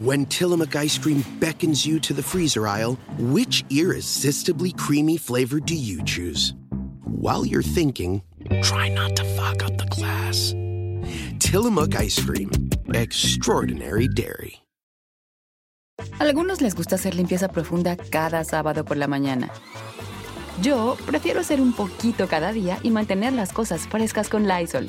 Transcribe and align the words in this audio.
When 0.00 0.24
Tillamook 0.24 0.76
ice 0.76 0.96
cream 0.96 1.22
beckons 1.40 1.84
you 1.84 2.00
to 2.00 2.14
the 2.14 2.22
freezer 2.22 2.66
aisle, 2.66 2.96
which 3.18 3.64
irresistibly 3.68 4.72
creamy 4.72 5.18
flavor 5.18 5.60
do 5.60 5.74
you 5.74 6.02
choose? 6.04 6.54
While 7.04 7.44
you're 7.44 7.62
thinking, 7.62 8.22
try 8.62 8.88
not 8.88 9.14
to 9.16 9.24
fuck 9.36 9.62
up 9.62 9.76
the 9.76 9.84
glass. 9.90 10.54
Tillamook 11.38 11.94
ice 11.96 12.18
cream, 12.18 12.50
extraordinary 12.94 14.08
dairy. 14.08 14.62
Algunos 16.18 16.62
les 16.62 16.74
gusta 16.74 16.94
hacer 16.94 17.14
limpieza 17.14 17.48
profunda 17.48 17.98
cada 17.98 18.42
sábado 18.42 18.86
por 18.86 18.96
la 18.96 19.06
mañana. 19.06 19.50
Yo 20.62 20.96
prefiero 21.04 21.40
hacer 21.40 21.60
un 21.60 21.74
poquito 21.74 22.26
cada 22.26 22.54
día 22.54 22.78
y 22.82 22.88
mantener 22.88 23.34
las 23.34 23.52
cosas 23.52 23.86
frescas 23.86 24.30
con 24.30 24.48
Lysol. 24.48 24.88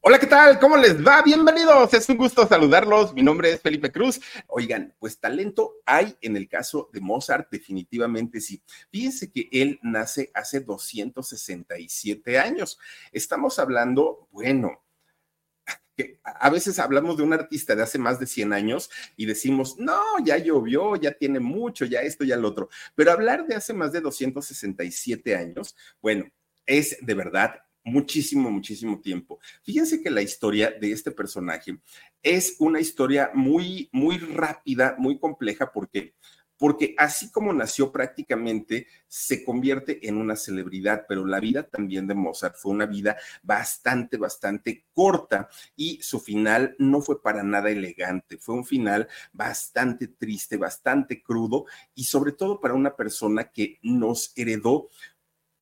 Hola, 0.00 0.20
¿qué 0.20 0.28
tal? 0.28 0.60
¿Cómo 0.60 0.76
les 0.76 1.04
va? 1.04 1.22
Bienvenidos. 1.22 1.92
Es 1.92 2.08
un 2.08 2.16
gusto 2.16 2.46
saludarlos. 2.46 3.12
Mi 3.14 3.22
nombre 3.22 3.50
es 3.50 3.60
Felipe 3.60 3.90
Cruz. 3.90 4.20
Oigan, 4.46 4.94
pues 5.00 5.18
talento 5.18 5.74
hay 5.84 6.16
en 6.20 6.36
el 6.36 6.48
caso 6.48 6.88
de 6.92 7.00
Mozart, 7.00 7.50
definitivamente 7.50 8.40
sí. 8.40 8.62
Fíjense 8.92 9.32
que 9.32 9.48
él 9.50 9.80
nace 9.82 10.30
hace 10.34 10.60
267 10.60 12.38
años. 12.38 12.78
Estamos 13.10 13.58
hablando, 13.58 14.28
bueno, 14.30 14.84
que 15.96 16.20
a 16.22 16.48
veces 16.48 16.78
hablamos 16.78 17.16
de 17.16 17.24
un 17.24 17.32
artista 17.32 17.74
de 17.74 17.82
hace 17.82 17.98
más 17.98 18.20
de 18.20 18.26
100 18.26 18.52
años 18.52 18.90
y 19.16 19.26
decimos, 19.26 19.78
no, 19.78 20.00
ya 20.24 20.38
llovió, 20.38 20.94
ya 20.94 21.10
tiene 21.10 21.40
mucho, 21.40 21.84
ya 21.84 22.02
esto, 22.02 22.22
ya 22.22 22.36
lo 22.36 22.48
otro. 22.48 22.68
Pero 22.94 23.10
hablar 23.10 23.48
de 23.48 23.56
hace 23.56 23.74
más 23.74 23.90
de 23.90 24.00
267 24.00 25.34
años, 25.34 25.74
bueno, 26.00 26.30
es 26.66 26.98
de 27.00 27.14
verdad 27.14 27.62
muchísimo, 27.88 28.50
muchísimo 28.50 29.00
tiempo. 29.00 29.38
Fíjense 29.62 30.02
que 30.02 30.10
la 30.10 30.22
historia 30.22 30.70
de 30.80 30.92
este 30.92 31.10
personaje 31.10 31.78
es 32.22 32.56
una 32.58 32.80
historia 32.80 33.30
muy, 33.34 33.88
muy 33.92 34.18
rápida, 34.18 34.94
muy 34.98 35.18
compleja, 35.18 35.72
porque 35.72 36.14
porque 36.58 36.94
así 36.98 37.30
como 37.30 37.52
nació 37.52 37.92
prácticamente, 37.92 38.88
se 39.06 39.44
convierte 39.44 40.06
en 40.06 40.18
una 40.18 40.36
celebridad, 40.36 41.06
pero 41.08 41.24
la 41.24 41.40
vida 41.40 41.62
también 41.62 42.06
de 42.06 42.14
Mozart 42.14 42.56
fue 42.56 42.72
una 42.72 42.84
vida 42.84 43.16
bastante, 43.42 44.16
bastante 44.16 44.84
corta 44.92 45.48
y 45.76 46.02
su 46.02 46.18
final 46.18 46.74
no 46.78 47.00
fue 47.00 47.22
para 47.22 47.42
nada 47.42 47.70
elegante, 47.70 48.36
fue 48.38 48.56
un 48.56 48.66
final 48.66 49.08
bastante 49.32 50.08
triste, 50.08 50.56
bastante 50.56 51.22
crudo 51.22 51.64
y 51.94 52.04
sobre 52.04 52.32
todo 52.32 52.60
para 52.60 52.74
una 52.74 52.96
persona 52.96 53.50
que 53.52 53.78
nos 53.82 54.32
heredó 54.36 54.88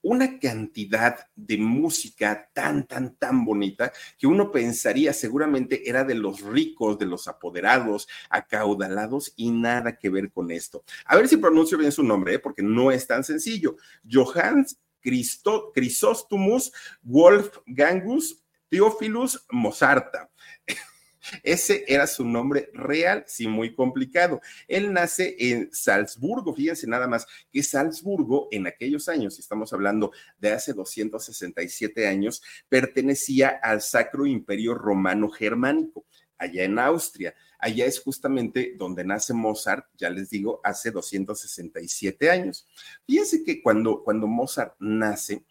una 0.07 0.39
cantidad 0.39 1.27
de 1.35 1.59
música 1.59 2.49
tan, 2.53 2.87
tan, 2.87 3.17
tan 3.17 3.45
bonita 3.45 3.93
que 4.17 4.29
uno 4.29 4.53
pensaría 4.53 5.13
seguramente 5.13 5.89
era 5.89 6.05
de 6.05 6.15
los 6.15 6.43
ricos, 6.43 6.97
de 6.97 7.07
los 7.07 7.27
apoderados, 7.27 8.07
acaudalados 8.31 9.33
y 9.35 9.51
nada 9.51 9.99
que 9.99 10.09
ver 10.09 10.31
con 10.31 10.53
esto. 10.53 10.85
A 11.07 11.17
ver 11.17 11.27
si 11.27 11.39
pronuncio 11.39 11.77
bien 11.77 11.91
su 11.91 12.05
nombre, 12.05 12.35
¿eh? 12.35 12.39
porque 12.39 12.63
no 12.63 12.93
es 12.93 13.05
tan 13.05 13.25
sencillo. 13.25 13.77
Johannes 14.09 14.79
Crisóstomus 15.03 16.73
Wolfgangus 17.03 18.45
Theophilus 18.69 19.45
Mozarta. 19.51 20.31
Ese 21.43 21.85
era 21.89 22.07
su 22.07 22.25
nombre 22.25 22.71
real, 22.73 23.25
sí, 23.27 23.47
muy 23.47 23.75
complicado. 23.75 24.41
Él 24.69 24.93
nace 24.93 25.37
en 25.39 25.71
Salzburgo, 25.73 26.55
fíjense 26.55 26.87
nada 26.87 27.07
más 27.07 27.27
que 27.53 27.63
Salzburgo 27.63 28.49
en 28.51 28.67
aquellos 28.67 29.09
años, 29.09 29.39
estamos 29.39 29.73
hablando 29.73 30.13
de 30.39 30.53
hace 30.53 30.73
267 30.73 32.07
años, 32.07 32.43
pertenecía 32.69 33.49
al 33.49 33.83
Sacro 33.83 34.27
Imperio 34.27 34.75
Romano 34.75 35.31
Germánico, 35.31 36.07
allá 36.39 36.65
en 36.65 36.79
Austria. 36.79 37.35
Allá 37.59 37.87
es 37.87 38.01
justamente 38.01 38.75
donde 38.77 39.05
nace 39.05 39.33
Mozart, 39.33 39.87
ya 39.97 40.11
les 40.11 40.29
digo, 40.31 40.61
hace 40.63 40.91
267 40.91 42.31
años. 42.31 42.67
Fíjense 43.07 43.43
que 43.43 43.63
cuando, 43.63 44.03
cuando 44.03 44.27
Mozart 44.27 44.75
nace, 44.79 45.45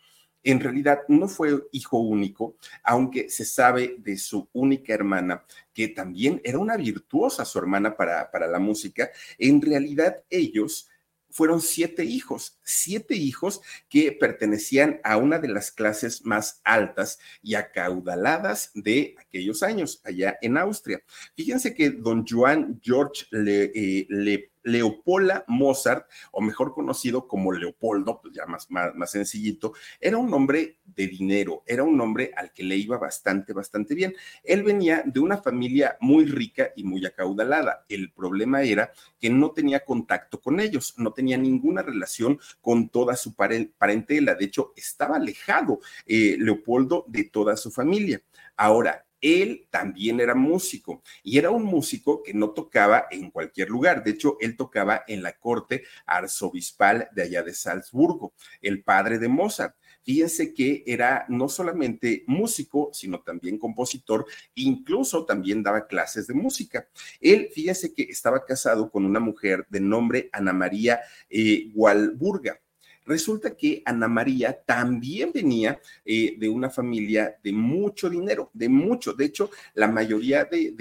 en 0.46 0.60
realidad 0.60 1.02
no 1.10 1.28
fue 1.28 1.68
hijo 1.72 1.98
único, 1.98 2.56
aunque 2.84 3.30
se 3.30 3.44
sabe 3.44 3.96
de 3.98 4.16
su 4.18 4.48
única 4.54 4.94
hermana, 4.94 5.44
que 5.74 5.90
también 5.90 6.40
era 6.44 6.60
una 6.60 6.78
virtuosa 6.78 7.44
su 7.44 7.58
hermana 7.60 7.98
para, 7.98 8.32
para 8.32 8.48
la 8.48 8.60
música. 8.60 9.10
En 9.40 9.62
realidad 9.62 10.24
ellos 10.30 10.88
fueron 11.36 11.62
siete 11.62 12.06
hijos, 12.06 12.60
siete 12.64 13.16
hijos 13.16 13.60
que 13.90 14.14
pertenecían 14.14 15.02
a 15.04 15.18
una 15.18 15.38
de 15.38 15.50
las 15.50 15.70
clases 15.70 16.26
más 16.26 16.62
altas 16.64 17.20
y 17.42 17.56
acaudaladas 17.56 18.72
de 18.74 19.16
aquellos 19.18 19.62
años, 19.62 20.00
allá 20.06 20.38
en 20.42 20.58
Austria. 20.58 21.04
Fíjense 21.36 21.74
que 21.74 21.90
don 21.90 22.26
Joan 22.26 22.80
George 22.82 23.26
le, 23.32 23.64
eh, 23.76 24.08
le 24.10 24.52
Leopolda 24.66 25.46
Mozart, 25.48 26.08
o 26.31 26.42
mejor 26.42 26.74
conocido 26.74 27.28
como 27.28 27.53
Leopoldo, 27.53 28.20
pues 28.22 28.34
ya 28.34 28.46
más, 28.46 28.70
más, 28.72 28.94
más, 28.96 29.12
sencillito, 29.12 29.74
era 30.02 30.18
un 30.18 30.34
hombre 30.34 30.80
de 30.84 31.08
dinero, 31.08 31.64
era 31.68 31.84
un 31.84 32.02
hombre 32.02 32.31
al 32.36 32.52
que 32.52 32.64
le 32.64 32.76
iba 32.76 32.98
bastante, 32.98 33.53
bastante 33.53 33.96
bien. 33.96 34.14
Él 34.44 34.64
venía 34.64 35.03
de 35.06 35.20
una 35.20 35.38
familia 35.38 35.98
muy 36.02 36.26
rica 36.26 36.72
y 36.76 36.84
muy 36.84 37.06
acaudalada. 37.06 37.86
El 37.88 38.12
problema 38.12 38.64
era 38.64 38.92
que 39.20 39.30
no 39.30 39.52
tenía 39.52 39.86
contacto 39.86 40.42
con 40.42 40.59
ellos, 40.59 40.96
no 40.97 41.14
tenía 41.14 41.38
ninguna 41.38 41.84
relación 41.84 42.40
con 42.59 42.90
toda 42.90 43.16
su 43.16 43.36
parentela. 43.36 44.34
De 44.34 44.46
hecho, 44.46 44.74
estaba 44.76 45.18
alejado 45.18 45.80
eh, 46.08 46.38
Leopoldo 46.40 47.06
de 47.08 47.26
toda 47.26 47.56
su 47.56 47.72
familia. 47.72 48.22
Ahora, 48.58 49.05
él 49.25 49.68
también 49.72 50.19
era 50.19 50.36
músico 50.36 51.02
y 51.24 51.40
era 51.40 51.50
un 51.50 51.63
músico 51.63 52.22
que 52.22 52.34
no 52.34 52.52
tocaba 52.52 53.08
en 53.09 53.31
cualquier 53.31 53.69
lugar. 53.69 54.03
De 54.03 54.12
hecho, 54.12 54.38
él 54.40 54.56
tocaba 54.56 55.03
en 55.08 55.24
la 55.24 55.34
corte 55.34 55.84
arzobispal 56.06 57.09
de 57.12 57.24
allá 57.24 57.41
de 57.41 57.56
Salzburgo, 57.56 58.34
el 58.62 58.84
padre 58.84 59.18
de 59.18 59.28
Mozart. 59.28 59.75
Fíjense 60.03 60.53
que 60.53 60.84
era 60.85 61.25
no 61.30 61.50
solamente 61.50 62.24
músico, 62.28 62.91
sino 62.94 63.22
también 63.22 63.58
compositor, 63.58 64.28
incluso 64.53 65.25
también 65.25 65.64
daba 65.64 65.88
clases 65.88 66.28
de 66.28 66.35
música. 66.35 66.88
Él, 67.19 67.50
fíjense 67.52 67.96
que 67.96 68.03
estaba 68.03 68.46
casado 68.46 68.91
con 68.91 69.06
una 69.06 69.19
mujer 69.19 69.66
de 69.69 69.80
nombre 69.80 70.30
Ana 70.31 70.53
María 70.53 71.00
eh, 71.31 71.72
Walburga. 71.74 72.59
Resulta 73.06 73.56
que 73.56 73.84
Ana 73.86 74.08
María 74.08 74.60
también 74.66 75.32
venía 75.32 75.80
eh, 76.04 76.36
de 76.38 76.50
una 76.50 76.70
familia 76.70 77.38
de 77.44 77.54
mucho 77.54 78.10
dinero, 78.10 78.50
de 78.54 78.68
mucho. 78.68 79.14
De 79.14 79.26
hecho, 79.26 79.52
la 79.76 79.88
mayoría 79.88 80.46
de, 80.46 80.74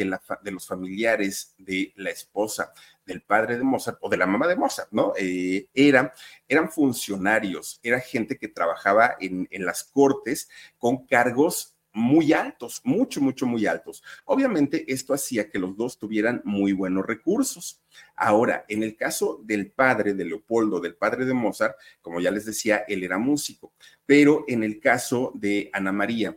los 0.45 0.67
familiares 0.67 1.55
de 1.59 1.93
la 1.97 2.11
esposa 2.11 2.73
del 3.05 3.21
padre 3.21 3.59
de 3.59 3.65
Mozart 3.65 3.99
o 4.01 4.09
de 4.09 4.17
la 4.17 4.27
mamá 4.27 4.47
de 4.47 4.57
Mozart, 4.57 4.89
¿no? 4.93 5.13
Eh, 5.19 5.69
eran, 5.75 6.11
eran 6.49 6.71
funcionarios, 6.71 7.79
era 7.83 8.01
gente 8.01 8.39
que 8.39 8.49
trabajaba 8.49 9.17
en, 9.21 9.47
en 9.51 9.67
las 9.67 9.85
cortes 9.85 10.49
con 10.79 11.07
cargos 11.07 11.74
muy 11.95 12.33
altos, 12.33 12.81
mucho, 12.85 13.21
mucho, 13.21 13.47
muy 13.47 13.67
altos. 13.67 14.03
Obviamente 14.27 14.85
esto 14.93 15.15
hacía 15.15 15.49
que 15.49 15.59
los 15.59 15.77
dos 15.77 15.99
tuvieran 15.99 16.43
muy 16.45 16.73
buenos 16.73 17.07
recursos. 17.07 17.81
Ahora, 18.17 18.65
en 18.69 18.83
el 18.83 18.97
caso 18.97 19.41
del 19.45 19.71
padre 19.71 20.13
de 20.13 20.25
Leopoldo, 20.25 20.81
del 20.81 20.97
padre 20.97 21.25
de 21.25 21.33
Mozart, 21.33 21.77
como 22.03 22.21
ya 22.21 22.31
les 22.31 22.45
decía, 22.45 22.85
él 22.89 23.05
era 23.05 23.17
músico, 23.17 23.73
pero 24.05 24.45
en 24.49 24.65
el 24.65 24.81
caso 24.81 25.33
de 25.35 25.71
Ana 25.73 25.93
María, 25.93 26.37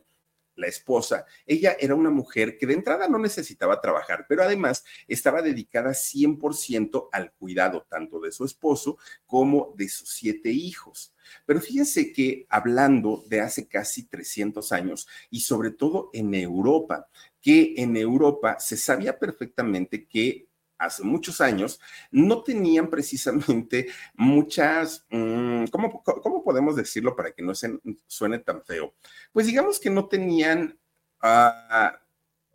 la 0.57 0.67
esposa, 0.67 1.25
ella 1.45 1.77
era 1.79 1.95
una 1.95 2.09
mujer 2.09 2.57
que 2.57 2.67
de 2.67 2.73
entrada 2.73 3.07
no 3.07 3.17
necesitaba 3.17 3.79
trabajar, 3.79 4.25
pero 4.27 4.43
además 4.43 4.83
estaba 5.07 5.41
dedicada 5.41 5.91
100% 5.91 7.09
al 7.11 7.31
cuidado 7.33 7.85
tanto 7.89 8.19
de 8.19 8.31
su 8.31 8.43
esposo 8.43 8.97
como 9.25 9.73
de 9.77 9.87
sus 9.87 10.09
siete 10.09 10.49
hijos. 10.49 11.13
Pero 11.45 11.61
fíjense 11.61 12.11
que 12.11 12.45
hablando 12.49 13.23
de 13.27 13.41
hace 13.41 13.67
casi 13.67 14.07
300 14.07 14.71
años 14.71 15.07
y 15.29 15.41
sobre 15.41 15.71
todo 15.71 16.09
en 16.13 16.33
Europa, 16.33 17.07
que 17.41 17.75
en 17.77 17.95
Europa 17.95 18.57
se 18.59 18.77
sabía 18.77 19.17
perfectamente 19.17 20.07
que 20.07 20.46
hace 20.77 21.03
muchos 21.03 21.41
años, 21.41 21.79
no 22.11 22.43
tenían 22.43 22.89
precisamente 22.89 23.87
muchas, 24.15 25.05
mm, 25.09 25.65
¿cómo, 25.71 26.43
podemos 26.43 26.75
decirlo 26.75 27.15
para 27.15 27.31
que 27.31 27.43
no 27.43 27.55
se, 27.55 27.79
suene 28.07 28.39
tan 28.39 28.63
feo? 28.63 28.93
Pues 29.31 29.47
digamos 29.47 29.79
que 29.79 29.89
no 29.89 30.07
tenían, 30.07 30.77
ah, 31.21 31.99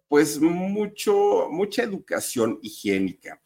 pues 0.09 0.41
mucho, 0.41 1.49
mucha 1.51 1.83
educación 1.83 2.59
higiénica. 2.63 3.41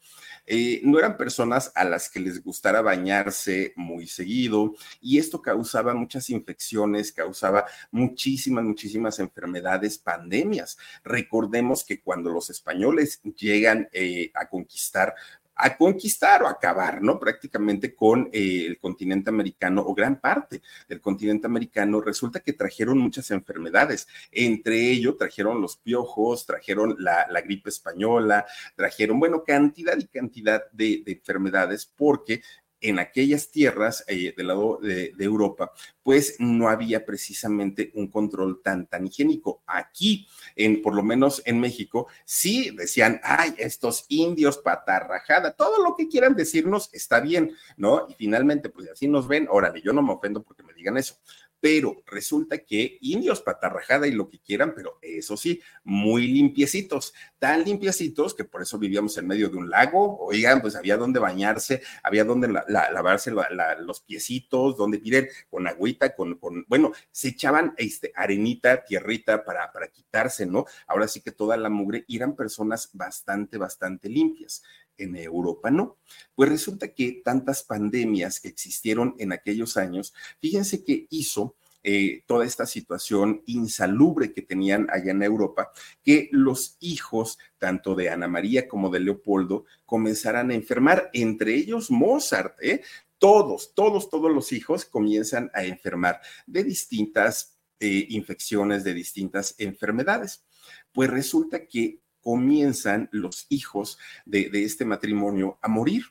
Eh, 0.47 0.79
no 0.83 0.97
eran 0.97 1.17
personas 1.17 1.73
a 1.75 1.83
las 1.83 2.09
que 2.09 2.21
les 2.21 2.41
gustara 2.41 2.81
bañarse 2.81 3.73
muy 3.75 4.07
seguido 4.07 4.73
y 5.01 5.17
esto 5.17 5.41
causaba 5.41 5.93
muchas 5.93 6.29
infecciones, 6.29 7.11
causaba 7.11 7.65
muchísimas, 7.91 8.63
muchísimas 8.63 9.19
enfermedades, 9.19 9.97
pandemias. 9.97 10.77
Recordemos 11.03 11.83
que 11.83 11.99
cuando 11.99 12.31
los 12.31 12.49
españoles 12.49 13.21
llegan 13.35 13.89
eh, 13.91 14.31
a 14.33 14.47
conquistar 14.47 15.13
a 15.57 15.75
conquistar 15.75 16.43
o 16.43 16.47
acabar, 16.47 17.01
¿no? 17.01 17.19
Prácticamente 17.19 17.95
con 17.95 18.29
eh, 18.31 18.65
el 18.67 18.79
continente 18.79 19.29
americano 19.29 19.81
o 19.81 19.93
gran 19.93 20.19
parte 20.19 20.61
del 20.87 21.01
continente 21.01 21.47
americano, 21.47 22.01
resulta 22.01 22.39
que 22.39 22.53
trajeron 22.53 22.97
muchas 22.97 23.31
enfermedades. 23.31 24.07
Entre 24.31 24.91
ellos 24.91 25.17
trajeron 25.17 25.61
los 25.61 25.77
piojos, 25.77 26.45
trajeron 26.45 26.95
la, 26.99 27.25
gripe 27.41 27.69
española, 27.69 28.45
trajeron, 28.75 29.19
bueno, 29.19 29.43
cantidad 29.43 29.97
y 29.97 30.05
cantidad 30.07 30.63
de 30.71 31.03
enfermedades 31.05 31.85
porque 31.85 32.41
en 32.81 32.99
aquellas 32.99 33.49
tierras 33.49 34.03
eh, 34.07 34.33
del 34.35 34.47
lado 34.47 34.79
de, 34.81 35.13
Europa, 35.19 35.71
pues 36.03 36.35
no 36.39 36.69
había 36.69 37.05
precisamente 37.05 37.91
un 37.95 38.07
control 38.07 38.61
tan, 38.63 38.87
tan 38.87 39.07
higiénico. 39.07 39.61
Aquí, 39.65 40.27
en, 40.55 40.81
por 40.81 40.95
lo 40.95 41.03
menos 41.03 41.41
en 41.45 41.59
México, 41.59 42.07
sí 42.25 42.71
decían, 42.71 43.19
ay, 43.23 43.53
estos 43.57 44.05
indios 44.07 44.57
patarrajada, 44.57 45.53
todo 45.53 45.83
lo 45.83 45.95
que 45.95 46.07
quieran 46.07 46.35
decirnos 46.35 46.89
está 46.93 47.19
bien, 47.19 47.53
¿no? 47.75 48.07
Y 48.09 48.13
finalmente, 48.13 48.69
pues 48.69 48.89
así 48.89 49.07
nos 49.07 49.27
ven, 49.27 49.47
órale, 49.49 49.81
yo 49.81 49.91
no 49.91 50.01
me 50.01 50.13
ofendo 50.13 50.43
porque 50.43 50.63
me 50.63 50.73
digan 50.73 50.97
eso, 50.97 51.15
pero 51.59 52.03
resulta 52.05 52.59
que 52.59 52.97
indios 53.01 53.41
patarrajada 53.41 54.07
y 54.07 54.11
lo 54.11 54.29
que 54.29 54.39
quieran, 54.39 54.73
pero 54.75 54.99
eso 55.01 55.35
sí, 55.37 55.61
muy 55.83 56.27
limpiecitos, 56.27 57.13
tan 57.39 57.63
limpiecitos 57.63 58.33
que 58.33 58.43
por 58.43 58.61
eso 58.61 58.77
vivíamos 58.77 59.17
en 59.17 59.27
medio 59.27 59.49
de 59.49 59.57
un 59.57 59.69
lago, 59.69 60.19
oigan, 60.19 60.61
pues 60.61 60.75
había 60.75 60.97
donde 60.97 61.19
bañarse, 61.19 61.81
había 62.03 62.23
donde 62.23 62.47
lavarse 62.47 63.31
los 63.79 64.01
piecitos, 64.01 64.77
donde 64.77 64.99
miren, 64.99 65.27
con 65.49 65.67
agüita, 65.67 66.15
con, 66.15 66.35
con, 66.35 66.65
bueno, 66.67 66.91
se 67.11 67.29
echaban 67.29 67.73
este, 67.77 68.11
arenita, 68.15 68.83
tierrita 68.83 69.43
para, 69.43 69.71
para 69.71 69.87
quitarse, 69.87 70.45
¿no? 70.45 70.65
Ahora 70.87 71.07
sí 71.07 71.21
que 71.21 71.31
toda 71.31 71.57
la 71.57 71.69
mugre, 71.69 72.05
eran 72.07 72.35
personas 72.35 72.89
bastante, 72.93 73.57
bastante 73.57 74.09
limpias 74.09 74.63
en 74.97 75.15
Europa 75.15 75.71
no. 75.71 75.97
Pues 76.35 76.49
resulta 76.49 76.93
que 76.93 77.21
tantas 77.23 77.63
pandemias 77.63 78.43
existieron 78.45 79.15
en 79.19 79.31
aquellos 79.31 79.77
años, 79.77 80.13
fíjense 80.39 80.83
que 80.83 81.07
hizo 81.09 81.55
eh, 81.83 82.23
toda 82.25 82.45
esta 82.45 82.65
situación 82.65 83.43
insalubre 83.45 84.33
que 84.33 84.41
tenían 84.41 84.87
allá 84.91 85.11
en 85.11 85.23
Europa, 85.23 85.71
que 86.03 86.27
los 86.33 86.75
hijos, 86.81 87.39
tanto 87.59 87.95
de 87.95 88.09
Ana 88.09 88.27
María 88.27 88.67
como 88.67 88.89
de 88.89 88.99
Leopoldo, 88.99 89.63
comenzaran 89.85 90.51
a 90.51 90.55
enfermar, 90.55 91.09
entre 91.13 91.55
ellos 91.55 91.89
Mozart, 91.89 92.57
¿eh? 92.61 92.81
Todos, 93.19 93.73
todos, 93.73 94.09
todos 94.09 94.31
los 94.31 94.51
hijos 94.51 94.85
comienzan 94.85 95.49
a 95.53 95.63
enfermar 95.63 96.19
de 96.45 96.63
distintas 96.65 97.57
eh, 97.79 98.05
infecciones, 98.09 98.83
de 98.83 98.93
distintas 98.93 99.55
enfermedades. 99.57 100.43
Pues 100.91 101.09
resulta 101.09 101.67
que 101.67 101.99
comienzan 102.27 103.07
los 103.13 103.45
hijos 103.47 103.97
de, 104.25 104.49
este 104.51 104.83
matrimonio 104.83 105.57
a 105.61 105.69
morir, 105.69 106.03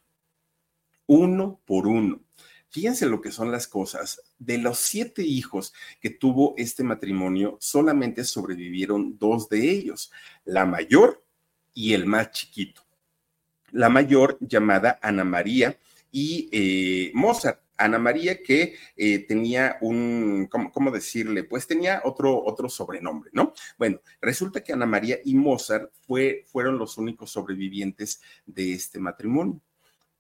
uno 1.05 1.61
por 1.67 1.87
uno. 1.87 2.23
Fíjense 2.71 3.05
lo 3.05 3.21
que 3.21 3.31
son 3.31 3.53
las 3.53 3.69
cosas. 3.69 4.23
De 4.39 4.57
los 4.57 4.79
siete 4.79 5.23
hijos 5.23 5.75
que 6.01 6.09
tuvo 6.09 6.55
este 6.57 6.85
matrimonio, 6.85 7.59
solamente 7.61 8.25
sobrevivieron 8.25 9.19
dos 9.19 9.51
de 9.51 9.71
ellos, 9.71 10.11
la 10.47 10.65
mayor 10.65 11.23
y 11.75 11.93
el 11.93 12.07
más 12.07 12.31
chiquito. 12.31 12.81
La 13.71 13.91
mayor 13.91 14.39
llamada 14.41 14.99
Ana 15.03 15.25
María 15.25 15.79
y 16.11 16.49
eh, 16.51 17.11
Mozart. 17.13 17.61
Ana 17.77 17.99
María 17.99 18.43
que 18.43 18.77
eh, 18.97 19.21
tenía 19.27 19.79
un, 19.81 20.49
¿cómo, 20.51 20.91
decirle? 20.91 21.45
Pues 21.45 21.67
tenía 21.67 22.03
otro, 22.05 22.43
otro 22.45 22.69
sobrenombre, 22.69 23.31
¿no? 23.33 23.53
Bueno, 23.79 24.01
resulta 24.21 24.63
que 24.63 24.73
Ana 24.73 24.87
María 24.87 25.19
y 25.25 25.35
Mozart 25.35 25.91
fue, 26.07 26.45
fueron 26.47 26.79
los 26.79 26.99
únicos 26.99 27.31
sobrevivientes 27.31 28.21
de 28.47 28.75
este 28.75 28.99
matrimonio. 28.99 29.61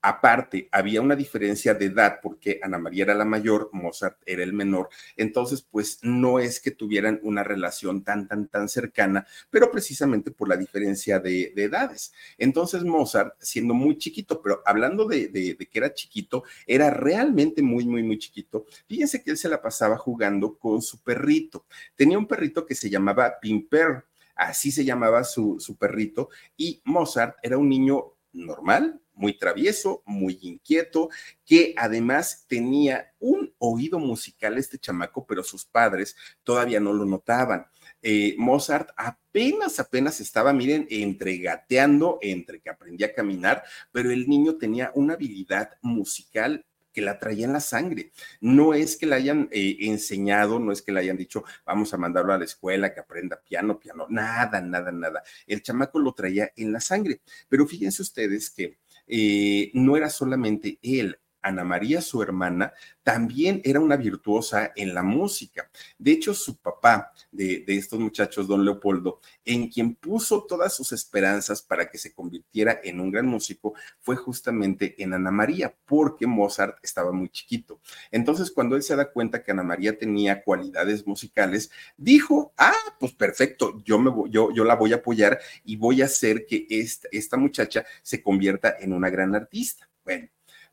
Aparte, 0.09 0.69
había 0.71 1.01
una 1.01 1.17
diferencia 1.17 1.75
de 1.75 1.87
edad 1.87 2.21
porque 2.23 2.61
Ana 2.63 2.79
María 2.79 3.03
era 3.03 3.15
la 3.17 3.25
mayor, 3.25 3.71
Mozart 3.73 4.17
era 4.25 4.45
el 4.45 4.53
menor. 4.53 4.89
Entonces, 5.17 5.63
pues 5.63 5.99
no 6.03 6.39
es 6.39 6.61
que 6.61 6.71
tuvieran 6.71 7.19
una 7.25 7.43
relación 7.43 8.05
tan, 8.05 8.29
tan, 8.29 8.47
tan 8.47 8.69
cercana, 8.69 9.27
pero 9.51 9.69
precisamente 9.69 10.31
por 10.31 10.49
la 10.49 10.57
diferencia 10.57 11.19
de, 11.19 11.53
edades. 11.57 12.13
Entonces, 12.39 12.85
Mozart, 12.85 13.35
siendo 13.41 13.75
muy 13.75 13.99
chiquito, 13.99 14.41
pero 14.41 14.63
hablando 14.65 15.07
de, 15.07 15.27
de, 15.27 15.57
que 15.57 15.77
era 15.77 15.93
chiquito, 15.93 16.45
era 16.69 16.89
realmente 16.91 17.61
muy, 17.61 17.85
muy, 17.85 18.05
muy 18.05 18.21
chiquito. 18.21 18.65
Fíjense 18.87 19.25
que 19.25 19.33
él 19.33 19.37
se 19.37 19.49
la 19.49 19.61
pasaba 19.61 19.99
jugando 19.99 20.57
con 20.57 20.83
su 20.83 21.03
perrito. 21.03 21.67
Tenía 21.97 22.17
un 22.17 22.29
perrito 22.29 22.65
que 22.65 22.77
se 22.77 22.89
llamaba 22.89 23.41
Pimper 23.41 24.05
así 24.37 24.71
se 24.71 24.85
llamaba 24.85 25.25
su, 25.25 25.57
su, 25.59 25.77
perrito, 25.77 26.29
y 26.59 26.83
Mozart 26.85 27.39
era 27.43 27.57
un 27.57 27.71
niño 27.71 28.13
normal, 28.35 29.01
muy 29.17 29.37
travieso, 29.37 30.03
muy 30.07 30.39
inquieto, 30.43 31.09
que 31.45 31.75
además 31.77 32.45
tenía 32.47 33.13
un 33.19 33.53
oído 33.59 33.99
musical 33.99 34.57
este 34.59 34.79
chamaco, 34.79 35.27
pero 35.27 35.43
sus 35.43 35.65
padres 35.65 36.17
todavía 36.45 36.79
no 36.79 36.93
lo 36.93 37.05
notaban. 37.05 37.67
Eh, 38.03 38.37
Mozart 38.39 38.91
apenas, 38.97 39.81
apenas 39.81 40.21
estaba, 40.21 40.53
miren, 40.53 40.87
entre 40.91 41.39
gateando, 41.39 42.19
entre 42.23 42.61
que 42.61 42.71
aprendía 42.71 43.09
a 43.09 43.15
caminar, 43.15 43.65
pero 43.91 44.11
el 44.11 44.29
niño 44.29 44.57
tenía 44.57 44.93
una 44.95 45.15
habilidad 45.15 45.73
musical 45.83 46.65
que 46.97 47.03
la 47.03 47.19
traía 47.19 47.45
en 47.45 47.53
la 47.53 47.61
sangre. 47.61 48.11
No 48.41 48.73
es 48.73 48.97
que 48.97 49.05
le 49.05 49.17
hayan 49.17 49.51
eh, 49.53 49.77
enseñado, 49.81 50.59
no 50.59 50.73
es 50.73 50.81
que 50.81 50.93
le 50.93 51.01
hayan 51.01 51.19
dicho, 51.19 51.45
vamos 51.67 51.93
a 51.93 51.99
mandarlo 51.99 52.33
a 52.33 52.39
la 52.39 52.47
escuela, 52.47 52.95
que 52.95 53.01
aprenda 53.01 53.39
piano, 53.39 53.79
piano, 53.79 54.07
nada, 54.09 54.63
nada, 54.63 54.91
nada. 54.91 55.23
El 55.47 55.63
chamaco 55.63 55.99
lo 55.99 56.15
traía 56.15 56.53
en 56.57 56.73
la 56.73 56.81
sangre. 56.81 57.21
Pero 57.51 57.67
fíjense 57.67 58.01
ustedes 58.01 58.49
que 58.49 58.79
eh, 59.07 59.71
no 59.75 59.97
era 59.97 60.11
solamente 60.11 60.79
él, 60.83 61.19
Ana 61.47 61.65
María, 61.65 62.01
su 62.01 62.23
hermana, 62.23 62.73
también 63.05 63.61
era 63.65 63.79
una 63.79 63.97
virtuosa 63.97 64.73
en 64.75 64.93
la 64.93 65.05
música. 65.05 65.71
De 65.97 66.11
hecho, 66.11 66.35
su 66.35 66.57
papá 66.57 67.13
de, 67.31 67.65
estos 67.69 68.01
muchachos, 68.01 68.49
don 68.49 68.65
Leopoldo, 68.65 69.21
en 69.45 69.69
quien 69.69 69.95
puso 69.95 70.43
todas 70.43 70.75
sus 70.75 70.91
esperanzas 70.91 71.63
para 71.63 71.89
que 71.89 71.99
se 71.99 72.13
convirtiera 72.13 72.81
en 72.83 73.01
un 73.01 73.13
gran 73.13 73.27
músico, 73.27 73.75
fue 74.01 74.17
justamente 74.17 75.01
en 75.01 75.15
Ana 75.15 75.31
María, 75.31 75.73
porque 75.85 76.27
Mozart 76.27 76.79
estaba 76.83 77.13
muy 77.13 77.29
chiquito. 77.29 77.81
Entonces, 78.11 78.51
cuando 78.51 78.75
él 78.75 78.83
se 78.83 78.97
da 78.97 79.13
cuenta 79.13 79.43
que 79.43 79.53
Ana 79.53 79.63
María 79.63 79.97
tenía 79.97 80.43
cualidades 80.43 81.07
musicales, 81.07 81.71
dijo, 81.97 82.53
ah, 82.59 82.73
pues 82.99 83.13
perfecto, 83.13 83.81
yo, 83.85 84.01
me 84.01 84.11
yo, 84.31 84.51
yo 84.53 84.65
la 84.65 84.75
voy 84.75 84.93
a 84.93 84.97
apoyar 84.97 85.39
y 85.65 85.77
voy 85.77 86.03
a 86.03 86.07
hacer 86.07 86.45
que 86.45 86.67
esta, 86.69 87.09
esta 87.13 87.37
muchacha 87.37 87.85
se 88.03 88.21
convierta 88.21 88.77
en 88.81 88.93
una 88.93 89.11
gran 89.11 89.35
artista. 89.37 89.89
Bueno, 90.05 90.29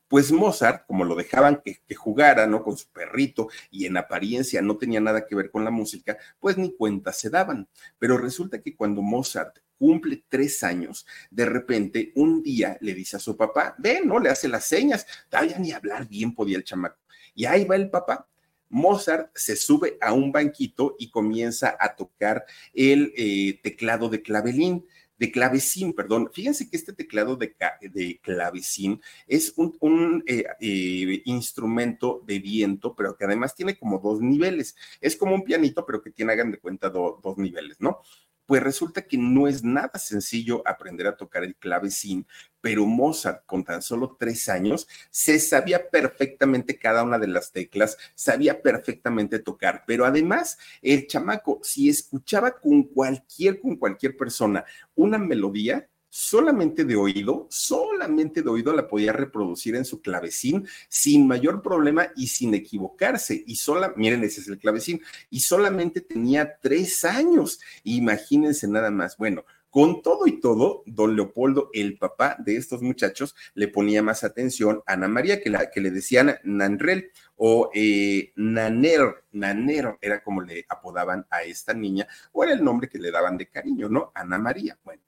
pues 0.08 0.30
Mozart, 0.32 0.86
como 0.86 1.04
lo 1.04 1.14
dejaban 1.14 1.62
que, 1.64 1.80
jugara, 1.94 2.46
¿no? 2.46 2.62
Con 2.62 2.76
su 2.76 2.88
perrito 2.88 3.48
y 3.70 3.86
en 3.86 3.96
apariencia 3.96 4.62
no 4.62 4.76
tenía 4.76 5.00
nada 5.00 5.26
que 5.26 5.34
ver 5.34 5.50
con 5.50 5.64
la 5.64 5.70
música, 5.70 6.18
pues 6.38 6.58
ni 6.58 6.74
cuenta 6.74 7.12
se 7.12 7.30
daban. 7.30 7.68
Pero 7.98 8.18
resulta 8.18 8.60
que 8.60 8.76
cuando 8.76 9.02
Mozart 9.02 9.58
cumple 9.78 10.24
tres 10.28 10.62
años, 10.62 11.06
de 11.30 11.46
repente 11.46 12.12
un 12.14 12.42
día 12.42 12.78
le 12.80 12.94
dice 12.94 13.16
a 13.16 13.20
su 13.20 13.36
papá, 13.36 13.74
ven, 13.78 14.06
¿no? 14.06 14.18
Le 14.18 14.30
hace 14.30 14.48
las 14.48 14.64
señas, 14.64 15.06
todavía 15.28 15.58
ni 15.58 15.72
hablar 15.72 16.06
bien 16.06 16.34
podía 16.34 16.56
el 16.56 16.64
chamaco. 16.64 17.00
Y 17.34 17.46
ahí 17.46 17.64
va 17.64 17.76
el 17.76 17.90
papá. 17.90 18.28
Mozart 18.68 19.30
se 19.34 19.56
sube 19.56 19.98
a 20.00 20.12
un 20.12 20.32
banquito 20.32 20.96
y 20.98 21.10
comienza 21.10 21.76
a 21.78 21.94
tocar 21.94 22.44
el 22.72 23.12
eh, 23.16 23.60
teclado 23.62 24.08
de 24.08 24.20
clavelín 24.22 24.84
de 25.24 25.32
clavecín, 25.32 25.94
perdón. 25.94 26.30
Fíjense 26.32 26.68
que 26.68 26.76
este 26.76 26.92
teclado 26.92 27.36
de, 27.36 27.54
de 27.80 28.20
clavecín 28.22 29.00
es 29.26 29.54
un, 29.56 30.22
eh, 30.26 30.44
eh, 30.60 31.22
instrumento 31.24 32.22
de 32.26 32.38
viento, 32.38 32.94
pero 32.94 33.16
que 33.16 33.24
además 33.24 33.54
tiene 33.54 33.78
como 33.78 33.98
dos 33.98 34.20
niveles. 34.20 34.76
Es 35.00 35.16
como 35.16 35.34
un 35.34 35.42
pianito, 35.42 35.86
pero 35.86 36.02
que 36.02 36.10
tiene, 36.10 36.32
hagan 36.32 36.50
de 36.50 36.58
cuenta, 36.58 36.90
dos 36.90 37.38
niveles, 37.38 37.80
¿no? 37.80 38.00
Pues 38.46 38.62
resulta 38.62 39.02
que 39.02 39.16
no 39.16 39.48
es 39.48 39.64
nada 39.64 39.98
sencillo 39.98 40.62
aprender 40.66 41.06
a 41.06 41.16
tocar 41.16 41.44
el 41.44 41.56
clavecín, 41.56 42.26
pero 42.60 42.84
Mozart, 42.86 43.44
con 43.46 43.64
tan 43.64 43.80
solo 43.80 44.16
tres 44.18 44.48
años, 44.48 44.86
se 45.10 45.38
sabía 45.38 45.88
perfectamente 45.90 46.78
cada 46.78 47.02
una 47.02 47.18
de 47.18 47.28
las 47.28 47.52
teclas, 47.52 47.96
sabía 48.14 48.60
perfectamente 48.60 49.38
tocar, 49.38 49.84
pero 49.86 50.04
además 50.04 50.58
el 50.82 51.06
chamaco, 51.06 51.60
si 51.62 51.88
escuchaba 51.88 52.58
con 52.60 52.82
cualquier, 52.84 53.60
con 53.60 53.76
cualquier 53.76 54.16
persona 54.16 54.64
una 54.94 55.18
melodía, 55.18 55.88
solamente 56.14 56.84
de 56.84 56.94
oído, 56.94 57.48
solamente 57.50 58.40
de 58.42 58.48
oído 58.48 58.72
la 58.72 58.86
podía 58.86 59.12
reproducir 59.12 59.74
en 59.74 59.84
su 59.84 60.00
clavecín 60.00 60.64
sin 60.88 61.26
mayor 61.26 61.60
problema 61.60 62.06
y 62.14 62.28
sin 62.28 62.54
equivocarse. 62.54 63.42
Y 63.44 63.56
sola, 63.56 63.92
miren, 63.96 64.22
ese 64.22 64.40
es 64.40 64.46
el 64.46 64.58
clavecín, 64.58 65.02
y 65.28 65.40
solamente 65.40 66.00
tenía 66.00 66.60
tres 66.60 67.04
años. 67.04 67.58
Imagínense 67.82 68.68
nada 68.68 68.92
más. 68.92 69.16
Bueno, 69.16 69.44
Con 69.70 70.02
todo 70.02 70.28
y 70.28 70.38
todo, 70.38 70.84
don 70.86 71.16
Leopoldo, 71.16 71.68
el 71.72 71.98
papá 71.98 72.36
de 72.38 72.56
estos 72.56 72.80
muchachos, 72.80 73.34
le 73.54 73.66
ponía 73.66 74.00
más 74.04 74.22
atención 74.22 74.84
a 74.86 74.92
Ana 74.92 75.08
María, 75.08 75.40
que, 75.40 75.50
la, 75.50 75.68
que 75.68 75.80
le 75.80 75.90
decían 75.90 76.36
Nanrel 76.44 77.10
o 77.34 77.72
eh, 77.74 78.32
Naner, 78.36 79.24
Nanero, 79.32 79.98
era 80.00 80.22
como 80.22 80.42
le 80.42 80.64
apodaban 80.68 81.26
a 81.28 81.42
esta 81.42 81.74
niña, 81.74 82.06
o 82.30 82.44
era 82.44 82.52
el 82.52 82.62
nombre 82.62 82.88
que 82.88 83.00
le 83.00 83.10
daban 83.10 83.36
de 83.36 83.48
cariño, 83.48 83.88
¿no? 83.88 84.12
Ana 84.14 84.38
María. 84.38 84.78
Bueno, 84.84 85.02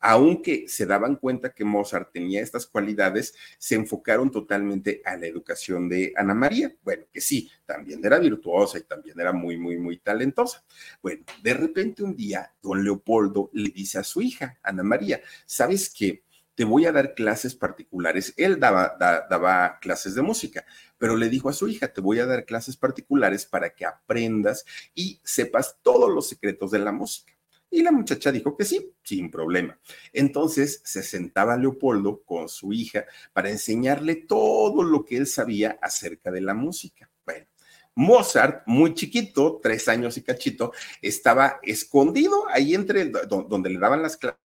aunque 0.00 0.68
se 0.68 0.86
daban 0.86 1.16
cuenta 1.16 1.52
que 1.52 1.64
Mozart 1.64 2.12
tenía 2.12 2.42
estas 2.42 2.66
cualidades, 2.66 3.34
se 3.58 3.74
enfocaron 3.74 4.30
totalmente 4.30 5.02
a 5.04 5.16
la 5.16 5.26
educación 5.26 5.88
de 5.88 6.12
Ana 6.16 6.34
María. 6.34 6.74
Bueno, 6.82 7.04
que 7.12 7.20
sí, 7.20 7.50
también 7.66 8.04
era 8.04 8.18
virtuosa 8.18 8.78
y 8.78 8.82
también 8.82 9.18
era 9.18 9.32
muy, 9.32 9.58
muy, 9.58 9.78
muy 9.78 9.98
talentosa. 9.98 10.64
Bueno, 11.02 11.24
de 11.42 11.54
repente 11.54 12.02
un 12.02 12.14
día, 12.14 12.52
don 12.62 12.84
Leopoldo 12.84 13.50
le 13.52 13.70
dice 13.70 13.98
a 13.98 14.04
su 14.04 14.20
hija, 14.22 14.58
Ana 14.62 14.82
María, 14.82 15.20
¿sabes 15.46 15.90
qué? 15.90 16.24
Te 16.54 16.64
voy 16.64 16.86
a 16.86 16.92
dar 16.92 17.14
clases 17.14 17.54
particulares. 17.54 18.34
Él 18.36 18.58
daba, 18.58 18.96
daba 18.98 19.78
clases 19.78 20.16
de 20.16 20.22
música, 20.22 20.64
pero 20.96 21.16
le 21.16 21.28
dijo 21.28 21.48
a 21.48 21.52
su 21.52 21.68
hija, 21.68 21.92
te 21.92 22.00
voy 22.00 22.18
a 22.18 22.26
dar 22.26 22.44
clases 22.44 22.76
particulares 22.76 23.46
para 23.46 23.70
que 23.70 23.84
aprendas 23.86 24.64
y 24.92 25.20
sepas 25.22 25.78
todos 25.82 26.10
los 26.10 26.28
secretos 26.28 26.72
de 26.72 26.80
la 26.80 26.90
música. 26.90 27.37
Y 27.70 27.82
la 27.82 27.92
muchacha 27.92 28.32
dijo 28.32 28.56
que 28.56 28.64
sí, 28.64 28.94
sin 29.02 29.30
problema. 29.30 29.78
Entonces 30.12 30.80
se 30.84 31.02
sentaba 31.02 31.56
Leopoldo 31.56 32.22
con 32.22 32.48
su 32.48 32.72
hija 32.72 33.04
para 33.32 33.50
enseñarle 33.50 34.16
todo 34.16 34.82
lo 34.82 35.04
que 35.04 35.16
él 35.16 35.26
sabía 35.26 35.78
acerca 35.82 36.30
de 36.30 36.40
la 36.40 36.54
música. 36.54 37.10
Bueno, 37.26 37.46
Mozart, 37.94 38.62
muy 38.66 38.94
chiquito, 38.94 39.60
tres 39.62 39.88
años 39.88 40.16
y 40.16 40.22
cachito, 40.22 40.72
estaba 41.02 41.58
escondido 41.62 42.48
ahí 42.48 42.74
entre 42.74 43.06
donde 43.06 43.70
le 43.70 43.78
daban 43.78 44.02
las 44.02 44.16
clases. 44.16 44.40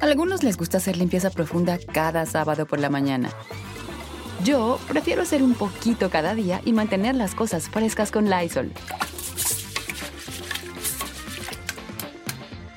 Algunos 0.00 0.42
les 0.42 0.56
gusta 0.56 0.78
hacer 0.78 0.96
limpieza 0.96 1.30
profunda 1.30 1.78
cada 1.92 2.26
sábado 2.26 2.66
por 2.66 2.80
la 2.80 2.90
mañana. 2.90 3.30
Yo 4.44 4.78
prefiero 4.88 5.22
hacer 5.22 5.42
un 5.42 5.54
poquito 5.54 6.10
cada 6.10 6.34
día 6.34 6.60
y 6.64 6.72
mantener 6.72 7.14
las 7.14 7.34
cosas 7.34 7.68
frescas 7.68 8.10
con 8.10 8.28
Lysol. 8.28 8.72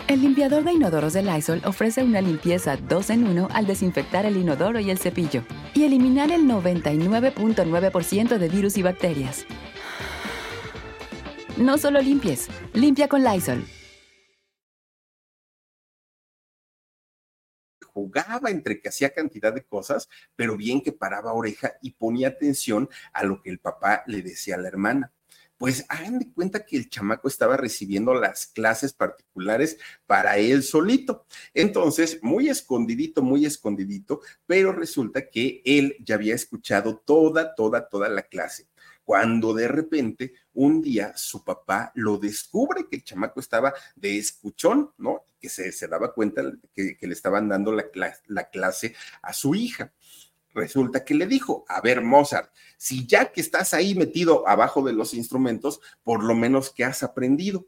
El 0.09 0.21
limpiador 0.21 0.63
de 0.63 0.73
inodoros 0.73 1.13
de 1.13 1.21
Lysol 1.21 1.61
ofrece 1.65 2.03
una 2.03 2.19
limpieza 2.19 2.77
2 2.77 3.11
en 3.11 3.27
1 3.27 3.49
al 3.53 3.67
desinfectar 3.67 4.25
el 4.25 4.37
inodoro 4.37 4.79
y 4.79 4.89
el 4.89 4.97
cepillo 4.97 5.43
y 5.75 5.83
eliminar 5.83 6.31
el 6.31 6.45
99.9% 6.45 8.39
de 8.39 8.49
virus 8.49 8.77
y 8.77 8.81
bacterias. 8.81 9.45
No 11.57 11.77
solo 11.77 12.01
limpies, 12.01 12.47
limpia 12.73 13.07
con 13.07 13.23
Lysol. 13.23 13.63
jugaba 17.93 18.49
entre 18.49 18.79
que 18.79 18.87
hacía 18.89 19.13
cantidad 19.13 19.53
de 19.53 19.65
cosas, 19.65 20.07
pero 20.35 20.55
bien 20.55 20.81
que 20.81 20.93
paraba 20.93 21.33
oreja 21.33 21.73
y 21.81 21.91
ponía 21.91 22.29
atención 22.29 22.89
a 23.11 23.25
lo 23.25 23.41
que 23.41 23.49
el 23.49 23.59
papá 23.59 24.03
le 24.07 24.21
decía 24.21 24.55
a 24.55 24.57
la 24.57 24.69
hermana 24.69 25.11
pues 25.59 25.85
hagan 25.89 26.19
de 26.19 26.31
cuenta 26.31 26.65
que 26.65 26.77
el 26.77 26.89
chamaco 26.89 27.27
estaba 27.27 27.57
recibiendo 27.57 28.13
las 28.13 28.47
clases 28.47 28.93
particulares 28.93 29.77
para 30.07 30.37
él 30.37 30.63
solito. 30.63 31.25
Entonces, 31.53 32.19
muy 32.23 32.47
escondidito, 32.47 33.21
muy 33.21 33.45
escondidito, 33.45 34.21
pero 34.47 34.71
resulta 34.71 35.29
que 35.29 35.61
él 35.65 35.97
ya 35.99 36.15
había 36.15 36.33
escuchado 36.33 36.95
toda, 36.95 37.53
toda, 37.55 37.89
toda 37.89 38.07
la 38.07 38.21
clase. 38.23 38.67
Cuando 39.03 39.53
de 39.53 39.67
repente 39.67 40.33
un 40.53 40.81
día 40.81 41.11
su 41.17 41.43
papá 41.43 41.91
lo 41.93 42.17
descubre 42.17 42.87
que 42.89 42.95
el 42.95 43.03
chamaco 43.03 43.41
estaba 43.41 43.73
de 43.97 44.17
escuchón, 44.17 44.91
¿no? 44.97 45.25
Que 45.41 45.49
se, 45.49 45.87
daba 45.89 46.13
cuenta 46.13 46.41
que, 46.73 46.95
le 47.01 47.13
estaban 47.13 47.49
dando 47.49 47.73
la 47.73 48.49
clase 48.49 48.95
a 49.21 49.33
su 49.33 49.55
hija 49.55 49.91
resulta 50.59 51.03
que 51.03 51.15
le 51.15 51.25
dijo, 51.25 51.65
a 51.67 51.81
ver, 51.81 52.01
Mozart, 52.01 52.51
si 52.77 53.07
ya 53.07 53.31
que 53.31 53.41
estás 53.41 53.73
ahí 53.73 53.95
metido 53.95 54.47
abajo 54.47 54.83
de 54.83 54.93
los 54.93 55.13
instrumentos, 55.13 55.81
por 56.03 56.23
lo 56.23 56.35
menos 56.35 56.69
que 56.69 56.83
has 56.83 57.03
aprendido. 57.03 57.67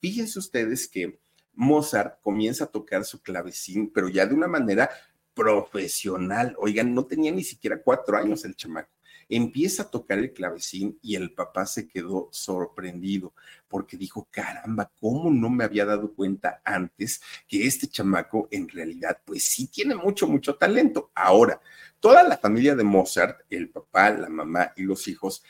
Fíjense 0.00 0.38
ustedes 0.38 0.88
que 0.88 1.18
Mozart 1.52 2.20
comienza 2.22 2.64
a 2.64 2.68
tocar 2.68 3.04
su 3.04 3.20
clavecín, 3.20 3.90
pero 3.92 4.08
ya 4.08 4.26
de 4.26 4.34
una 4.34 4.48
manera 4.48 4.90
profesional. 5.34 6.54
Oigan, 6.58 6.94
no 6.94 7.06
tenía 7.06 7.32
ni 7.32 7.44
siquiera 7.44 7.82
cuatro 7.82 8.16
años 8.16 8.44
el 8.44 8.56
chamaco 8.56 8.97
empieza 9.28 9.82
a 9.84 9.90
tocar 9.90 10.18
el 10.18 10.32
clavecín 10.32 10.98
y 11.02 11.14
el 11.14 11.32
papá 11.32 11.66
se 11.66 11.86
quedó 11.86 12.28
sorprendido 12.32 13.34
porque 13.68 13.96
dijo, 13.96 14.28
caramba, 14.30 14.90
¿cómo 15.00 15.30
no 15.30 15.50
me 15.50 15.64
había 15.64 15.84
dado 15.84 16.14
cuenta 16.14 16.60
antes 16.64 17.20
que 17.46 17.66
este 17.66 17.88
chamaco 17.88 18.48
en 18.50 18.68
realidad 18.68 19.18
pues 19.24 19.44
sí 19.44 19.66
tiene 19.66 19.94
mucho, 19.94 20.26
mucho 20.26 20.56
talento? 20.56 21.10
Ahora, 21.14 21.60
toda 22.00 22.22
la 22.22 22.38
familia 22.38 22.74
de 22.74 22.84
Mozart, 22.84 23.40
el 23.50 23.68
papá, 23.70 24.10
la 24.10 24.28
mamá 24.28 24.72
y 24.76 24.82
los 24.82 25.06
hijos, 25.08 25.42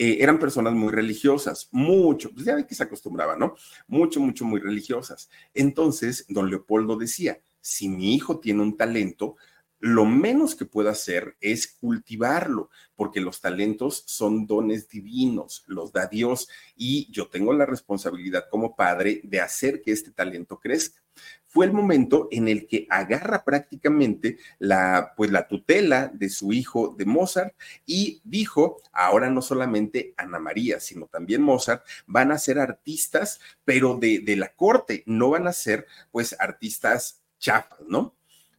eh, 0.00 0.18
eran 0.20 0.38
personas 0.38 0.74
muy 0.74 0.92
religiosas, 0.92 1.68
mucho, 1.72 2.30
pues 2.30 2.46
ya 2.46 2.54
ve 2.54 2.66
que 2.66 2.74
se 2.76 2.84
acostumbraba, 2.84 3.36
¿no? 3.36 3.56
Mucho, 3.88 4.20
mucho, 4.20 4.44
muy 4.44 4.60
religiosas. 4.60 5.28
Entonces, 5.52 6.24
don 6.28 6.48
Leopoldo 6.48 6.96
decía, 6.96 7.40
si 7.60 7.88
mi 7.88 8.14
hijo 8.14 8.38
tiene 8.38 8.62
un 8.62 8.76
talento, 8.76 9.36
lo 9.80 10.04
menos 10.04 10.54
que 10.54 10.64
puedo 10.64 10.90
hacer 10.90 11.36
es 11.40 11.66
cultivarlo, 11.66 12.70
porque 12.96 13.20
los 13.20 13.40
talentos 13.40 14.02
son 14.06 14.46
dones 14.46 14.88
divinos, 14.88 15.64
los 15.66 15.92
da 15.92 16.06
Dios, 16.06 16.48
y 16.76 17.10
yo 17.12 17.28
tengo 17.28 17.52
la 17.52 17.66
responsabilidad 17.66 18.46
como 18.50 18.74
padre 18.74 19.20
de 19.24 19.40
hacer 19.40 19.82
que 19.82 19.92
este 19.92 20.10
talento 20.10 20.58
crezca. 20.58 21.00
Fue 21.46 21.64
el 21.66 21.72
momento 21.72 22.28
en 22.30 22.46
el 22.48 22.66
que 22.66 22.86
agarra 22.90 23.44
prácticamente 23.44 24.38
la, 24.58 25.14
pues, 25.16 25.30
la 25.32 25.48
tutela 25.48 26.08
de 26.12 26.28
su 26.28 26.52
hijo 26.52 26.94
de 26.96 27.06
Mozart 27.06 27.54
y 27.86 28.20
dijo, 28.24 28.80
ahora 28.92 29.30
no 29.30 29.42
solamente 29.42 30.14
Ana 30.16 30.38
María, 30.38 30.78
sino 30.78 31.06
también 31.06 31.42
Mozart 31.42 31.84
van 32.06 32.32
a 32.32 32.38
ser 32.38 32.58
artistas, 32.58 33.40
pero 33.64 33.96
de, 33.96 34.20
de 34.20 34.36
la 34.36 34.54
corte, 34.54 35.02
no 35.06 35.30
van 35.30 35.46
a 35.46 35.52
ser 35.52 35.86
pues 36.12 36.36
artistas 36.38 37.22
chafas, 37.38 37.80
¿no? 37.88 38.17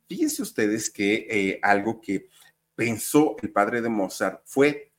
Fíjense 0.10 0.42
ustedes 0.42 0.90
que 0.90 1.28
eh, 1.30 1.60
algo 1.62 2.02
que 2.02 2.30
pensó 2.74 3.36
el 3.44 3.52
padre 3.52 3.80
de 3.80 3.90
Mozart 3.90 4.42
fue 4.44 4.92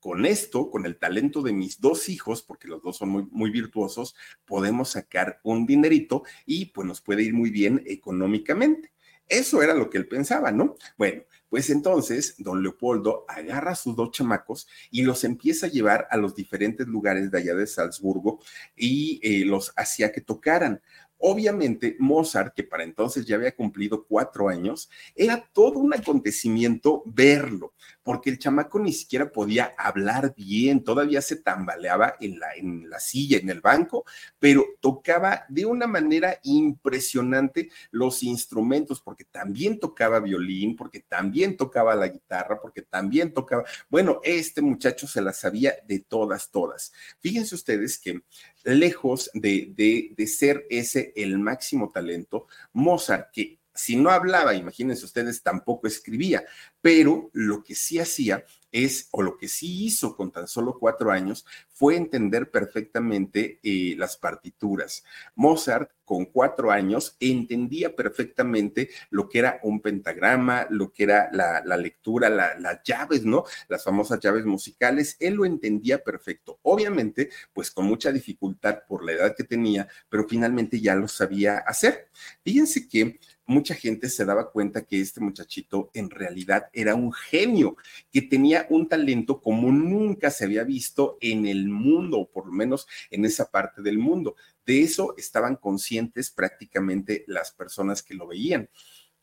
con 0.00 0.26
esto, 0.26 0.70
con 0.70 0.86
el 0.86 0.98
talento 0.98 1.40
de 1.40 1.52
mis 1.52 1.80
dos 1.80 2.08
hijos, 2.08 2.42
porque 2.42 2.66
los 2.66 2.82
dos 2.82 2.96
son 2.96 3.28
muy, 3.30 3.50
virtuosos, 3.50 4.16
podemos 4.44 4.88
sacar 4.88 5.38
un 5.44 5.66
dinerito 5.66 6.24
y 6.46 6.66
pues 6.66 6.88
nos 6.88 7.00
puede 7.00 7.22
ir 7.22 7.32
muy 7.32 7.50
bien 7.50 7.84
económicamente. 7.86 8.92
Eso 9.28 9.62
era 9.62 9.72
lo 9.72 9.88
que 9.88 9.98
él 9.98 10.08
pensaba, 10.08 10.50
¿no? 10.50 10.74
Bueno, 10.98 11.22
pues 11.48 11.70
entonces 11.70 12.34
don 12.38 12.60
Leopoldo 12.60 13.24
agarra 13.28 13.72
a 13.72 13.76
sus 13.76 13.94
dos 13.94 14.10
chamacos 14.10 14.66
y 14.90 15.02
los 15.02 15.22
empieza 15.22 15.66
a 15.66 15.70
llevar 15.70 16.08
a 16.10 16.16
los 16.16 16.34
diferentes 16.34 16.88
lugares 16.88 17.30
de 17.30 17.38
allá 17.38 17.54
de 17.54 17.68
Salzburgo 17.68 18.40
y 18.74 19.20
eh, 19.22 19.44
los 19.44 19.72
hacía 19.76 20.10
que 20.10 20.20
tocaran. 20.20 20.82
Obviamente, 21.22 21.96
Mozart, 21.98 22.54
que 22.54 22.64
para 22.64 22.82
entonces 22.82 23.26
ya 23.26 23.36
había 23.36 23.54
cumplido 23.54 24.04
cuatro 24.04 24.48
años, 24.48 24.88
era 25.14 25.46
todo 25.52 25.78
un 25.78 25.92
acontecimiento 25.92 27.02
verlo, 27.04 27.74
porque 28.02 28.30
el 28.30 28.38
chamaco 28.38 28.78
ni 28.78 28.94
siquiera 28.94 29.30
podía 29.30 29.74
hablar 29.76 30.34
bien, 30.34 30.82
todavía 30.82 31.20
se 31.20 31.36
tambaleaba 31.36 32.14
en 32.20 32.40
la, 32.40 32.54
en 32.54 32.88
la 32.88 32.98
silla, 33.00 33.36
en 33.36 33.50
el 33.50 33.60
banco, 33.60 34.06
pero 34.38 34.64
tocaba 34.80 35.44
de 35.50 35.66
una 35.66 35.86
manera 35.86 36.40
impresionante 36.42 37.68
los 37.90 38.22
instrumentos, 38.22 39.02
porque 39.02 39.24
también 39.24 39.78
tocaba 39.78 40.20
violín, 40.20 40.74
porque 40.74 41.00
también 41.00 41.58
tocaba 41.58 41.94
la 41.94 42.08
guitarra, 42.08 42.58
porque 42.62 42.80
también 42.80 43.34
tocaba, 43.34 43.64
bueno, 43.90 44.20
este 44.24 44.62
muchacho 44.62 45.06
se 45.06 45.20
la 45.20 45.34
sabía 45.34 45.74
de 45.86 45.98
todas, 45.98 46.50
todas. 46.50 46.92
Fíjense 47.20 47.54
ustedes 47.54 47.98
que 47.98 48.22
lejos 48.64 49.30
de, 49.34 49.72
de, 49.76 50.12
de 50.16 50.26
ser 50.26 50.66
ese 50.70 51.12
el 51.16 51.38
máximo 51.38 51.90
talento, 51.90 52.46
Mozart, 52.72 53.30
que 53.32 53.59
si 53.80 53.96
no 53.96 54.10
hablaba, 54.10 54.54
imagínense 54.54 55.06
ustedes, 55.06 55.42
tampoco 55.42 55.86
escribía, 55.86 56.44
pero 56.82 57.30
lo 57.32 57.62
que 57.62 57.74
sí 57.74 57.98
hacía 57.98 58.44
es, 58.72 59.08
o 59.10 59.22
lo 59.22 59.36
que 59.36 59.48
sí 59.48 59.86
hizo 59.86 60.14
con 60.16 60.30
tan 60.30 60.46
solo 60.46 60.78
cuatro 60.78 61.10
años, 61.10 61.44
fue 61.68 61.96
entender 61.96 62.50
perfectamente 62.50 63.58
eh, 63.62 63.94
las 63.96 64.16
partituras. 64.16 65.02
Mozart, 65.34 65.90
con 66.04 66.26
cuatro 66.26 66.70
años, 66.70 67.16
entendía 67.20 67.94
perfectamente 67.94 68.90
lo 69.10 69.28
que 69.28 69.38
era 69.38 69.60
un 69.62 69.80
pentagrama, 69.80 70.66
lo 70.68 70.92
que 70.92 71.04
era 71.04 71.30
la, 71.32 71.76
lectura, 71.76 72.28
las 72.28 72.82
llaves, 72.84 73.24
¿no? 73.24 73.44
Las 73.68 73.84
famosas 73.84 74.18
llaves 74.20 74.44
musicales, 74.44 75.16
él 75.20 75.34
lo 75.34 75.44
entendía 75.44 76.02
perfecto. 76.02 76.58
Obviamente, 76.62 77.30
pues 77.52 77.70
con 77.70 77.86
mucha 77.86 78.10
dificultad 78.10 78.80
por 78.88 79.04
la 79.04 79.12
edad 79.12 79.34
que 79.36 79.44
tenía, 79.44 79.88
pero 80.08 80.26
finalmente 80.28 80.80
ya 80.80 80.96
lo 80.96 81.06
sabía 81.06 81.58
hacer. 81.58 82.08
Fíjense 82.42 82.88
que 82.88 83.20
mucha 83.50 83.74
gente 83.74 84.08
se 84.08 84.24
daba 84.24 84.50
cuenta 84.50 84.84
que 84.84 85.00
este 85.00 85.20
muchachito 85.20 85.90
en 85.92 86.08
realidad 86.08 86.68
era 86.72 86.94
un 86.94 87.12
genio, 87.12 87.76
que 88.12 88.22
tenía 88.22 88.66
un 88.70 88.88
talento 88.88 89.40
como 89.40 89.72
nunca 89.72 90.30
se 90.30 90.44
había 90.44 90.62
visto 90.62 91.18
en 91.20 91.46
el 91.46 91.68
mundo, 91.68 92.20
o 92.20 92.30
por 92.30 92.46
lo 92.46 92.52
menos 92.52 92.86
en 93.10 93.24
esa 93.24 93.50
parte 93.50 93.82
del 93.82 93.98
mundo. 93.98 94.36
De 94.64 94.82
eso 94.82 95.14
estaban 95.18 95.56
conscientes 95.56 96.30
prácticamente 96.30 97.24
las 97.26 97.50
personas 97.50 98.02
que 98.02 98.14
lo 98.14 98.28
veían 98.28 98.68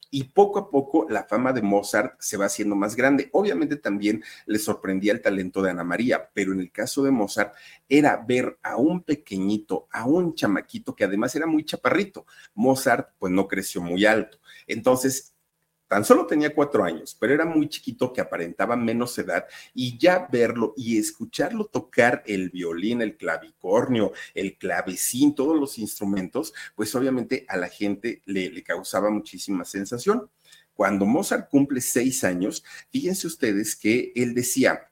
y 0.09 0.25
poco 0.25 0.59
a 0.59 0.69
poco 0.69 1.07
la 1.09 1.23
fama 1.23 1.53
de 1.53 1.61
Mozart 1.61 2.15
se 2.19 2.37
va 2.37 2.45
haciendo 2.45 2.75
más 2.75 2.95
grande. 2.95 3.29
Obviamente 3.33 3.75
también 3.75 4.23
le 4.45 4.59
sorprendía 4.59 5.13
el 5.13 5.21
talento 5.21 5.61
de 5.61 5.71
Ana 5.71 5.83
María, 5.83 6.29
pero 6.33 6.53
en 6.53 6.59
el 6.59 6.71
caso 6.71 7.03
de 7.03 7.11
Mozart 7.11 7.53
era 7.87 8.17
ver 8.17 8.57
a 8.63 8.77
un 8.77 9.03
pequeñito, 9.03 9.87
a 9.91 10.05
un 10.05 10.35
chamaquito 10.35 10.95
que 10.95 11.03
además 11.03 11.35
era 11.35 11.47
muy 11.47 11.63
chaparrito. 11.63 12.25
Mozart 12.55 13.11
pues 13.19 13.31
no 13.31 13.47
creció 13.47 13.81
muy 13.81 14.05
alto. 14.05 14.39
Entonces 14.67 15.36
Tan 15.87 16.03
solo 16.03 16.25
tenía 16.25 16.53
cuatro 16.53 16.83
años, 16.83 17.15
pero 17.17 17.33
era 17.33 17.45
muy 17.45 17.69
chiquito 17.69 18.11
que 18.11 18.19
aparentaba 18.19 18.75
menos 18.75 19.17
edad 19.17 19.45
y 19.73 19.97
ya 19.97 20.27
verlo 20.29 20.73
y 20.75 20.97
escucharlo 20.99 21.65
tocar 21.65 22.23
el 22.25 22.49
violín, 22.49 23.01
el 23.01 23.15
clavicornio, 23.15 24.11
el 24.33 24.57
clavecín, 24.57 25.33
todos 25.33 25.57
los 25.57 25.77
instrumentos, 25.77 26.53
pues 26.75 26.93
obviamente 26.95 27.45
a 27.47 27.55
la 27.55 27.69
gente 27.69 28.21
le, 28.25 28.49
le 28.49 28.63
causaba 28.63 29.09
muchísima 29.09 29.63
sensación. 29.63 30.29
Cuando 30.73 31.05
Mozart 31.05 31.49
cumple 31.49 31.81
seis 31.81 32.23
años, 32.23 32.63
fíjense 32.91 33.25
ustedes 33.25 33.75
que 33.75 34.11
él 34.15 34.35
decía, 34.35 34.91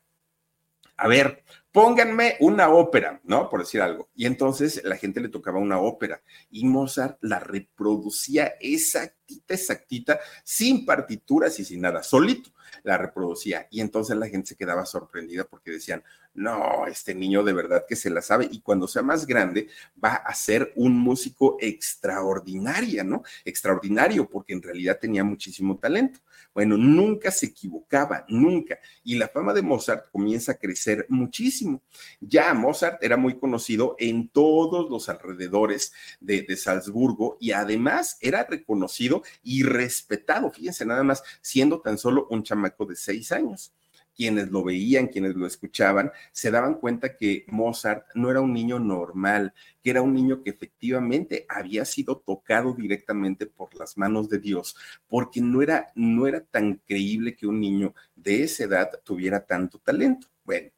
a 0.97 1.07
ver, 1.07 1.43
pónganme 1.75 2.37
una 2.39 2.69
ópera, 2.69 3.19
¿no? 3.25 3.49
Por 3.49 3.59
decir 3.59 3.81
algo. 3.81 4.07
Y 4.15 4.25
entonces 4.25 4.81
la 4.85 4.95
gente 4.95 5.19
le 5.19 5.27
tocaba 5.27 5.59
una 5.59 5.77
ópera 5.77 6.21
y 6.49 6.63
Mozart 6.63 7.17
la 7.19 7.41
reproducía 7.41 8.53
exactita, 8.61 9.53
exactita, 9.53 10.19
sin 10.45 10.85
partituras 10.85 11.59
y 11.59 11.65
sin 11.65 11.81
nada, 11.81 12.01
solito 12.01 12.51
la 12.83 12.97
reproducía. 12.97 13.67
Y 13.69 13.81
entonces 13.81 14.15
la 14.15 14.29
gente 14.29 14.47
se 14.47 14.55
quedaba 14.55 14.85
sorprendida 14.85 15.43
porque 15.43 15.71
decían, 15.71 16.01
no, 16.33 16.87
este 16.87 17.13
niño 17.13 17.43
de 17.43 17.51
verdad 17.51 17.83
que 17.85 17.97
se 17.97 18.09
la 18.09 18.21
sabe 18.21 18.47
y 18.49 18.61
cuando 18.61 18.87
sea 18.87 19.01
más 19.01 19.27
grande 19.27 19.67
va 20.01 20.15
a 20.15 20.33
ser 20.33 20.71
un 20.77 20.97
músico 20.97 21.57
extraordinaria, 21.59 23.03
¿no? 23.03 23.23
Extraordinario 23.43 24.29
porque 24.29 24.53
en 24.53 24.61
realidad 24.61 24.97
tenía 24.97 25.25
muchísimo 25.25 25.77
talento. 25.77 26.19
Bueno, 26.55 26.77
nunca 26.77 27.31
se 27.31 27.47
equivocaba, 27.47 28.25
nunca. 28.29 28.79
Y 29.03 29.15
la 29.15 29.27
fama 29.27 29.53
de 29.53 29.61
Mozart 29.61 30.09
comienza 30.09 30.53
a 30.53 30.57
crecer 30.57 31.05
muchísimo. 31.09 31.83
Ya 32.21 32.53
Mozart 32.53 33.03
era 33.03 33.17
muy 33.17 33.37
conocido 33.37 33.97
en 33.99 34.29
todos 34.29 34.89
los 34.89 35.09
alrededores 35.09 35.91
de, 36.21 36.55
Salzburgo 36.55 37.35
y 37.41 37.51
además 37.51 38.17
era 38.21 38.45
reconocido 38.45 39.21
y 39.43 39.63
respetado, 39.63 40.49
fíjense 40.49 40.85
nada 40.85 41.03
más, 41.03 41.21
siendo 41.41 41.81
tan 41.81 41.97
solo 41.97 42.27
un 42.29 42.43
chamaco 42.43 42.85
de 42.85 42.95
seis 42.95 43.33
años 43.33 43.73
quienes 44.15 44.49
lo 44.49 44.63
veían, 44.63 45.07
quienes 45.07 45.35
lo 45.35 45.45
escuchaban, 45.45 46.11
se 46.31 46.51
daban 46.51 46.75
cuenta 46.75 47.15
que 47.15 47.45
Mozart 47.47 48.07
no 48.15 48.31
era 48.31 48.41
un 48.41 48.53
niño 48.53 48.79
normal, 48.79 49.53
que 49.83 49.89
era 49.89 50.01
un 50.01 50.13
niño 50.13 50.41
que 50.41 50.51
efectivamente 50.51 51.45
había 51.49 51.85
sido 51.85 52.17
tocado 52.17 52.73
directamente 52.73 53.45
por 53.45 53.75
las 53.75 53.97
manos 53.97 54.29
de 54.29 54.39
Dios, 54.39 54.75
porque 55.07 55.41
no 55.41 55.61
era, 55.61 55.91
no 55.95 56.27
era 56.27 56.41
tan 56.41 56.81
creíble 56.87 57.35
que 57.35 57.47
un 57.47 57.59
niño 57.59 57.93
de 58.15 58.43
esa 58.43 58.63
edad 58.63 58.89
tuviera 59.03 59.45
tanto 59.45 59.79
talento. 59.79 60.27
Bueno, 60.43 60.69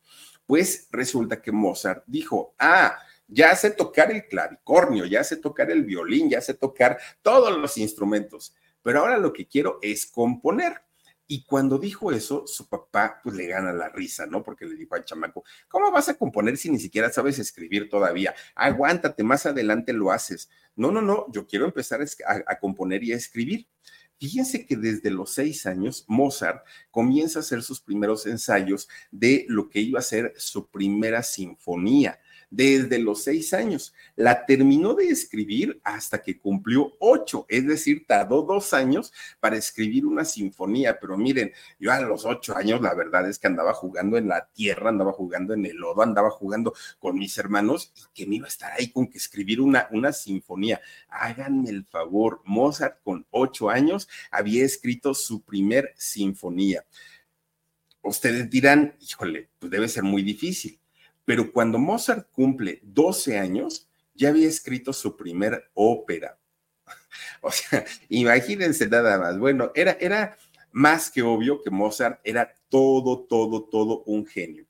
pues 0.45 0.87
resulta 0.91 1.41
que 1.41 1.51
Mozart 1.51 2.03
dijo, 2.07 2.55
ah, 2.57 2.97
ya 3.27 3.55
sé 3.55 3.71
tocar 3.71 4.11
el 4.11 4.25
clavicornio, 4.27 5.05
ya 5.05 5.23
sé 5.23 5.37
tocar 5.37 5.69
el 5.69 5.83
violín, 5.83 6.29
ya 6.29 6.41
sé 6.41 6.53
tocar 6.53 6.97
todos 7.21 7.57
los 7.57 7.77
instrumentos, 7.77 8.55
pero 8.81 8.99
ahora 9.01 9.17
lo 9.17 9.33
que 9.33 9.45
quiero 9.45 9.79
es 9.81 10.05
componer. 10.05 10.86
Y 11.27 11.43
cuando 11.43 11.77
dijo 11.77 12.11
eso, 12.11 12.47
su 12.47 12.69
papá 12.69 13.19
pues 13.21 13.35
le 13.35 13.47
gana 13.47 13.73
la 13.73 13.89
risa, 13.89 14.25
¿no? 14.25 14.43
Porque 14.43 14.65
le 14.65 14.75
dijo 14.75 14.95
al 14.95 15.03
chamaco, 15.03 15.43
¿cómo 15.67 15.91
vas 15.91 16.07
a 16.07 16.13
componer 16.13 16.55
si 16.57 16.69
ni 16.69 16.79
siquiera 16.79 17.11
sabes 17.11 17.37
escribir 17.37 17.89
todavía? 17.89 18.33
Aguántate, 18.55 19.23
más 19.23 19.45
adelante 19.45 19.91
lo 19.91 20.11
haces. 20.11 20.49
No, 20.75 20.91
no, 20.91 21.01
no, 21.01 21.25
yo 21.31 21.45
quiero 21.45 21.65
empezar 21.65 21.99
a, 22.01 22.59
componer 22.59 23.03
y 23.03 23.11
a 23.11 23.17
escribir. 23.17 23.67
Fíjense 24.19 24.65
que 24.65 24.77
desde 24.77 25.11
los 25.11 25.31
seis 25.31 25.65
años 25.65 26.05
Mozart 26.07 26.65
comienza 26.91 27.39
a 27.39 27.41
hacer 27.41 27.61
sus 27.61 27.81
primeros 27.81 28.25
ensayos 28.25 28.87
de 29.11 29.45
lo 29.49 29.69
que 29.69 29.79
iba 29.79 29.99
a 29.99 30.03
ser 30.03 30.33
su 30.37 30.69
primera 30.69 31.23
sinfonía 31.23 32.19
desde 32.49 32.99
los 32.99 33.23
seis 33.23 33.53
años. 33.53 33.93
La 34.15 34.45
terminó 34.45 34.93
de 34.93 35.09
escribir 35.09 35.79
hasta 35.83 36.21
que 36.21 36.39
cumplió 36.39 36.93
ocho, 36.99 37.45
es 37.49 37.67
decir, 37.67 38.05
tardó 38.07 38.43
dos 38.43 38.73
años 38.73 39.13
para 39.39 39.57
escribir 39.57 40.05
una 40.05 40.25
sinfonía. 40.25 40.99
Pero 40.99 41.17
miren, 41.17 41.51
yo 41.79 41.91
a 41.91 41.99
los 42.01 42.25
ocho 42.25 42.55
años 42.55 42.81
la 42.81 42.93
verdad 42.93 43.29
es 43.29 43.39
que 43.39 43.47
andaba 43.47 43.73
jugando 43.73 44.17
en 44.17 44.27
la 44.27 44.47
tierra, 44.53 44.89
andaba 44.89 45.11
jugando 45.11 45.53
en 45.53 45.65
el 45.65 45.77
lodo, 45.77 46.01
andaba 46.01 46.29
jugando 46.29 46.73
con 46.99 47.17
mis 47.17 47.37
hermanos 47.37 47.91
y 47.95 48.01
que 48.13 48.27
me 48.27 48.35
iba 48.35 48.45
a 48.45 48.49
estar 48.49 48.71
ahí 48.73 48.91
con 48.91 49.07
que 49.07 49.17
escribir 49.17 49.61
una, 49.61 49.87
una 49.91 50.13
sinfonía. 50.13 50.81
Háganme 51.09 51.69
el 51.69 51.85
favor, 51.85 52.41
Mozart 52.45 53.01
con 53.03 53.25
ocho 53.31 53.69
años 53.69 54.07
había 54.31 54.63
escrito 54.63 55.13
su 55.13 55.41
primer 55.41 55.93
sinfonía. 55.97 56.85
Ustedes 58.01 58.49
dirán, 58.49 58.95
híjole, 59.01 59.49
pues 59.59 59.69
debe 59.69 59.89
ser 59.89 60.03
muy 60.03 60.21
difícil 60.21 60.79
pero 61.27 61.51
cuando 61.51 61.77
Mozart 61.77 62.31
cumple 62.31 62.79
12 62.83 63.37
años, 63.37 63.89
ya 64.15 64.29
había 64.29 64.47
escrito 64.47 64.93
su 64.93 65.17
primer 65.17 65.69
ópera. 65.73 66.39
O 67.41 67.51
sea, 67.51 67.83
imagínense 68.07 68.87
nada 68.87 69.19
más. 69.19 69.37
Bueno, 69.37 69.71
era, 69.75 69.97
era 69.99 70.37
más 70.71 71.11
que 71.11 71.21
obvio 71.21 71.61
que 71.61 71.69
Mozart 71.69 72.21
era 72.23 72.55
todo, 72.69 73.25
todo, 73.25 73.65
todo 73.65 74.03
un 74.05 74.25
genio. 74.25 74.65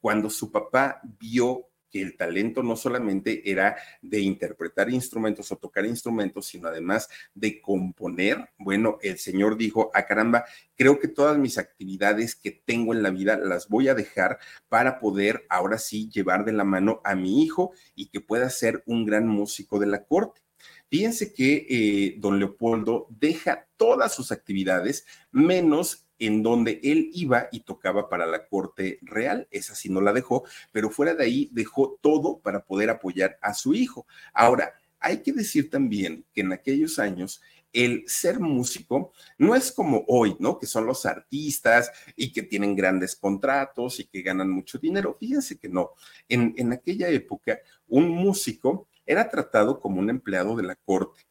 Cuando 0.00 0.28
su 0.30 0.50
papá 0.50 1.00
vio 1.20 1.68
que 1.90 2.00
el 2.00 2.16
talento 2.16 2.62
no 2.62 2.76
solamente 2.76 3.50
era 3.50 3.76
de 4.00 4.20
interpretar 4.20 4.90
instrumentos 4.90 5.50
o 5.50 5.56
tocar 5.56 5.84
instrumentos, 5.84 6.46
sino 6.46 6.68
además 6.68 7.08
de 7.34 7.60
componer. 7.60 8.50
Bueno, 8.58 8.98
el 9.02 9.18
señor 9.18 9.56
dijo, 9.56 9.90
a 9.94 10.00
ah, 10.00 10.06
caramba, 10.06 10.44
creo 10.76 10.98
que 10.98 11.08
todas 11.08 11.38
mis 11.38 11.58
actividades 11.58 12.34
que 12.34 12.50
tengo 12.50 12.94
en 12.94 13.02
la 13.02 13.10
vida 13.10 13.36
las 13.36 13.68
voy 13.68 13.88
a 13.88 13.94
dejar 13.94 14.38
para 14.68 14.98
poder 14.98 15.46
ahora 15.48 15.78
sí 15.78 16.08
llevar 16.08 16.44
de 16.44 16.52
la 16.52 16.64
mano 16.64 17.00
a 17.04 17.14
mi 17.14 17.42
hijo 17.42 17.72
y 17.94 18.06
que 18.06 18.20
pueda 18.20 18.48
ser 18.50 18.82
un 18.86 19.04
gran 19.04 19.26
músico 19.26 19.78
de 19.78 19.86
la 19.86 20.04
corte. 20.04 20.40
Fíjense 20.88 21.32
que 21.32 21.66
eh, 21.68 22.16
don 22.18 22.38
Leopoldo 22.38 23.06
deja 23.10 23.68
todas 23.76 24.12
sus 24.14 24.32
actividades 24.32 25.06
menos 25.30 26.09
en 26.20 26.44
donde 26.44 26.80
él 26.84 27.10
iba 27.12 27.48
y 27.50 27.60
tocaba 27.60 28.08
para 28.08 28.26
la 28.26 28.46
corte 28.46 29.00
real. 29.02 29.48
Esa 29.50 29.74
sí 29.74 29.88
no 29.88 30.00
la 30.00 30.12
dejó, 30.12 30.44
pero 30.70 30.90
fuera 30.90 31.14
de 31.14 31.24
ahí 31.24 31.48
dejó 31.52 31.98
todo 32.00 32.38
para 32.38 32.64
poder 32.64 32.90
apoyar 32.90 33.38
a 33.42 33.54
su 33.54 33.74
hijo. 33.74 34.06
Ahora, 34.32 34.74
hay 35.00 35.22
que 35.22 35.32
decir 35.32 35.70
también 35.70 36.24
que 36.32 36.42
en 36.42 36.52
aquellos 36.52 36.98
años 36.98 37.40
el 37.72 38.04
ser 38.06 38.40
músico 38.40 39.12
no 39.38 39.54
es 39.54 39.72
como 39.72 40.04
hoy, 40.08 40.36
¿no? 40.40 40.58
Que 40.58 40.66
son 40.66 40.86
los 40.86 41.06
artistas 41.06 41.90
y 42.16 42.32
que 42.32 42.42
tienen 42.42 42.76
grandes 42.76 43.16
contratos 43.16 44.00
y 44.00 44.04
que 44.04 44.22
ganan 44.22 44.50
mucho 44.50 44.78
dinero. 44.78 45.16
Fíjense 45.18 45.58
que 45.58 45.68
no. 45.68 45.92
En, 46.28 46.52
en 46.56 46.72
aquella 46.72 47.08
época, 47.08 47.60
un 47.88 48.08
músico 48.08 48.88
era 49.06 49.30
tratado 49.30 49.80
como 49.80 50.00
un 50.00 50.10
empleado 50.10 50.54
de 50.56 50.64
la 50.64 50.76
corte 50.76 51.22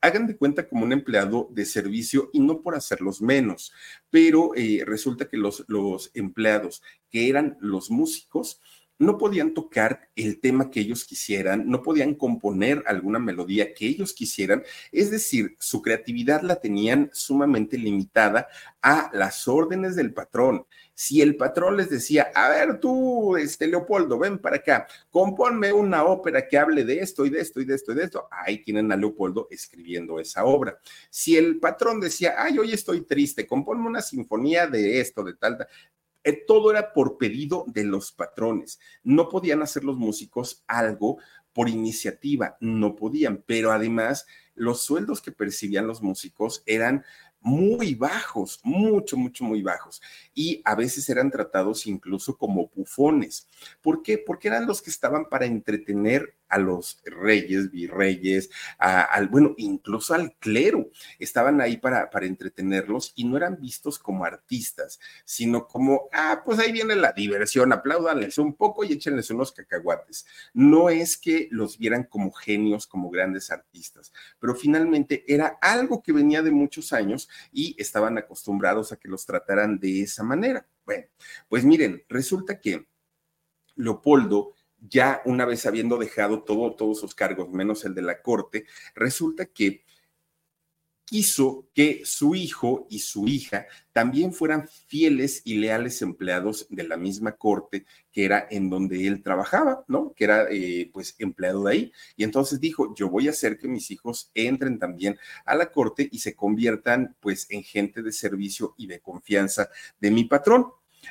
hagan 0.00 0.26
de 0.26 0.36
cuenta 0.36 0.68
como 0.68 0.84
un 0.84 0.92
empleado 0.92 1.48
de 1.50 1.64
servicio 1.64 2.30
y 2.32 2.40
no 2.40 2.62
por 2.62 2.74
hacerlos 2.74 3.20
menos, 3.20 3.72
pero 4.10 4.52
eh, 4.54 4.82
resulta 4.86 5.28
que 5.28 5.36
los, 5.36 5.64
los 5.68 6.10
empleados 6.14 6.82
que 7.10 7.28
eran 7.28 7.58
los 7.60 7.90
músicos, 7.90 8.60
no 9.00 9.16
podían 9.16 9.54
tocar 9.54 10.10
el 10.14 10.40
tema 10.40 10.70
que 10.70 10.80
ellos 10.80 11.06
quisieran, 11.06 11.68
no 11.68 11.82
podían 11.82 12.14
componer 12.14 12.84
alguna 12.86 13.18
melodía 13.18 13.72
que 13.72 13.86
ellos 13.86 14.12
quisieran, 14.12 14.62
es 14.92 15.10
decir, 15.10 15.56
su 15.58 15.80
creatividad 15.80 16.42
la 16.42 16.56
tenían 16.56 17.08
sumamente 17.12 17.78
limitada 17.78 18.46
a 18.82 19.10
las 19.14 19.48
órdenes 19.48 19.96
del 19.96 20.12
patrón. 20.12 20.66
Si 20.92 21.22
el 21.22 21.36
patrón 21.36 21.78
les 21.78 21.88
decía, 21.88 22.30
a 22.34 22.50
ver 22.50 22.78
tú, 22.78 23.38
este 23.38 23.66
Leopoldo, 23.66 24.18
ven 24.18 24.38
para 24.38 24.56
acá, 24.56 24.86
compónme 25.08 25.72
una 25.72 26.04
ópera 26.04 26.46
que 26.46 26.58
hable 26.58 26.84
de 26.84 27.00
esto 27.00 27.24
y 27.24 27.30
de 27.30 27.40
esto 27.40 27.58
y 27.62 27.64
de 27.64 27.76
esto 27.76 27.92
y 27.92 27.94
de 27.94 28.04
esto, 28.04 28.28
ahí 28.30 28.62
tienen 28.62 28.92
a 28.92 28.96
Leopoldo 28.96 29.48
escribiendo 29.50 30.20
esa 30.20 30.44
obra. 30.44 30.78
Si 31.08 31.38
el 31.38 31.58
patrón 31.58 32.00
decía, 32.00 32.34
ay, 32.36 32.58
hoy 32.58 32.74
estoy 32.74 33.00
triste, 33.00 33.46
compónme 33.46 33.86
una 33.86 34.02
sinfonía 34.02 34.66
de 34.66 35.00
esto, 35.00 35.24
de 35.24 35.32
tal, 35.36 35.56
tal 35.56 35.68
todo 36.46 36.70
era 36.70 36.92
por 36.92 37.18
pedido 37.18 37.64
de 37.68 37.84
los 37.84 38.12
patrones. 38.12 38.78
No 39.02 39.28
podían 39.28 39.62
hacer 39.62 39.84
los 39.84 39.96
músicos 39.96 40.64
algo 40.66 41.18
por 41.52 41.68
iniciativa, 41.68 42.56
no 42.60 42.94
podían, 42.94 43.42
pero 43.46 43.72
además 43.72 44.26
los 44.54 44.82
sueldos 44.82 45.20
que 45.20 45.32
percibían 45.32 45.86
los 45.86 46.02
músicos 46.02 46.62
eran 46.66 47.04
muy 47.40 47.94
bajos, 47.94 48.60
mucho, 48.62 49.16
mucho, 49.16 49.44
muy 49.44 49.62
bajos. 49.62 50.00
Y 50.34 50.60
a 50.64 50.74
veces 50.74 51.08
eran 51.08 51.30
tratados 51.30 51.86
incluso 51.86 52.36
como 52.36 52.70
bufones. 52.74 53.48
¿Por 53.80 54.02
qué? 54.02 54.18
Porque 54.18 54.48
eran 54.48 54.66
los 54.66 54.82
que 54.82 54.90
estaban 54.90 55.28
para 55.28 55.46
entretener 55.46 56.36
a 56.50 56.58
los 56.58 57.00
reyes, 57.04 57.70
virreyes, 57.70 58.50
al, 58.78 59.28
bueno, 59.28 59.54
incluso 59.56 60.14
al 60.14 60.34
clero. 60.34 60.90
Estaban 61.18 61.60
ahí 61.60 61.76
para, 61.76 62.10
para 62.10 62.26
entretenerlos 62.26 63.12
y 63.14 63.24
no 63.24 63.36
eran 63.36 63.60
vistos 63.60 63.98
como 63.98 64.24
artistas, 64.24 65.00
sino 65.24 65.66
como, 65.66 66.08
ah, 66.12 66.42
pues 66.44 66.58
ahí 66.58 66.72
viene 66.72 66.96
la 66.96 67.12
diversión, 67.12 67.72
apláudanles 67.72 68.38
un 68.38 68.54
poco 68.54 68.84
y 68.84 68.92
échenles 68.92 69.30
unos 69.30 69.52
cacahuates. 69.52 70.26
No 70.52 70.90
es 70.90 71.16
que 71.16 71.48
los 71.50 71.78
vieran 71.78 72.04
como 72.04 72.32
genios, 72.32 72.86
como 72.86 73.10
grandes 73.10 73.50
artistas, 73.50 74.12
pero 74.38 74.54
finalmente 74.54 75.24
era 75.26 75.58
algo 75.60 76.02
que 76.02 76.12
venía 76.12 76.42
de 76.42 76.50
muchos 76.50 76.92
años 76.92 77.28
y 77.52 77.76
estaban 77.78 78.18
acostumbrados 78.18 78.92
a 78.92 78.96
que 78.96 79.08
los 79.08 79.24
trataran 79.24 79.78
de 79.78 80.02
esa 80.02 80.22
manera. 80.22 80.66
Bueno, 80.84 81.06
pues 81.48 81.64
miren, 81.64 82.02
resulta 82.08 82.60
que 82.60 82.86
Leopoldo 83.76 84.54
ya 84.80 85.22
una 85.24 85.44
vez 85.44 85.66
habiendo 85.66 85.98
dejado 85.98 86.42
todo, 86.42 86.74
todos 86.74 87.00
sus 87.00 87.14
cargos, 87.14 87.50
menos 87.50 87.84
el 87.84 87.94
de 87.94 88.02
la 88.02 88.22
corte, 88.22 88.66
resulta 88.94 89.46
que 89.46 89.84
quiso 91.10 91.68
que 91.74 92.02
su 92.04 92.36
hijo 92.36 92.86
y 92.88 93.00
su 93.00 93.26
hija 93.26 93.66
también 93.92 94.32
fueran 94.32 94.68
fieles 94.86 95.42
y 95.44 95.56
leales 95.56 96.02
empleados 96.02 96.68
de 96.70 96.84
la 96.84 96.96
misma 96.96 97.32
corte 97.32 97.84
que 98.12 98.24
era 98.24 98.46
en 98.48 98.70
donde 98.70 99.08
él 99.08 99.20
trabajaba, 99.20 99.84
¿no? 99.88 100.12
Que 100.14 100.22
era 100.22 100.46
eh, 100.48 100.88
pues 100.92 101.16
empleado 101.18 101.64
de 101.64 101.72
ahí. 101.72 101.92
Y 102.16 102.22
entonces 102.22 102.60
dijo, 102.60 102.94
yo 102.94 103.08
voy 103.08 103.26
a 103.26 103.30
hacer 103.30 103.58
que 103.58 103.66
mis 103.66 103.90
hijos 103.90 104.30
entren 104.34 104.78
también 104.78 105.18
a 105.44 105.56
la 105.56 105.72
corte 105.72 106.08
y 106.12 106.20
se 106.20 106.36
conviertan 106.36 107.16
pues 107.18 107.48
en 107.50 107.64
gente 107.64 108.02
de 108.02 108.12
servicio 108.12 108.74
y 108.78 108.86
de 108.86 109.00
confianza 109.00 109.68
de 109.98 110.12
mi 110.12 110.24
patrón. 110.26 110.66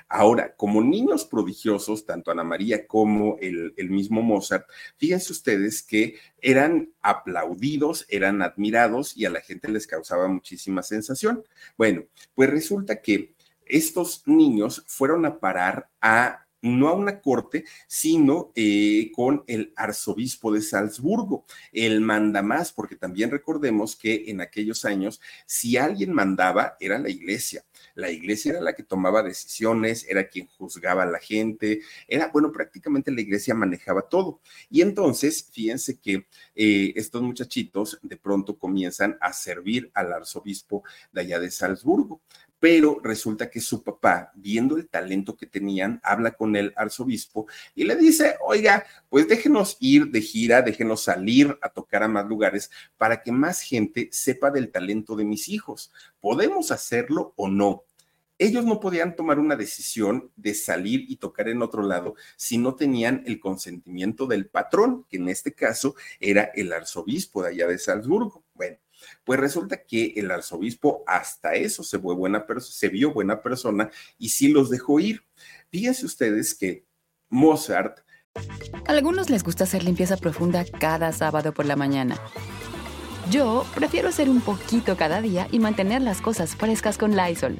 Ahora, 0.07 0.55
como 0.55 0.81
niños 0.81 1.25
prodigiosos, 1.25 2.05
tanto 2.05 2.31
Ana 2.31 2.43
María 2.43 2.87
como 2.87 3.37
el, 3.39 3.73
mismo 3.89 4.21
Mozart, 4.21 4.67
fíjense 4.97 5.31
ustedes 5.33 5.83
que 5.83 6.17
eran 6.41 6.91
aplaudidos, 7.01 8.05
eran 8.09 8.41
admirados 8.41 9.15
y 9.15 9.25
a 9.25 9.29
la 9.29 9.41
gente 9.41 9.69
les 9.69 9.87
causaba 9.87 10.27
muchísima 10.27 10.83
sensación. 10.83 11.43
Bueno, 11.77 12.05
pues 12.35 12.49
resulta 12.49 13.01
que 13.01 13.33
estos 13.65 14.23
niños 14.25 14.83
fueron 14.87 15.25
a 15.25 15.39
parar 15.39 15.89
a 16.01 16.47
no 16.61 16.89
a 16.89 16.93
una 16.93 17.21
corte, 17.21 17.65
sino 17.87 18.51
eh, 18.55 19.11
con 19.15 19.43
el 19.47 19.73
arzobispo 19.75 20.51
de 20.51 20.61
Salzburgo, 20.61 21.45
el 21.71 22.01
mandamás, 22.01 22.71
porque 22.71 22.95
también 22.95 23.31
recordemos 23.31 23.95
que 23.95 24.25
en 24.27 24.41
aquellos 24.41 24.85
años, 24.85 25.21
si 25.45 25.77
alguien 25.77 26.13
mandaba, 26.13 26.75
era 26.79 26.99
la 26.99 27.09
iglesia. 27.09 27.65
La 27.95 28.11
iglesia 28.11 28.51
era 28.51 28.61
la 28.61 28.73
que 28.73 28.83
tomaba 28.83 29.23
decisiones, 29.23 30.05
era 30.07 30.27
quien 30.27 30.47
juzgaba 30.47 31.03
a 31.03 31.05
la 31.05 31.19
gente, 31.19 31.81
era, 32.07 32.27
bueno, 32.27 32.51
prácticamente 32.51 33.11
la 33.11 33.21
iglesia 33.21 33.53
manejaba 33.53 34.03
todo. 34.03 34.41
Y 34.69 34.81
entonces, 34.81 35.47
fíjense 35.51 35.99
que 35.99 36.25
eh, 36.55 36.93
estos 36.95 37.21
muchachitos 37.21 37.99
de 38.01 38.17
pronto 38.17 38.57
comienzan 38.57 39.17
a 39.21 39.33
servir 39.33 39.91
al 39.93 40.13
arzobispo 40.13 40.83
de 41.11 41.21
allá 41.21 41.39
de 41.39 41.51
Salzburgo 41.51 42.21
pero 42.59 42.99
resulta 43.03 43.49
que 43.49 43.61
su 43.61 43.83
papá, 43.83 44.31
viendo 44.35 44.77
el 44.77 44.87
talento 44.87 45.35
que 45.35 45.45
tenían, 45.45 45.99
habla 46.03 46.31
con 46.31 46.55
el 46.55 46.73
arzobispo 46.75 47.47
y 47.75 47.85
le 47.85 47.95
dice, 47.95 48.35
oiga, 48.41 48.85
pues 49.09 49.27
déjenos 49.27 49.77
ir 49.79 50.07
de 50.07 50.21
gira, 50.21 50.61
déjenos 50.61 51.03
salir 51.03 51.57
a 51.61 51.69
tocar 51.69 52.03
a 52.03 52.07
más 52.07 52.25
lugares 52.25 52.69
para 52.97 53.23
que 53.23 53.31
más 53.31 53.61
gente 53.61 54.09
sepa 54.11 54.51
del 54.51 54.71
talento 54.71 55.15
de 55.15 55.25
mis 55.25 55.49
hijos. 55.49 55.91
¿Podemos 56.19 56.71
hacerlo 56.71 57.33
o 57.35 57.47
no? 57.47 57.83
ellos 58.41 58.63
no 58.63 58.79
podían 58.79 59.17
tomar 59.17 59.37
una 59.37 59.57
decisión 59.57 60.31
de 60.37 60.53
salir 60.53 61.05
y 61.09 61.17
tocar 61.17 61.49
en 61.49 61.61
otro 61.61 61.83
lado 61.83 62.15
si 62.37 62.57
no 62.57 62.73
tenían 62.73 63.21
el 63.25 63.37
consentimiento 63.37 64.27
del 64.27 64.47
patrón, 64.47 65.05
que 65.09 65.17
en 65.17 65.27
este 65.27 65.53
caso 65.53 65.95
era 66.21 66.43
el 66.55 66.71
arzobispo 66.71 67.43
de 67.43 67.49
allá 67.49 67.67
de 67.67 67.77
Salzburgo. 67.77 68.45
Bueno, 68.53 68.77
pues 69.23 69.39
resulta 69.39 69.83
que 69.83 70.13
el 70.15 70.31
arzobispo 70.31 71.03
hasta 71.07 71.53
eso 71.53 71.83
se, 71.83 71.99
fue 71.99 72.15
buena 72.15 72.45
se 72.59 72.89
vio 72.89 73.13
buena 73.13 73.41
persona 73.41 73.89
y 74.17 74.29
sí 74.29 74.49
los 74.49 74.69
dejó 74.69 74.99
ir. 74.99 75.23
Fíjense 75.71 76.05
ustedes 76.05 76.55
que 76.55 76.85
Mozart... 77.29 77.99
A 78.87 78.91
algunos 78.91 79.29
les 79.29 79.43
gusta 79.43 79.65
hacer 79.65 79.83
limpieza 79.83 80.17
profunda 80.17 80.65
cada 80.65 81.11
sábado 81.11 81.53
por 81.53 81.65
la 81.65 81.75
mañana. 81.75 82.19
Yo 83.29 83.65
prefiero 83.75 84.09
hacer 84.09 84.29
un 84.29 84.41
poquito 84.41 84.97
cada 84.97 85.21
día 85.21 85.47
y 85.51 85.59
mantener 85.59 86.01
las 86.01 86.21
cosas 86.21 86.55
frescas 86.55 86.97
con 86.97 87.15
Lysol. 87.15 87.59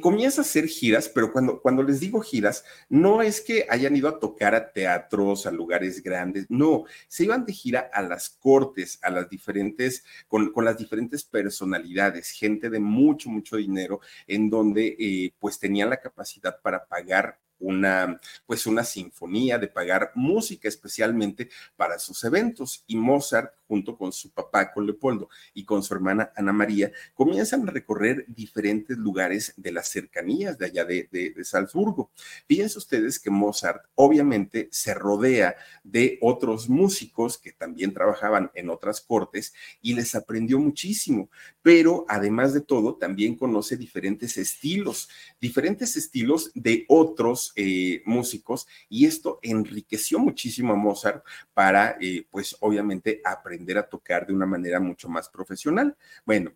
comienza 0.00 0.40
a 0.40 0.44
hacer 0.44 0.66
giras, 0.66 1.08
pero 1.08 1.32
cuando, 1.32 1.60
cuando 1.60 1.82
les 1.82 2.00
digo 2.00 2.20
giras, 2.20 2.64
no 2.88 3.22
es 3.22 3.40
que 3.40 3.66
hayan 3.68 3.94
ido 3.96 4.08
a 4.08 4.18
tocar 4.18 4.54
a 4.54 4.72
teatros, 4.72 5.46
a 5.46 5.50
lugares 5.50 6.02
grandes, 6.02 6.46
no, 6.48 6.84
se 7.08 7.24
iban 7.24 7.44
de 7.44 7.52
gira 7.52 7.90
a 7.92 8.02
las 8.02 8.30
cortes, 8.30 8.98
a 9.02 9.10
las 9.10 9.28
diferentes, 9.28 10.04
con, 10.28 10.52
con 10.52 10.64
las 10.64 10.78
diferentes 10.78 11.24
personalidades, 11.24 12.30
gente 12.30 12.70
de 12.70 12.80
mucho, 12.80 13.30
mucho 13.30 13.56
dinero, 13.56 14.00
en 14.26 14.50
donde 14.50 14.96
eh, 14.98 15.34
pues 15.38 15.58
tenían 15.58 15.90
la 15.90 16.00
capacidad 16.00 16.60
para 16.60 16.86
pagar 16.86 17.38
una, 17.58 18.20
pues 18.46 18.66
una 18.66 18.84
sinfonía, 18.84 19.58
de 19.58 19.68
pagar 19.68 20.12
música 20.14 20.68
especialmente 20.68 21.48
para 21.76 21.98
sus 21.98 22.22
eventos. 22.24 22.84
Y 22.86 22.96
Mozart, 22.96 23.52
junto 23.66 23.96
con 23.96 24.12
su 24.12 24.30
papá, 24.30 24.72
con 24.72 24.86
Leopoldo, 24.86 25.28
y 25.54 25.64
con 25.64 25.82
su 25.82 25.94
hermana 25.94 26.32
Ana 26.36 26.52
María, 26.52 26.92
comienzan 27.14 27.68
a 27.68 27.72
recorrer 27.72 28.24
diferentes 28.28 28.96
lugares 28.96 29.54
de 29.56 29.72
las 29.72 29.88
cercanías 29.88 30.58
de 30.58 30.66
allá 30.66 30.84
de, 30.84 31.08
de, 31.10 31.44
Salzburgo. 31.44 32.10
Fíjense 32.46 32.78
ustedes 32.78 33.18
que 33.18 33.30
Mozart 33.30 33.84
obviamente 33.94 34.68
se 34.70 34.94
rodea 34.94 35.56
de 35.84 36.18
otros 36.20 36.68
músicos 36.68 37.38
que 37.38 37.52
también 37.52 37.92
trabajaban 37.92 38.50
en 38.54 38.70
otras 38.70 39.00
cortes 39.00 39.54
y 39.80 39.94
les 39.94 40.14
aprendió 40.14 40.58
muchísimo, 40.58 41.30
pero 41.62 42.04
además 42.08 42.54
de 42.54 42.60
todo, 42.60 42.96
también 42.96 43.36
conoce 43.36 43.76
diferentes 43.76 44.36
estilos, 44.36 45.08
diferentes 45.40 45.96
estilos 45.96 46.50
de 46.54 46.84
otros 46.88 47.52
eh, 47.56 48.02
músicos 48.04 48.66
y 48.88 49.06
esto 49.06 49.38
enriqueció 49.42 50.18
muchísimo 50.18 50.72
a 50.72 50.76
Mozart 50.76 51.24
para, 51.54 51.96
eh, 52.00 52.26
pues 52.30 52.56
obviamente, 52.60 53.20
aprender 53.24 53.55
a 53.78 53.88
tocar 53.88 54.26
de 54.26 54.32
una 54.32 54.46
manera 54.46 54.80
mucho 54.80 55.08
más 55.08 55.28
profesional. 55.28 55.96
Bueno, 56.24 56.52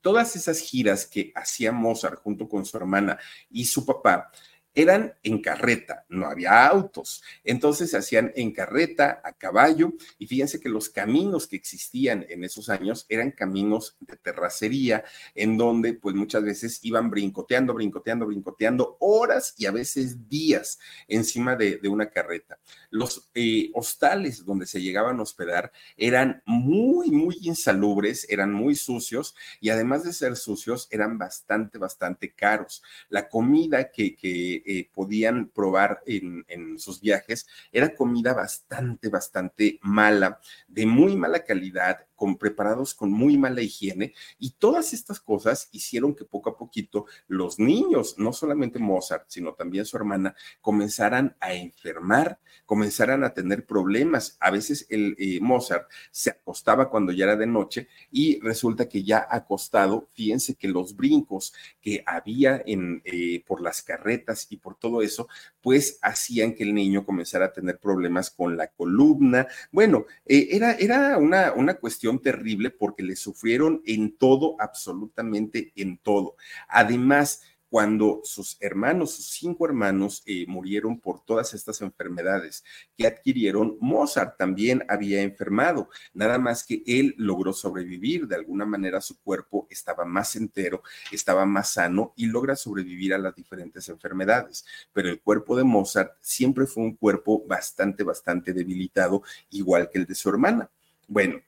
todas 0.00 0.36
esas 0.36 0.60
giras 0.60 1.06
que 1.06 1.32
hacía 1.34 1.72
Mozart 1.72 2.20
junto 2.22 2.48
con 2.48 2.64
su 2.64 2.76
hermana 2.76 3.18
y 3.50 3.64
su 3.64 3.84
papá, 3.84 4.30
eran 4.74 5.14
en 5.22 5.42
carreta, 5.42 6.04
no 6.08 6.26
había 6.26 6.66
autos. 6.66 7.22
Entonces 7.42 7.90
se 7.90 7.96
hacían 7.96 8.32
en 8.36 8.52
carreta, 8.52 9.20
a 9.24 9.32
caballo, 9.32 9.92
y 10.18 10.26
fíjense 10.26 10.60
que 10.60 10.68
los 10.68 10.88
caminos 10.88 11.46
que 11.46 11.56
existían 11.56 12.24
en 12.28 12.44
esos 12.44 12.68
años 12.68 13.06
eran 13.08 13.32
caminos 13.32 13.96
de 14.00 14.16
terracería, 14.16 15.04
en 15.34 15.56
donde 15.56 15.94
pues 15.94 16.14
muchas 16.14 16.44
veces 16.44 16.80
iban 16.82 17.10
brincoteando, 17.10 17.74
brincoteando, 17.74 18.26
brincoteando 18.26 18.96
horas 19.00 19.54
y 19.56 19.66
a 19.66 19.72
veces 19.72 20.28
días 20.28 20.78
encima 21.08 21.56
de, 21.56 21.80
una 21.88 22.10
carreta. 22.10 22.58
Los 22.90 23.30
eh, 23.34 23.70
hostales 23.72 24.44
donde 24.44 24.66
se 24.66 24.82
llegaban 24.82 25.18
a 25.18 25.22
hospedar 25.22 25.72
eran 25.96 26.42
muy, 26.44 27.10
muy 27.10 27.38
insalubres, 27.40 28.26
eran 28.28 28.52
muy 28.52 28.74
sucios 28.74 29.34
y 29.60 29.70
además 29.70 30.04
de 30.04 30.12
ser 30.12 30.36
sucios, 30.36 30.86
eran 30.90 31.16
bastante, 31.16 31.78
bastante 31.78 32.32
caros. 32.32 32.82
La 33.08 33.28
comida 33.28 33.90
que, 33.90 34.14
que 34.14 34.57
eh, 34.66 34.88
podían 34.92 35.48
probar 35.48 36.00
en, 36.06 36.44
en, 36.48 36.78
sus 36.78 37.00
viajes 37.00 37.46
era 37.72 37.94
comida 37.94 38.34
bastante, 38.34 39.08
bastante 39.08 39.78
mala, 39.82 40.40
de 40.66 40.86
muy 40.86 41.16
mala 41.16 41.44
calidad, 41.44 42.06
con, 42.18 42.36
preparados 42.36 42.94
con 42.94 43.12
muy 43.12 43.38
mala 43.38 43.62
higiene 43.62 44.12
y 44.40 44.50
todas 44.50 44.92
estas 44.92 45.20
cosas 45.20 45.68
hicieron 45.70 46.16
que 46.16 46.24
poco 46.24 46.50
a 46.50 46.58
poquito 46.58 47.06
los 47.28 47.60
niños, 47.60 48.16
no 48.18 48.32
solamente 48.32 48.80
Mozart, 48.80 49.26
sino 49.28 49.54
también 49.54 49.86
su 49.86 49.96
hermana, 49.96 50.34
comenzaran 50.60 51.36
a 51.38 51.54
enfermar, 51.54 52.40
comenzaran 52.66 53.22
a 53.22 53.32
tener 53.32 53.64
problemas. 53.64 54.36
A 54.40 54.50
veces 54.50 54.86
el 54.90 55.14
eh, 55.18 55.38
Mozart 55.40 55.88
se 56.10 56.30
acostaba 56.30 56.90
cuando 56.90 57.12
ya 57.12 57.24
era 57.24 57.36
de 57.36 57.46
noche 57.46 57.88
y 58.10 58.40
resulta 58.40 58.88
que 58.88 59.04
ya 59.04 59.26
acostado, 59.30 60.08
fíjense 60.12 60.56
que 60.56 60.66
los 60.66 60.96
brincos 60.96 61.54
que 61.80 62.02
había 62.04 62.60
en, 62.66 63.00
eh, 63.04 63.44
por 63.46 63.60
las 63.60 63.82
carretas 63.82 64.48
y 64.50 64.56
por 64.56 64.74
todo 64.74 65.02
eso, 65.02 65.28
pues 65.62 66.00
hacían 66.02 66.54
que 66.54 66.64
el 66.64 66.74
niño 66.74 67.06
comenzara 67.06 67.46
a 67.46 67.52
tener 67.52 67.78
problemas 67.78 68.30
con 68.30 68.56
la 68.56 68.66
columna. 68.68 69.46
Bueno, 69.70 70.06
eh, 70.26 70.48
era, 70.50 70.72
era 70.72 71.16
una, 71.18 71.52
una 71.52 71.74
cuestión 71.74 72.07
terrible 72.16 72.70
porque 72.70 73.02
le 73.02 73.16
sufrieron 73.16 73.82
en 73.84 74.16
todo, 74.16 74.56
absolutamente 74.58 75.72
en 75.76 75.98
todo. 75.98 76.36
Además, 76.68 77.42
cuando 77.68 78.20
sus 78.24 78.56
hermanos, 78.60 79.14
sus 79.14 79.26
cinco 79.26 79.66
hermanos, 79.66 80.22
eh, 80.26 80.46
murieron 80.48 80.98
por 81.00 81.24
todas 81.24 81.52
estas 81.54 81.82
enfermedades 81.82 82.64
que 82.96 83.06
adquirieron, 83.06 83.76
Mozart 83.80 84.38
también 84.38 84.84
había 84.88 85.22
enfermado, 85.22 85.90
nada 86.14 86.38
más 86.38 86.64
que 86.64 86.82
él 86.86 87.14
logró 87.18 87.52
sobrevivir, 87.52 88.26
de 88.26 88.36
alguna 88.36 88.64
manera 88.64 89.00
su 89.00 89.20
cuerpo 89.20 89.66
estaba 89.70 90.04
más 90.04 90.34
entero, 90.36 90.82
estaba 91.12 91.44
más 91.44 91.74
sano 91.74 92.14
y 92.16 92.26
logra 92.26 92.56
sobrevivir 92.56 93.12
a 93.12 93.18
las 93.18 93.34
diferentes 93.34 93.88
enfermedades, 93.88 94.64
pero 94.92 95.10
el 95.10 95.20
cuerpo 95.20 95.56
de 95.56 95.64
Mozart 95.64 96.12
siempre 96.20 96.66
fue 96.66 96.84
un 96.84 96.96
cuerpo 96.96 97.44
bastante, 97.46 98.02
bastante 98.02 98.52
debilitado, 98.52 99.22
igual 99.50 99.90
que 99.90 99.98
el 99.98 100.06
de 100.06 100.14
su 100.14 100.30
hermana. 100.30 100.70
Bueno, 101.06 101.40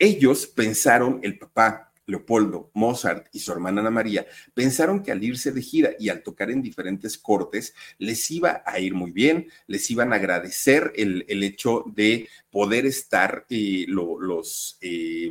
ellos 0.00 0.46
pensaron, 0.46 1.20
el 1.22 1.38
papá, 1.38 1.92
Leopoldo, 2.06 2.70
Mozart 2.74 3.28
y 3.32 3.38
su 3.38 3.52
hermana 3.52 3.82
Ana 3.82 3.90
María 3.90 4.26
pensaron 4.52 5.02
que 5.02 5.12
al 5.12 5.22
irse 5.22 5.52
de 5.52 5.62
gira 5.62 5.90
y 5.98 6.08
al 6.08 6.22
tocar 6.22 6.50
en 6.50 6.60
diferentes 6.60 7.16
cortes 7.16 7.74
les 7.98 8.28
iba 8.30 8.62
a 8.66 8.80
ir 8.80 8.94
muy 8.94 9.12
bien, 9.12 9.46
les 9.68 9.88
iban 9.90 10.12
a 10.12 10.16
agradecer 10.16 10.92
el, 10.96 11.24
hecho 11.42 11.84
de 11.86 12.28
poder 12.50 12.86
estar 12.86 13.46
eh, 13.48 13.84
los 13.88 14.76
eh, 14.80 15.30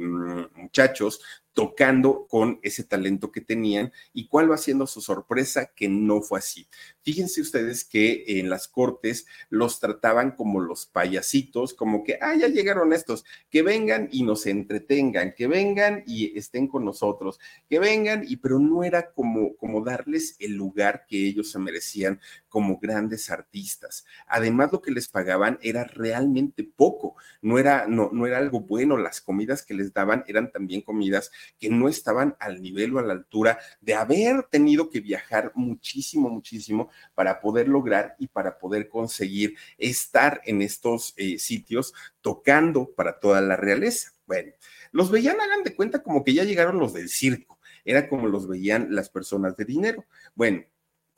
muchachos 0.55 1.21
tocando 1.59 2.25
con 2.29 2.57
ese 2.63 2.85
talento 2.85 3.33
que 3.33 3.41
tenían 3.41 3.91
y 4.13 4.29
cuál 4.29 4.49
va 4.49 4.55
siendo 4.55 4.87
su 4.87 5.01
sorpresa 5.01 5.73
que 5.75 5.89
no 5.89 6.21
fue 6.21 6.39
así. 6.39 6.69
Fíjense 7.01 7.41
ustedes 7.41 7.83
que 7.83 8.23
en 8.39 8.49
las 8.49 8.69
cortes 8.69 9.25
los 9.49 9.81
trataban 9.81 10.37
como 10.37 10.61
los 10.61 10.85
payasitos, 10.85 11.73
como 11.73 12.05
que, 12.05 12.17
ah, 12.21 12.33
ya 12.39 12.47
llegaron 12.47 12.93
estos, 12.93 13.25
que 13.49 13.61
vengan 13.61 14.07
y 14.09 14.23
nos 14.23 14.45
entretengan, 14.45 15.33
que 15.35 15.47
vengan 15.47 16.03
y 16.07 16.37
estén 16.37 16.65
con 16.65 16.85
nosotros, 16.85 17.41
que 17.67 17.77
vengan, 17.77 18.23
y 18.25 18.37
pero 18.37 18.57
no 18.57 18.85
era 18.85 19.11
como, 19.11 19.57
como 19.57 19.83
darles 19.83 20.37
el 20.39 20.53
lugar 20.53 21.07
que 21.09 21.27
ellos 21.27 21.51
se 21.51 21.59
merecían 21.59 22.21
como 22.47 22.79
grandes 22.79 23.29
artistas. 23.29 24.05
Además, 24.27 24.71
lo 24.71 24.81
que 24.81 24.91
les 24.91 25.09
pagaban 25.09 25.59
era 25.61 25.83
realmente 25.83 26.63
poco, 26.63 27.15
no 27.41 27.59
era, 27.59 27.85
no, 27.85 28.11
no 28.13 28.25
era 28.27 28.37
algo 28.37 28.61
bueno, 28.61 28.95
las 28.95 29.19
comidas 29.19 29.65
que 29.65 29.73
les 29.73 29.93
daban 29.93 30.23
eran 30.25 30.53
también 30.53 30.81
comidas 30.81 31.31
que 31.57 31.69
no 31.69 31.89
estaban 31.89 32.35
al 32.39 32.61
nivel 32.61 32.95
o 32.95 32.99
a 32.99 33.03
la 33.03 33.13
altura 33.13 33.59
de 33.81 33.95
haber 33.95 34.43
tenido 34.43 34.89
que 34.89 34.99
viajar 34.99 35.51
muchísimo, 35.55 36.29
muchísimo 36.29 36.89
para 37.15 37.41
poder 37.41 37.67
lograr 37.67 38.15
y 38.19 38.27
para 38.27 38.57
poder 38.57 38.89
conseguir 38.89 39.55
estar 39.77 40.41
en 40.45 40.61
estos 40.61 41.13
eh, 41.17 41.39
sitios 41.39 41.93
tocando 42.21 42.91
para 42.93 43.19
toda 43.19 43.41
la 43.41 43.55
realeza. 43.55 44.11
Bueno, 44.25 44.51
los 44.91 45.09
veían, 45.11 45.39
hagan 45.41 45.63
de 45.63 45.75
cuenta 45.75 46.03
como 46.03 46.23
que 46.23 46.33
ya 46.33 46.43
llegaron 46.43 46.77
los 46.77 46.93
del 46.93 47.09
circo, 47.09 47.59
era 47.83 48.07
como 48.07 48.27
los 48.27 48.47
veían 48.47 48.93
las 48.93 49.09
personas 49.09 49.55
de 49.57 49.65
dinero. 49.65 50.05
Bueno, 50.35 50.63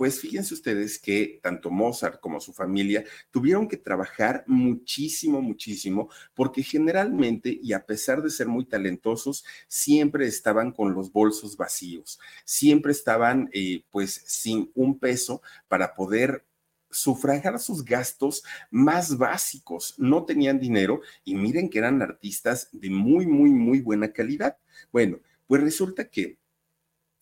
pues 0.01 0.19
fíjense 0.19 0.55
ustedes 0.55 0.97
que 0.97 1.39
tanto 1.43 1.69
Mozart 1.69 2.19
como 2.19 2.39
su 2.39 2.53
familia 2.53 3.03
tuvieron 3.29 3.67
que 3.67 3.77
trabajar 3.77 4.43
muchísimo, 4.47 5.43
muchísimo, 5.43 6.09
porque 6.33 6.63
generalmente, 6.63 7.59
y 7.61 7.73
a 7.73 7.85
pesar 7.85 8.23
de 8.23 8.31
ser 8.31 8.47
muy 8.47 8.65
talentosos, 8.65 9.45
siempre 9.67 10.25
estaban 10.25 10.71
con 10.71 10.95
los 10.95 11.11
bolsos 11.11 11.55
vacíos, 11.55 12.19
siempre 12.45 12.93
estaban 12.93 13.51
eh, 13.53 13.83
pues 13.91 14.23
sin 14.25 14.71
un 14.73 14.97
peso 14.97 15.43
para 15.67 15.93
poder 15.93 16.47
sufragar 16.89 17.59
sus 17.59 17.85
gastos 17.85 18.43
más 18.71 19.19
básicos. 19.19 19.93
No 19.99 20.25
tenían 20.25 20.59
dinero 20.59 21.01
y 21.23 21.35
miren 21.35 21.69
que 21.69 21.77
eran 21.77 22.01
artistas 22.01 22.69
de 22.71 22.89
muy, 22.89 23.27
muy, 23.27 23.51
muy 23.51 23.81
buena 23.81 24.11
calidad. 24.11 24.57
Bueno, 24.91 25.19
pues 25.45 25.61
resulta 25.61 26.09
que 26.09 26.40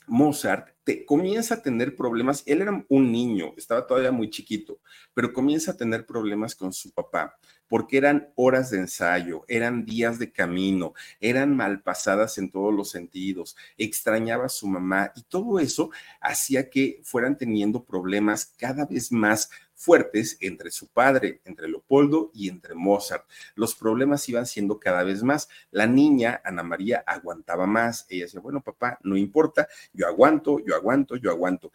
Mozart 0.09 0.69
comienza 1.05 1.55
a 1.55 1.61
tener 1.61 1.95
problemas. 1.95 2.43
Él 2.45 2.61
era 2.61 2.85
un 2.87 3.11
niño, 3.11 3.53
estaba 3.57 3.85
todavía 3.85 4.11
muy 4.11 4.29
chiquito, 4.29 4.79
pero 5.13 5.33
comienza 5.33 5.71
a 5.71 5.77
tener 5.77 6.05
problemas 6.05 6.55
con 6.55 6.73
su 6.73 6.91
papá, 6.91 7.37
porque 7.67 7.97
eran 7.97 8.29
horas 8.35 8.71
de 8.71 8.79
ensayo, 8.79 9.43
eran 9.47 9.85
días 9.85 10.19
de 10.19 10.31
camino, 10.31 10.93
eran 11.19 11.55
malpasadas 11.55 12.37
en 12.37 12.49
todos 12.49 12.73
los 12.73 12.89
sentidos, 12.89 13.55
extrañaba 13.77 14.45
a 14.45 14.49
su 14.49 14.67
mamá 14.67 15.11
y 15.15 15.23
todo 15.23 15.59
eso 15.59 15.91
hacía 16.21 16.69
que 16.69 17.01
fueran 17.03 17.37
teniendo 17.37 17.83
problemas 17.83 18.53
cada 18.57 18.85
vez 18.85 19.11
más 19.11 19.49
fuertes 19.79 20.37
entre 20.41 20.71
su 20.71 20.89
padre, 20.89 21.39
entre 21.45 21.69
Leopoldo 21.69 22.31
y 22.33 22.49
entre 22.49 22.75
Mozart. 22.75 23.25
Los 23.55 23.75
problemas 23.75 24.27
iban 24.27 24.45
siendo 24.45 24.77
cada 24.77 25.03
vez 25.03 25.23
más. 25.23 25.47
La 25.71 25.87
niña, 25.87 26.41
Ana 26.43 26.63
María, 26.63 27.01
aguantaba 27.07 27.65
más. 27.65 28.05
Ella 28.09 28.25
decía, 28.25 28.41
bueno, 28.41 28.61
papá, 28.61 28.99
no 29.03 29.15
importa, 29.15 29.69
yo 29.93 30.05
aguanto, 30.05 30.59
yo 30.59 30.75
aguanto, 30.75 31.15
yo 31.15 31.31
aguanto. 31.31 31.71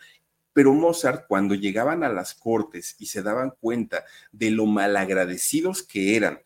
Pero 0.52 0.74
Mozart, 0.74 1.26
cuando 1.26 1.54
llegaban 1.54 2.04
a 2.04 2.10
las 2.10 2.34
cortes 2.34 2.94
y 2.98 3.06
se 3.06 3.22
daban 3.22 3.54
cuenta 3.58 4.04
de 4.32 4.50
lo 4.50 4.66
malagradecidos 4.66 5.82
que 5.82 6.14
eran, 6.14 6.40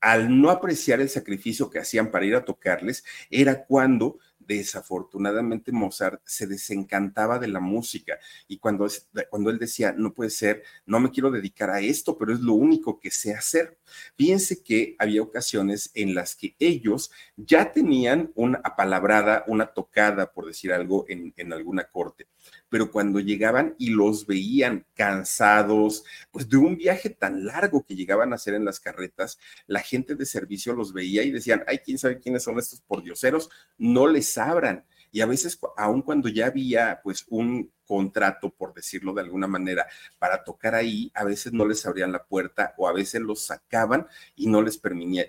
al 0.00 0.40
no 0.40 0.50
apreciar 0.50 1.00
el 1.00 1.08
sacrificio 1.08 1.68
que 1.68 1.80
hacían 1.80 2.12
para 2.12 2.26
ir 2.26 2.36
a 2.36 2.44
tocarles, 2.44 3.04
era 3.28 3.64
cuando 3.64 4.18
desafortunadamente 4.46 5.72
Mozart 5.72 6.20
se 6.24 6.46
desencantaba 6.46 7.38
de 7.38 7.48
la 7.48 7.60
música 7.60 8.18
y 8.48 8.58
cuando, 8.58 8.86
cuando 9.30 9.50
él 9.50 9.58
decía, 9.58 9.94
no 9.96 10.14
puede 10.14 10.30
ser, 10.30 10.62
no 10.86 11.00
me 11.00 11.10
quiero 11.10 11.30
dedicar 11.30 11.70
a 11.70 11.80
esto, 11.80 12.16
pero 12.18 12.32
es 12.32 12.40
lo 12.40 12.54
único 12.54 12.98
que 13.00 13.10
sé 13.10 13.34
hacer. 13.34 13.78
Fíjense 14.16 14.62
que 14.62 14.96
había 14.98 15.22
ocasiones 15.22 15.90
en 15.94 16.14
las 16.14 16.36
que 16.36 16.56
ellos 16.58 17.10
ya 17.36 17.72
tenían 17.72 18.32
una 18.34 18.60
apalabrada, 18.64 19.44
una 19.46 19.66
tocada, 19.66 20.32
por 20.32 20.46
decir 20.46 20.72
algo, 20.72 21.04
en, 21.08 21.32
en 21.36 21.52
alguna 21.52 21.84
corte, 21.84 22.28
pero 22.68 22.90
cuando 22.90 23.20
llegaban 23.20 23.74
y 23.78 23.90
los 23.90 24.26
veían 24.26 24.86
cansados, 24.94 26.04
pues 26.30 26.48
de 26.48 26.56
un 26.56 26.76
viaje 26.76 27.10
tan 27.10 27.44
largo 27.44 27.84
que 27.84 27.96
llegaban 27.96 28.32
a 28.32 28.36
hacer 28.36 28.54
en 28.54 28.64
las 28.64 28.80
carretas, 28.80 29.38
la 29.66 29.80
gente 29.80 30.14
de 30.14 30.26
servicio 30.26 30.74
los 30.74 30.92
veía 30.92 31.22
y 31.22 31.30
decían, 31.30 31.64
ay, 31.66 31.78
quién 31.78 31.98
sabe 31.98 32.18
quiénes 32.18 32.42
son 32.42 32.58
estos 32.58 32.80
pordioseros, 32.80 33.50
no 33.78 34.06
les 34.06 34.36
abran. 34.38 34.84
Y 35.14 35.20
a 35.20 35.26
veces, 35.26 35.60
aun 35.76 36.02
cuando 36.02 36.28
ya 36.28 36.46
había 36.46 37.00
pues 37.00 37.24
un 37.28 37.70
contrato, 37.86 38.50
por 38.50 38.74
decirlo 38.74 39.14
de 39.14 39.20
alguna 39.20 39.46
manera, 39.46 39.86
para 40.18 40.42
tocar 40.42 40.74
ahí, 40.74 41.12
a 41.14 41.22
veces 41.22 41.52
no 41.52 41.64
les 41.64 41.86
abrían 41.86 42.10
la 42.10 42.24
puerta 42.24 42.74
o 42.78 42.88
a 42.88 42.92
veces 42.92 43.20
los 43.20 43.46
sacaban 43.46 44.08
y 44.34 44.48
no 44.48 44.60
les, 44.60 44.82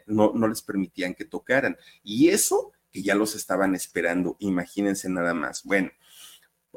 no, 0.08 0.32
no 0.34 0.48
les 0.48 0.64
permitían 0.64 1.14
que 1.14 1.26
tocaran. 1.26 1.78
Y 2.04 2.30
eso 2.30 2.72
que 2.92 3.04
ya 3.04 3.14
los 3.14 3.36
estaban 3.36 3.76
esperando, 3.76 4.38
imagínense 4.40 5.08
nada 5.08 5.36
más. 5.36 5.62
Bueno, 5.64 5.92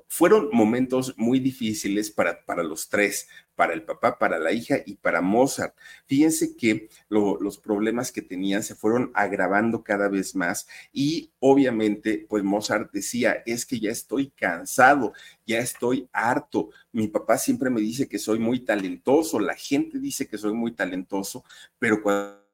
fueron 0.08 0.50
momentos 0.52 1.14
muy 1.16 1.40
difíciles 1.40 2.10
para, 2.10 2.44
para 2.44 2.62
los 2.62 2.88
tres, 2.88 3.28
para 3.54 3.72
el 3.72 3.82
papá, 3.82 4.18
para 4.18 4.38
la 4.38 4.52
hija 4.52 4.76
y 4.86 4.94
para 4.94 5.20
Mozart. 5.20 5.74
Fíjense 6.06 6.56
que 6.56 6.88
los 7.08 7.58
problemas 7.58 8.12
que 8.12 8.22
tenían 8.22 8.62
se 8.62 8.76
fueron 8.76 9.10
agravando 9.14 9.82
cada 9.82 10.08
vez 10.08 10.36
más 10.36 10.68
y 10.92 11.32
obviamente 11.40 12.24
pues 12.28 12.44
Mozart 12.44 12.92
decía, 12.92 13.42
es 13.46 13.66
que 13.66 13.80
ya 13.80 13.90
estoy 13.90 14.30
cansado, 14.30 15.12
ya 15.44 15.58
estoy 15.58 16.08
harto. 16.12 16.70
Mi 16.92 17.08
papá 17.08 17.36
siempre 17.36 17.68
me 17.68 17.80
dice 17.80 18.08
que 18.08 18.18
soy 18.18 18.38
muy 18.38 18.60
talentoso, 18.60 19.40
la 19.40 19.56
gente 19.56 19.98
dice 19.98 20.28
que 20.28 20.38
soy 20.38 20.52
muy 20.52 20.72
talentoso, 20.72 21.44
pero 21.78 22.02
cuando 22.02 22.47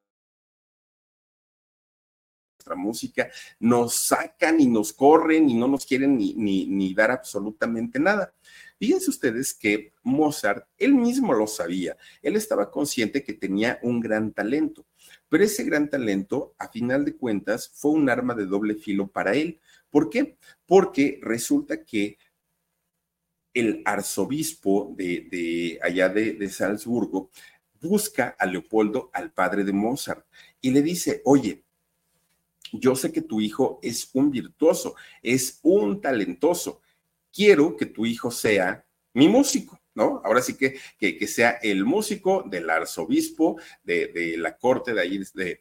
música, 2.73 3.29
nos 3.59 3.93
sacan 3.93 4.59
y 4.59 4.65
nos 4.65 4.91
corren 4.93 5.47
y 5.47 5.53
no 5.53 5.67
nos 5.67 5.85
quieren 5.85 6.17
ni, 6.17 6.33
ni, 6.33 6.93
dar 6.95 7.11
absolutamente 7.11 7.99
nada. 7.99 8.33
Fíjense 8.79 9.11
ustedes 9.11 9.53
que 9.53 9.93
Mozart, 10.01 10.67
él 10.77 10.95
mismo 10.95 11.33
lo 11.33 11.45
sabía, 11.45 11.95
él 12.23 12.35
estaba 12.35 12.71
consciente 12.71 13.23
que 13.23 13.33
tenía 13.33 13.77
un 13.83 13.99
gran 13.99 14.31
talento, 14.31 14.85
pero 15.29 15.43
ese 15.43 15.63
gran 15.63 15.89
talento, 15.89 16.55
a 16.57 16.69
final 16.69 17.05
de 17.05 17.15
cuentas, 17.15 17.69
fue 17.75 17.91
un 17.91 18.09
arma 18.09 18.33
de 18.33 18.47
doble 18.47 18.73
filo 18.73 19.07
para 19.07 19.35
él. 19.35 19.59
¿Por 19.91 20.09
qué? 20.09 20.37
Porque 20.65 21.19
resulta 21.21 21.83
que 21.83 22.17
el 23.53 23.81
arzobispo 23.85 24.93
de, 24.97 25.27
de 25.31 25.79
allá 25.81 26.09
de, 26.09 26.33
de 26.33 26.49
Salzburgo 26.49 27.29
busca 27.81 28.35
a 28.37 28.45
Leopoldo, 28.45 29.09
al 29.13 29.31
padre 29.31 29.63
de 29.63 29.73
Mozart, 29.73 30.25
y 30.61 30.71
le 30.71 30.81
dice, 30.81 31.21
oye, 31.25 31.64
yo 32.79 32.95
sé 32.95 33.11
que 33.11 33.21
tu 33.21 33.41
hijo 33.41 33.79
es 33.81 34.09
un 34.13 34.31
virtuoso, 34.31 34.95
es 35.21 35.59
un 35.63 36.01
talentoso. 36.01 36.81
Quiero 37.31 37.75
que 37.75 37.85
tu 37.85 38.05
hijo 38.05 38.31
sea 38.31 38.85
mi 39.13 39.27
músico, 39.29 39.79
¿no? 39.93 40.21
Ahora 40.23 40.41
sí 40.41 40.55
que, 40.55 40.77
que, 40.99 41.27
sea 41.27 41.51
el 41.61 41.85
músico 41.85 42.43
del 42.45 42.69
arzobispo 42.69 43.57
de, 43.83 44.35
la 44.37 44.57
corte 44.57 44.93
de 44.93 45.25
de, 45.33 45.59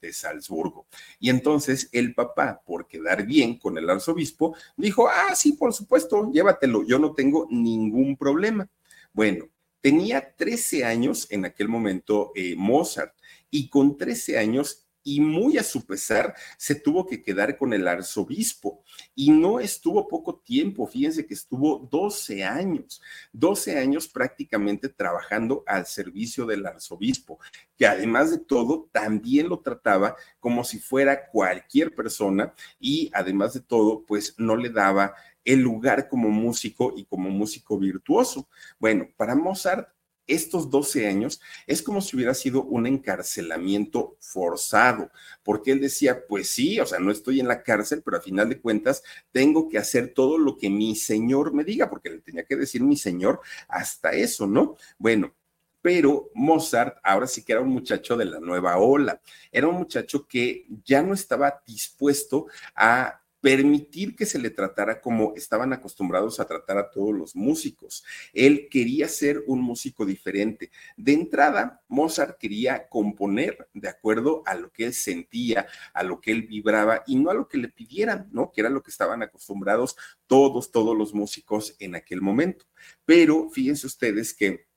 de, 0.00 0.12
Salzburgo. 0.12 0.86
Y 1.18 1.30
entonces 1.30 1.88
el 1.92 2.14
papá, 2.14 2.62
por 2.64 2.86
quedar 2.86 3.26
bien 3.26 3.58
con 3.58 3.78
el 3.78 3.88
arzobispo, 3.88 4.54
dijo, 4.76 5.08
ah, 5.08 5.34
sí, 5.34 5.52
por 5.52 5.72
supuesto, 5.72 6.30
llévatelo, 6.30 6.84
yo 6.86 6.98
no 6.98 7.14
tengo 7.14 7.48
ningún 7.50 8.16
problema. 8.16 8.68
Bueno, 9.12 9.48
tenía 9.80 10.34
13 10.36 10.84
años 10.84 11.26
en 11.30 11.46
aquel 11.46 11.68
momento 11.68 12.32
eh, 12.34 12.54
Mozart 12.56 13.14
y 13.50 13.68
con 13.68 13.96
13 13.96 14.38
años 14.38 14.86
y 15.02 15.20
muy 15.20 15.58
a 15.58 15.62
su 15.62 15.86
pesar 15.86 16.34
se 16.56 16.74
tuvo 16.74 17.06
que 17.06 17.22
quedar 17.22 17.56
con 17.56 17.72
el 17.72 17.88
arzobispo 17.88 18.82
y 19.14 19.30
no 19.30 19.60
estuvo 19.60 20.06
poco 20.08 20.36
tiempo, 20.36 20.86
fíjense 20.86 21.26
que 21.26 21.34
estuvo 21.34 21.88
12 21.90 22.44
años, 22.44 23.00
12 23.32 23.78
años 23.78 24.08
prácticamente 24.08 24.88
trabajando 24.88 25.64
al 25.66 25.86
servicio 25.86 26.46
del 26.46 26.66
arzobispo, 26.66 27.38
que 27.76 27.86
además 27.86 28.30
de 28.30 28.38
todo 28.38 28.88
también 28.92 29.48
lo 29.48 29.60
trataba 29.60 30.16
como 30.38 30.64
si 30.64 30.78
fuera 30.78 31.28
cualquier 31.28 31.94
persona 31.94 32.54
y 32.78 33.10
además 33.12 33.54
de 33.54 33.60
todo 33.60 34.04
pues 34.04 34.34
no 34.38 34.56
le 34.56 34.70
daba 34.70 35.14
el 35.44 35.60
lugar 35.60 36.08
como 36.08 36.28
músico 36.28 36.92
y 36.96 37.04
como 37.04 37.30
músico 37.30 37.78
virtuoso. 37.78 38.48
Bueno, 38.78 39.08
para 39.16 39.34
Mozart 39.34 39.88
estos 40.34 40.70
12 40.70 41.06
años 41.06 41.40
es 41.66 41.82
como 41.82 42.00
si 42.00 42.16
hubiera 42.16 42.34
sido 42.34 42.62
un 42.62 42.86
encarcelamiento 42.86 44.16
forzado, 44.20 45.10
porque 45.42 45.72
él 45.72 45.80
decía, 45.80 46.26
pues 46.26 46.50
sí, 46.50 46.80
o 46.80 46.86
sea, 46.86 46.98
no 46.98 47.10
estoy 47.10 47.40
en 47.40 47.48
la 47.48 47.62
cárcel, 47.62 48.02
pero 48.04 48.16
a 48.16 48.20
final 48.20 48.48
de 48.48 48.60
cuentas 48.60 49.02
tengo 49.32 49.68
que 49.68 49.78
hacer 49.78 50.12
todo 50.14 50.38
lo 50.38 50.56
que 50.56 50.70
mi 50.70 50.96
señor 50.96 51.52
me 51.52 51.64
diga, 51.64 51.90
porque 51.90 52.10
le 52.10 52.20
tenía 52.20 52.44
que 52.44 52.56
decir 52.56 52.82
mi 52.82 52.96
señor 52.96 53.40
hasta 53.68 54.12
eso, 54.12 54.46
¿no? 54.46 54.76
Bueno, 54.98 55.34
pero 55.82 56.30
Mozart 56.34 56.98
ahora 57.02 57.26
sí 57.26 57.44
que 57.44 57.52
era 57.52 57.62
un 57.62 57.70
muchacho 57.70 58.16
de 58.16 58.26
la 58.26 58.40
nueva 58.40 58.76
ola, 58.78 59.20
era 59.50 59.68
un 59.68 59.76
muchacho 59.76 60.26
que 60.26 60.66
ya 60.84 61.02
no 61.02 61.14
estaba 61.14 61.62
dispuesto 61.66 62.46
a 62.74 63.20
permitir 63.40 64.14
que 64.14 64.26
se 64.26 64.38
le 64.38 64.50
tratara 64.50 65.00
como 65.00 65.32
estaban 65.34 65.72
acostumbrados 65.72 66.40
a 66.40 66.46
tratar 66.46 66.78
a 66.78 66.90
todos 66.90 67.14
los 67.14 67.34
músicos. 67.34 68.04
Él 68.32 68.68
quería 68.70 69.08
ser 69.08 69.42
un 69.46 69.60
músico 69.62 70.04
diferente. 70.04 70.70
De 70.96 71.12
entrada, 71.12 71.82
Mozart 71.88 72.38
quería 72.38 72.88
componer 72.88 73.68
de 73.72 73.88
acuerdo 73.88 74.42
a 74.46 74.54
lo 74.54 74.70
que 74.70 74.86
él 74.86 74.94
sentía, 74.94 75.66
a 75.94 76.02
lo 76.02 76.20
que 76.20 76.32
él 76.32 76.42
vibraba 76.42 77.02
y 77.06 77.16
no 77.16 77.30
a 77.30 77.34
lo 77.34 77.48
que 77.48 77.58
le 77.58 77.68
pidieran, 77.68 78.28
¿no? 78.32 78.52
Que 78.52 78.60
era 78.60 78.70
lo 78.70 78.82
que 78.82 78.90
estaban 78.90 79.22
acostumbrados 79.22 79.96
todos, 80.26 80.70
todos 80.70 80.96
los 80.96 81.14
músicos 81.14 81.76
en 81.78 81.94
aquel 81.94 82.20
momento. 82.20 82.66
Pero 83.04 83.48
fíjense 83.50 83.86
ustedes 83.86 84.34
que 84.34 84.70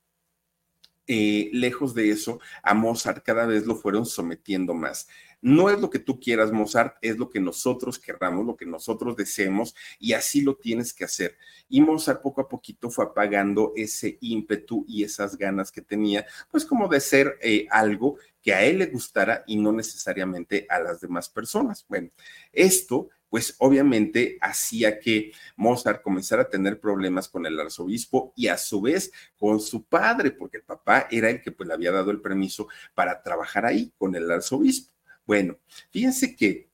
eh, 1.06 1.50
lejos 1.52 1.94
de 1.94 2.10
eso, 2.10 2.40
a 2.62 2.72
Mozart 2.72 3.22
cada 3.22 3.44
vez 3.44 3.66
lo 3.66 3.76
fueron 3.76 4.06
sometiendo 4.06 4.72
más. 4.72 5.06
No 5.44 5.68
es 5.68 5.78
lo 5.78 5.90
que 5.90 5.98
tú 5.98 6.18
quieras, 6.18 6.52
Mozart, 6.52 6.96
es 7.02 7.18
lo 7.18 7.28
que 7.28 7.38
nosotros 7.38 7.98
querramos, 7.98 8.46
lo 8.46 8.56
que 8.56 8.64
nosotros 8.64 9.14
deseemos, 9.14 9.74
y 9.98 10.14
así 10.14 10.40
lo 10.40 10.56
tienes 10.56 10.94
que 10.94 11.04
hacer. 11.04 11.36
Y 11.68 11.82
Mozart 11.82 12.22
poco 12.22 12.40
a 12.40 12.48
poquito 12.48 12.88
fue 12.88 13.04
apagando 13.04 13.74
ese 13.76 14.16
ímpetu 14.22 14.86
y 14.88 15.04
esas 15.04 15.36
ganas 15.36 15.70
que 15.70 15.82
tenía, 15.82 16.24
pues 16.50 16.64
como 16.64 16.88
de 16.88 16.98
ser 16.98 17.38
eh, 17.42 17.66
algo 17.70 18.16
que 18.40 18.54
a 18.54 18.64
él 18.64 18.78
le 18.78 18.86
gustara 18.86 19.44
y 19.46 19.56
no 19.56 19.70
necesariamente 19.70 20.66
a 20.70 20.80
las 20.80 21.02
demás 21.02 21.28
personas. 21.28 21.84
Bueno, 21.90 22.08
esto 22.50 23.10
pues 23.28 23.54
obviamente 23.58 24.38
hacía 24.40 24.98
que 24.98 25.32
Mozart 25.56 26.00
comenzara 26.00 26.42
a 26.42 26.48
tener 26.48 26.80
problemas 26.80 27.28
con 27.28 27.44
el 27.44 27.60
arzobispo 27.60 28.32
y 28.34 28.46
a 28.46 28.56
su 28.56 28.80
vez 28.80 29.12
con 29.36 29.60
su 29.60 29.84
padre, 29.84 30.30
porque 30.30 30.56
el 30.56 30.62
papá 30.62 31.06
era 31.10 31.28
el 31.28 31.42
que 31.42 31.52
pues 31.52 31.66
le 31.66 31.74
había 31.74 31.92
dado 31.92 32.10
el 32.12 32.22
permiso 32.22 32.68
para 32.94 33.22
trabajar 33.22 33.66
ahí 33.66 33.92
con 33.98 34.14
el 34.14 34.30
arzobispo. 34.30 34.93
Bueno, 35.26 35.58
fíjense 35.90 36.36
que 36.36 36.68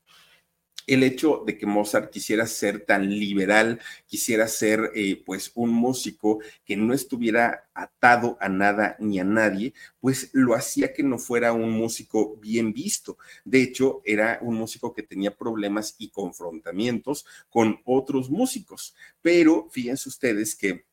el 0.87 1.05
hecho 1.05 1.45
de 1.47 1.57
que 1.57 1.67
Mozart 1.67 2.11
quisiera 2.11 2.47
ser 2.47 2.85
tan 2.85 3.09
liberal, 3.09 3.81
quisiera 4.07 4.49
ser 4.49 4.91
eh, 4.95 5.23
pues 5.25 5.53
un 5.55 5.71
músico 5.71 6.41
que 6.65 6.77
no 6.77 6.93
estuviera 6.93 7.69
atado 7.75 8.37
a 8.41 8.49
nada 8.49 8.97
ni 8.99 9.21
a 9.21 9.25
nadie, 9.25 9.73
pues 10.01 10.31
lo 10.33 10.55
hacía 10.55 10.93
que 10.93 11.05
no 11.05 11.19
fuera 11.19 11.53
un 11.53 11.71
músico 11.71 12.37
bien 12.39 12.73
visto. 12.73 13.19
De 13.45 13.63
hecho, 13.63 14.03
era 14.05 14.41
un 14.43 14.57
músico 14.57 14.93
que 14.93 15.05
tenía 15.05 15.37
problemas 15.37 15.95
y 15.99 16.11
confrontamientos 16.11 17.25
con 17.49 17.81
otros 17.85 18.29
músicos. 18.29 18.97
Pero 19.23 19.69
fíjense 19.71 20.09
ustedes 20.09 20.57
que 20.57 20.87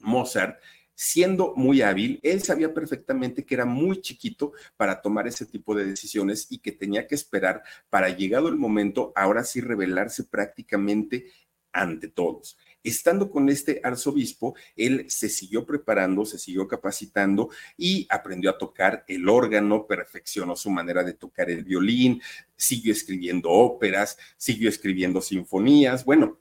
Mozart 0.00 0.60
siendo 1.00 1.54
muy 1.56 1.80
hábil, 1.80 2.20
él 2.22 2.42
sabía 2.42 2.74
perfectamente 2.74 3.46
que 3.46 3.54
era 3.54 3.64
muy 3.64 4.02
chiquito 4.02 4.52
para 4.76 5.00
tomar 5.00 5.26
ese 5.26 5.46
tipo 5.46 5.74
de 5.74 5.86
decisiones 5.86 6.46
y 6.50 6.58
que 6.58 6.72
tenía 6.72 7.06
que 7.06 7.14
esperar 7.14 7.62
para 7.88 8.10
llegado 8.10 8.48
el 8.48 8.56
momento, 8.56 9.10
ahora 9.16 9.42
sí 9.44 9.62
revelarse 9.62 10.24
prácticamente 10.24 11.32
ante 11.72 12.08
todos. 12.08 12.58
Estando 12.84 13.30
con 13.30 13.48
este 13.48 13.80
arzobispo, 13.82 14.54
él 14.76 15.06
se 15.08 15.30
siguió 15.30 15.64
preparando, 15.64 16.26
se 16.26 16.38
siguió 16.38 16.68
capacitando 16.68 17.48
y 17.78 18.06
aprendió 18.10 18.50
a 18.50 18.58
tocar 18.58 19.02
el 19.08 19.26
órgano, 19.26 19.86
perfeccionó 19.86 20.54
su 20.54 20.68
manera 20.68 21.02
de 21.02 21.14
tocar 21.14 21.48
el 21.48 21.64
violín, 21.64 22.20
siguió 22.56 22.92
escribiendo 22.92 23.48
óperas, 23.48 24.18
siguió 24.36 24.68
escribiendo 24.68 25.22
sinfonías. 25.22 26.04
Bueno, 26.04 26.40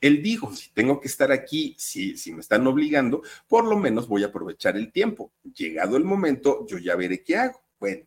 él 0.00 0.22
dijo, 0.22 0.54
si 0.54 0.70
tengo 0.72 1.00
que 1.00 1.08
estar 1.08 1.30
aquí, 1.30 1.74
si, 1.78 2.14
me 2.32 2.40
están 2.40 2.66
obligando, 2.66 3.22
por 3.48 3.66
lo 3.66 3.76
menos 3.76 4.08
voy 4.08 4.22
a 4.22 4.26
aprovechar 4.26 4.76
el 4.76 4.92
tiempo. 4.92 5.32
Llegado 5.54 5.96
el 5.96 6.04
momento, 6.04 6.66
yo 6.66 6.78
ya 6.78 6.96
veré 6.96 7.22
qué 7.22 7.36
hago. 7.36 7.62
Bueno, 7.78 8.06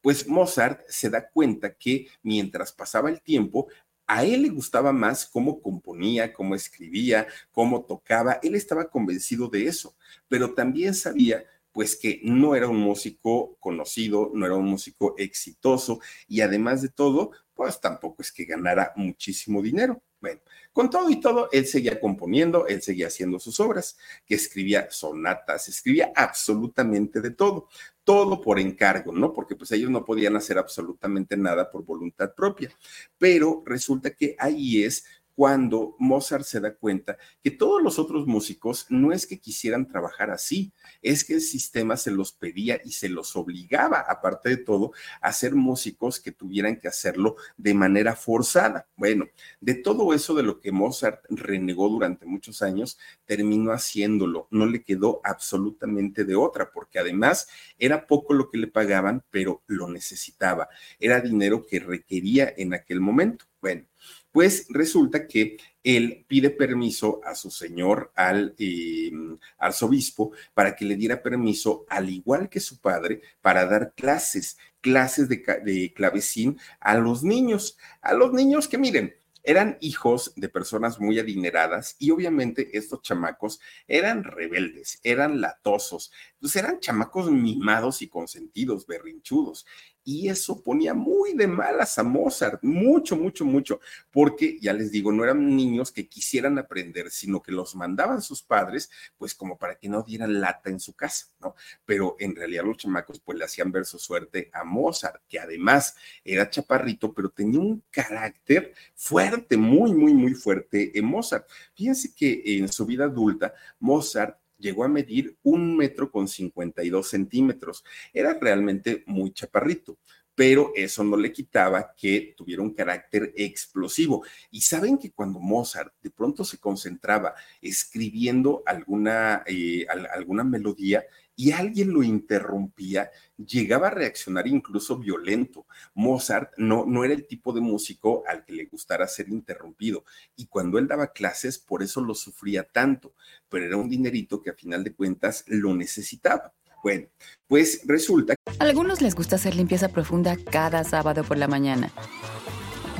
pues 0.00 0.26
Mozart 0.28 0.82
se 0.88 1.10
da 1.10 1.28
cuenta 1.30 1.74
que 1.74 2.08
mientras 2.22 2.72
pasaba 2.72 3.10
el 3.10 3.22
tiempo, 3.22 3.68
a 4.06 4.24
él 4.24 4.42
le 4.42 4.48
gustaba 4.48 4.92
más 4.92 5.26
cómo 5.26 5.62
componía, 5.62 6.32
cómo 6.32 6.54
escribía, 6.54 7.26
cómo 7.52 7.84
tocaba. 7.84 8.40
Él 8.42 8.54
estaba 8.54 8.90
convencido 8.90 9.48
de 9.48 9.66
eso, 9.66 9.96
pero 10.28 10.52
también 10.54 10.94
sabía 10.94 11.44
pues 11.72 11.96
que 11.96 12.20
no 12.24 12.56
era 12.56 12.66
un 12.66 12.78
músico 12.78 13.56
conocido, 13.60 14.32
no 14.34 14.44
era 14.44 14.56
un 14.56 14.66
músico 14.66 15.14
exitoso 15.16 16.00
y 16.26 16.40
además 16.40 16.82
de 16.82 16.88
todo, 16.88 17.30
pues 17.54 17.80
tampoco 17.80 18.22
es 18.22 18.32
que 18.32 18.44
ganara 18.44 18.92
muchísimo 18.96 19.62
dinero. 19.62 20.02
Bueno, 20.20 20.40
con 20.72 20.90
todo 20.90 21.08
y 21.08 21.18
todo, 21.18 21.48
él 21.50 21.66
seguía 21.66 21.98
componiendo, 21.98 22.66
él 22.66 22.82
seguía 22.82 23.06
haciendo 23.06 23.38
sus 23.40 23.58
obras, 23.58 23.96
que 24.26 24.34
escribía 24.34 24.90
sonatas, 24.90 25.68
escribía 25.68 26.12
absolutamente 26.14 27.20
de 27.22 27.30
todo, 27.30 27.68
todo 28.04 28.40
por 28.40 28.58
encargo, 28.58 29.12
¿no? 29.12 29.32
Porque 29.32 29.56
pues 29.56 29.72
ellos 29.72 29.90
no 29.90 30.04
podían 30.04 30.36
hacer 30.36 30.58
absolutamente 30.58 31.36
nada 31.36 31.70
por 31.70 31.84
voluntad 31.84 32.34
propia. 32.34 32.70
Pero 33.18 33.62
resulta 33.64 34.10
que 34.10 34.36
ahí 34.38 34.84
es 34.84 35.04
cuando 35.40 35.96
Mozart 35.98 36.44
se 36.44 36.60
da 36.60 36.74
cuenta 36.74 37.16
que 37.42 37.50
todos 37.50 37.82
los 37.82 37.98
otros 37.98 38.26
músicos 38.26 38.84
no 38.90 39.10
es 39.10 39.26
que 39.26 39.40
quisieran 39.40 39.88
trabajar 39.88 40.30
así, 40.30 40.74
es 41.00 41.24
que 41.24 41.32
el 41.32 41.40
sistema 41.40 41.96
se 41.96 42.10
los 42.10 42.32
pedía 42.32 42.78
y 42.84 42.92
se 42.92 43.08
los 43.08 43.34
obligaba, 43.36 44.04
aparte 44.06 44.50
de 44.50 44.58
todo, 44.58 44.92
a 45.22 45.32
ser 45.32 45.54
músicos 45.54 46.20
que 46.20 46.30
tuvieran 46.30 46.78
que 46.78 46.88
hacerlo 46.88 47.36
de 47.56 47.72
manera 47.72 48.16
forzada. 48.16 48.86
Bueno, 48.96 49.28
de 49.62 49.76
todo 49.76 50.12
eso 50.12 50.34
de 50.34 50.42
lo 50.42 50.60
que 50.60 50.72
Mozart 50.72 51.24
renegó 51.30 51.88
durante 51.88 52.26
muchos 52.26 52.60
años, 52.60 52.98
terminó 53.24 53.72
haciéndolo, 53.72 54.46
no 54.50 54.66
le 54.66 54.82
quedó 54.82 55.22
absolutamente 55.24 56.26
de 56.26 56.36
otra, 56.36 56.70
porque 56.70 56.98
además 56.98 57.48
era 57.78 58.06
poco 58.06 58.34
lo 58.34 58.50
que 58.50 58.58
le 58.58 58.66
pagaban, 58.66 59.24
pero 59.30 59.62
lo 59.68 59.88
necesitaba, 59.88 60.68
era 60.98 61.22
dinero 61.22 61.64
que 61.66 61.80
requería 61.80 62.52
en 62.54 62.74
aquel 62.74 63.00
momento. 63.00 63.46
Bueno, 63.62 63.86
pues 64.32 64.66
resulta 64.68 65.26
que 65.26 65.56
él 65.82 66.24
pide 66.28 66.50
permiso 66.50 67.20
a 67.24 67.34
su 67.34 67.50
señor, 67.50 68.12
al 68.14 68.54
em, 68.58 69.38
arzobispo, 69.58 70.32
para 70.54 70.76
que 70.76 70.84
le 70.84 70.96
diera 70.96 71.22
permiso, 71.22 71.86
al 71.88 72.10
igual 72.10 72.48
que 72.48 72.60
su 72.60 72.78
padre, 72.78 73.22
para 73.40 73.66
dar 73.66 73.94
clases, 73.94 74.58
clases 74.80 75.28
de, 75.28 75.42
de 75.64 75.92
clavecín 75.94 76.58
a 76.80 76.96
los 76.96 77.22
niños, 77.22 77.78
a 78.02 78.14
los 78.14 78.32
niños 78.32 78.68
que 78.68 78.78
miren, 78.78 79.14
eran 79.42 79.78
hijos 79.80 80.32
de 80.36 80.48
personas 80.48 81.00
muy 81.00 81.18
adineradas 81.18 81.96
y 81.98 82.10
obviamente 82.10 82.76
estos 82.76 83.02
chamacos 83.02 83.60
eran 83.88 84.24
rebeldes, 84.24 85.00
eran 85.02 85.40
latosos, 85.40 86.12
pues 86.38 86.56
eran 86.56 86.80
chamacos 86.80 87.30
mimados 87.30 88.02
y 88.02 88.08
consentidos, 88.08 88.86
berrinchudos 88.86 89.66
y 90.04 90.28
eso 90.28 90.62
ponía 90.62 90.94
muy 90.94 91.34
de 91.34 91.46
malas 91.46 91.98
a 91.98 92.02
Mozart, 92.02 92.62
mucho, 92.62 93.16
mucho, 93.16 93.44
mucho, 93.44 93.80
porque 94.10 94.58
ya 94.60 94.72
les 94.72 94.90
digo, 94.90 95.12
no 95.12 95.24
eran 95.24 95.56
niños 95.56 95.92
que 95.92 96.08
quisieran 96.08 96.58
aprender, 96.58 97.10
sino 97.10 97.42
que 97.42 97.52
los 97.52 97.74
mandaban 97.76 98.22
sus 98.22 98.42
padres, 98.42 98.90
pues 99.18 99.34
como 99.34 99.58
para 99.58 99.76
que 99.76 99.88
no 99.88 100.02
dieran 100.02 100.40
lata 100.40 100.70
en 100.70 100.80
su 100.80 100.94
casa, 100.94 101.26
¿no? 101.40 101.54
Pero 101.84 102.16
en 102.18 102.34
realidad 102.34 102.64
los 102.64 102.78
chamacos 102.78 103.20
pues 103.20 103.38
le 103.38 103.44
hacían 103.44 103.70
ver 103.70 103.84
su 103.84 103.98
suerte 103.98 104.50
a 104.52 104.64
Mozart, 104.64 105.22
que 105.28 105.38
además 105.38 105.94
era 106.24 106.48
chaparrito, 106.48 107.12
pero 107.12 107.28
tenía 107.30 107.60
un 107.60 107.84
carácter 107.90 108.74
fuerte, 108.94 109.56
muy, 109.56 109.92
muy, 109.92 110.14
muy 110.14 110.34
fuerte 110.34 110.98
en 110.98 111.04
Mozart. 111.04 111.48
Fíjense 111.74 112.14
que 112.14 112.42
en 112.58 112.72
su 112.72 112.86
vida 112.86 113.04
adulta, 113.04 113.54
Mozart 113.78 114.39
llegó 114.60 114.84
a 114.84 114.88
medir 114.88 115.36
un 115.42 115.76
metro 115.76 116.10
con 116.10 116.28
52 116.28 117.08
centímetros. 117.08 117.84
Era 118.12 118.38
realmente 118.40 119.02
muy 119.06 119.32
chaparrito 119.32 119.98
pero 120.40 120.72
eso 120.74 121.04
no 121.04 121.18
le 121.18 121.34
quitaba 121.34 121.94
que 121.94 122.32
tuviera 122.34 122.62
un 122.62 122.72
carácter 122.72 123.30
explosivo. 123.36 124.24
Y 124.50 124.62
saben 124.62 124.96
que 124.96 125.12
cuando 125.12 125.38
Mozart 125.38 125.92
de 126.00 126.08
pronto 126.08 126.44
se 126.44 126.56
concentraba 126.56 127.34
escribiendo 127.60 128.62
alguna, 128.64 129.42
eh, 129.46 129.84
alguna 130.14 130.42
melodía, 130.42 131.04
y 131.40 131.52
alguien 131.52 131.90
lo 131.94 132.02
interrumpía, 132.02 133.10
llegaba 133.38 133.86
a 133.86 133.92
reaccionar 133.92 134.46
incluso 134.46 134.98
violento. 134.98 135.64
Mozart 135.94 136.52
no, 136.58 136.84
no 136.84 137.02
era 137.02 137.14
el 137.14 137.26
tipo 137.26 137.54
de 137.54 137.62
músico 137.62 138.22
al 138.28 138.44
que 138.44 138.52
le 138.52 138.66
gustara 138.66 139.08
ser 139.08 139.30
interrumpido 139.30 140.04
y 140.36 140.48
cuando 140.48 140.78
él 140.78 140.86
daba 140.86 141.14
clases 141.14 141.58
por 141.58 141.82
eso 141.82 142.02
lo 142.02 142.14
sufría 142.14 142.64
tanto, 142.64 143.14
pero 143.48 143.64
era 143.64 143.78
un 143.78 143.88
dinerito 143.88 144.42
que 144.42 144.50
a 144.50 144.54
final 144.54 144.84
de 144.84 144.92
cuentas 144.92 145.44
lo 145.46 145.74
necesitaba. 145.74 146.52
Bueno, 146.82 147.08
pues 147.46 147.80
resulta. 147.86 148.34
A 148.58 148.62
algunos 148.62 149.00
les 149.00 149.14
gusta 149.14 149.36
hacer 149.36 149.54
limpieza 149.54 149.88
profunda 149.88 150.36
cada 150.36 150.84
sábado 150.84 151.24
por 151.24 151.38
la 151.38 151.48
mañana. 151.48 151.90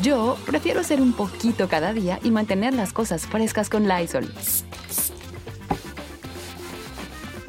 Yo 0.00 0.38
prefiero 0.46 0.80
hacer 0.80 1.02
un 1.02 1.12
poquito 1.12 1.68
cada 1.68 1.92
día 1.92 2.18
y 2.22 2.30
mantener 2.30 2.72
las 2.72 2.94
cosas 2.94 3.26
frescas 3.26 3.68
con 3.68 3.86
Lysol. 3.86 4.32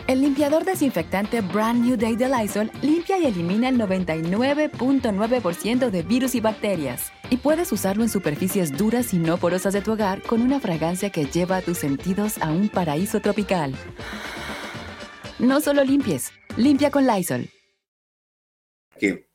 El 0.07 0.21
limpiador 0.21 0.65
desinfectante 0.65 1.41
Brand 1.41 1.85
New 1.85 1.95
Day 1.95 2.15
de 2.15 2.27
Lysol 2.27 2.71
limpia 2.81 3.19
y 3.19 3.27
elimina 3.27 3.69
el 3.69 3.77
99.9% 3.77 5.89
de 5.89 6.03
virus 6.03 6.35
y 6.35 6.41
bacterias. 6.41 7.11
Y 7.29 7.37
puedes 7.37 7.71
usarlo 7.71 8.03
en 8.03 8.09
superficies 8.09 8.75
duras 8.75 9.13
y 9.13 9.19
no 9.19 9.37
porosas 9.37 9.73
de 9.73 9.81
tu 9.81 9.93
hogar 9.93 10.21
con 10.23 10.41
una 10.41 10.59
fragancia 10.59 11.11
que 11.11 11.25
lleva 11.25 11.57
a 11.57 11.61
tus 11.61 11.77
sentidos 11.77 12.39
a 12.39 12.51
un 12.51 12.67
paraíso 12.67 13.21
tropical. 13.21 13.75
No 15.39 15.61
solo 15.61 15.83
limpies, 15.83 16.31
limpia 16.57 16.91
con 16.91 17.05
Lysol. 17.05 17.47
Que 18.97 19.29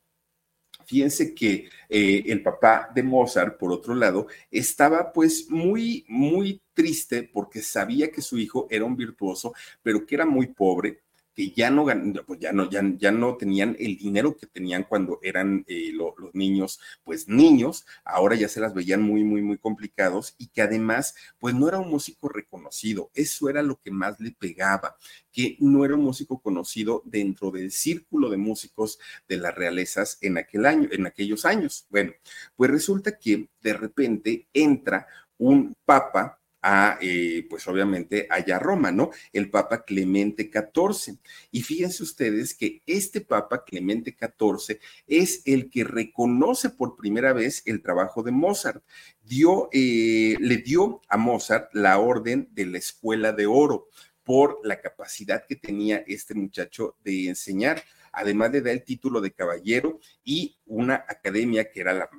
fíjense 0.85 1.33
que 1.33 1.69
eh, 1.89 2.23
el 2.27 2.43
papá 2.43 2.89
de 2.93 3.03
Mozart, 3.03 3.57
por 3.57 3.71
otro 3.71 3.95
lado, 3.95 4.27
estaba 4.51 5.11
pues 5.11 5.49
muy, 5.49 6.05
muy 6.07 6.61
triste 6.77 7.23
porque 7.23 7.63
sabía 7.63 8.11
que 8.11 8.21
su 8.21 8.37
hijo 8.37 8.67
era 8.69 8.85
un 8.85 8.95
virtuoso, 8.95 9.55
pero 9.81 10.05
que 10.05 10.13
era 10.13 10.27
muy 10.27 10.45
pobre 10.45 11.01
que 11.33 11.51
ya 11.51 11.69
no, 11.69 11.85
pues 12.25 12.39
ya 12.39 12.51
no, 12.51 12.67
ya, 12.67 12.81
ya 12.97 13.11
no 13.11 13.37
tenían 13.37 13.75
el 13.79 13.95
dinero 13.95 14.35
que 14.35 14.47
tenían 14.47 14.83
cuando 14.83 15.19
eran 15.21 15.63
eh, 15.67 15.91
los 15.93 16.33
niños, 16.33 16.79
pues 17.03 17.27
niños, 17.27 17.85
ahora 18.03 18.35
ya 18.35 18.47
se 18.47 18.59
las 18.59 18.73
veían 18.73 19.03
muy, 19.03 19.23
muy, 19.23 19.43
muy 19.43 19.59
complicados 19.59 20.33
y 20.39 20.47
que 20.47 20.63
además, 20.63 21.13
pues 21.37 21.53
no 21.53 21.67
era 21.67 21.77
un 21.77 21.91
músico 21.91 22.27
reconocido, 22.27 23.11
eso 23.13 23.49
era 23.49 23.61
lo 23.61 23.79
que 23.79 23.91
más 23.91 24.19
le 24.19 24.31
pegaba, 24.31 24.97
que 25.31 25.57
no 25.59 25.85
era 25.85 25.93
un 25.93 26.05
músico 26.05 26.39
conocido 26.39 27.03
dentro 27.05 27.51
del 27.51 27.71
círculo 27.71 28.31
de 28.31 28.37
músicos 28.37 28.97
de 29.27 29.37
las 29.37 29.53
realezas 29.53 30.17
en 30.21 30.39
aquel 30.39 30.65
año, 30.65 30.89
en 30.91 31.05
aquellos 31.05 31.45
años. 31.45 31.85
Bueno, 31.91 32.13
pues 32.55 32.71
resulta 32.71 33.17
que 33.19 33.47
de 33.61 33.73
repente 33.73 34.47
entra 34.53 35.05
un 35.37 35.75
papa 35.85 36.39
a, 36.61 36.97
eh, 37.01 37.45
pues 37.49 37.67
obviamente, 37.67 38.27
allá 38.29 38.59
Roma, 38.59 38.91
¿no? 38.91 39.11
El 39.31 39.49
Papa 39.49 39.83
Clemente 39.85 40.51
XIV. 40.51 41.17
Y 41.51 41.61
fíjense 41.61 42.03
ustedes 42.03 42.53
que 42.55 42.81
este 42.85 43.21
Papa 43.21 43.63
Clemente 43.63 44.15
XIV 44.17 44.79
es 45.07 45.41
el 45.45 45.69
que 45.69 45.83
reconoce 45.83 46.69
por 46.69 46.95
primera 46.95 47.33
vez 47.33 47.63
el 47.65 47.81
trabajo 47.81 48.23
de 48.23 48.31
Mozart. 48.31 48.83
Dio, 49.23 49.69
eh, 49.71 50.35
le 50.39 50.57
dio 50.57 51.01
a 51.09 51.17
Mozart 51.17 51.73
la 51.73 51.99
orden 51.99 52.49
de 52.51 52.65
la 52.65 52.77
Escuela 52.77 53.31
de 53.31 53.45
Oro 53.45 53.87
por 54.23 54.59
la 54.63 54.81
capacidad 54.81 55.45
que 55.47 55.55
tenía 55.55 56.03
este 56.05 56.33
muchacho 56.35 56.97
de 57.03 57.29
enseñar 57.29 57.81
además 58.11 58.51
de 58.51 58.61
dar 58.61 58.73
el 58.73 58.83
título 58.83 59.21
de 59.21 59.31
caballero 59.31 59.99
y 60.23 60.57
una 60.65 60.95
academia 61.07 61.71
que 61.71 61.81
era 61.81 61.93
la, 61.93 62.09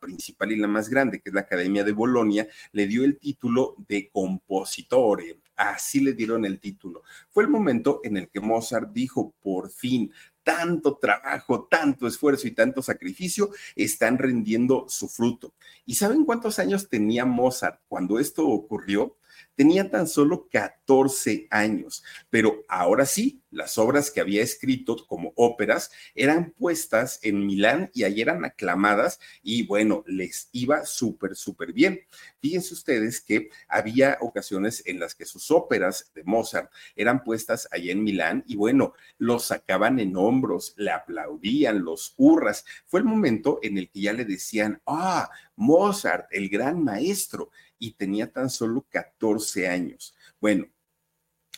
principal 0.00 0.52
y 0.52 0.56
la 0.56 0.68
más 0.68 0.88
grande, 0.88 1.20
que 1.20 1.30
es 1.30 1.34
la 1.34 1.42
Academia 1.42 1.84
de 1.84 1.92
Bolonia, 1.92 2.46
le 2.72 2.86
dio 2.86 3.04
el 3.04 3.18
título 3.18 3.76
de 3.88 4.10
compositore. 4.10 5.40
Así 5.56 6.00
le 6.00 6.12
dieron 6.12 6.44
el 6.44 6.60
título. 6.60 7.02
Fue 7.30 7.44
el 7.44 7.48
momento 7.48 8.00
en 8.02 8.16
el 8.16 8.28
que 8.28 8.40
Mozart 8.40 8.92
dijo, 8.92 9.34
por 9.40 9.70
fin, 9.70 10.12
tanto 10.42 10.98
trabajo, 10.98 11.66
tanto 11.70 12.06
esfuerzo 12.06 12.46
y 12.46 12.52
tanto 12.52 12.82
sacrificio 12.82 13.50
están 13.74 14.18
rendiendo 14.18 14.86
su 14.88 15.08
fruto. 15.08 15.54
¿Y 15.86 15.94
saben 15.94 16.24
cuántos 16.24 16.58
años 16.58 16.88
tenía 16.88 17.24
Mozart 17.24 17.80
cuando 17.88 18.18
esto 18.18 18.46
ocurrió? 18.46 19.16
Tenía 19.56 19.90
tan 19.90 20.08
solo 20.08 20.48
14 20.50 21.46
años, 21.50 22.02
pero 22.28 22.64
ahora 22.68 23.06
sí, 23.06 23.42
las 23.54 23.78
obras 23.78 24.10
que 24.10 24.20
había 24.20 24.42
escrito 24.42 24.96
como 25.06 25.32
óperas 25.36 25.92
eran 26.16 26.50
puestas 26.58 27.20
en 27.22 27.46
Milán 27.46 27.88
y 27.94 28.02
ahí 28.02 28.20
eran 28.20 28.44
aclamadas 28.44 29.20
y 29.44 29.64
bueno, 29.64 30.02
les 30.08 30.48
iba 30.50 30.84
súper, 30.84 31.36
súper 31.36 31.72
bien. 31.72 32.00
Fíjense 32.40 32.74
ustedes 32.74 33.20
que 33.20 33.50
había 33.68 34.18
ocasiones 34.20 34.82
en 34.86 34.98
las 34.98 35.14
que 35.14 35.24
sus 35.24 35.52
óperas 35.52 36.10
de 36.14 36.24
Mozart 36.24 36.72
eran 36.96 37.22
puestas 37.22 37.68
allá 37.70 37.92
en 37.92 38.02
Milán 38.02 38.42
y 38.48 38.56
bueno, 38.56 38.94
los 39.18 39.44
sacaban 39.46 40.00
en 40.00 40.16
hombros, 40.16 40.74
le 40.76 40.90
aplaudían, 40.90 41.84
los 41.84 42.14
hurras. 42.16 42.64
Fue 42.86 42.98
el 42.98 43.06
momento 43.06 43.60
en 43.62 43.78
el 43.78 43.88
que 43.88 44.00
ya 44.00 44.12
le 44.12 44.24
decían, 44.24 44.82
ah, 44.84 45.30
Mozart, 45.54 46.26
el 46.32 46.48
gran 46.48 46.82
maestro 46.82 47.50
y 47.78 47.92
tenía 47.92 48.32
tan 48.32 48.50
solo 48.50 48.86
14 48.88 49.68
años. 49.68 50.14
Bueno, 50.40 50.66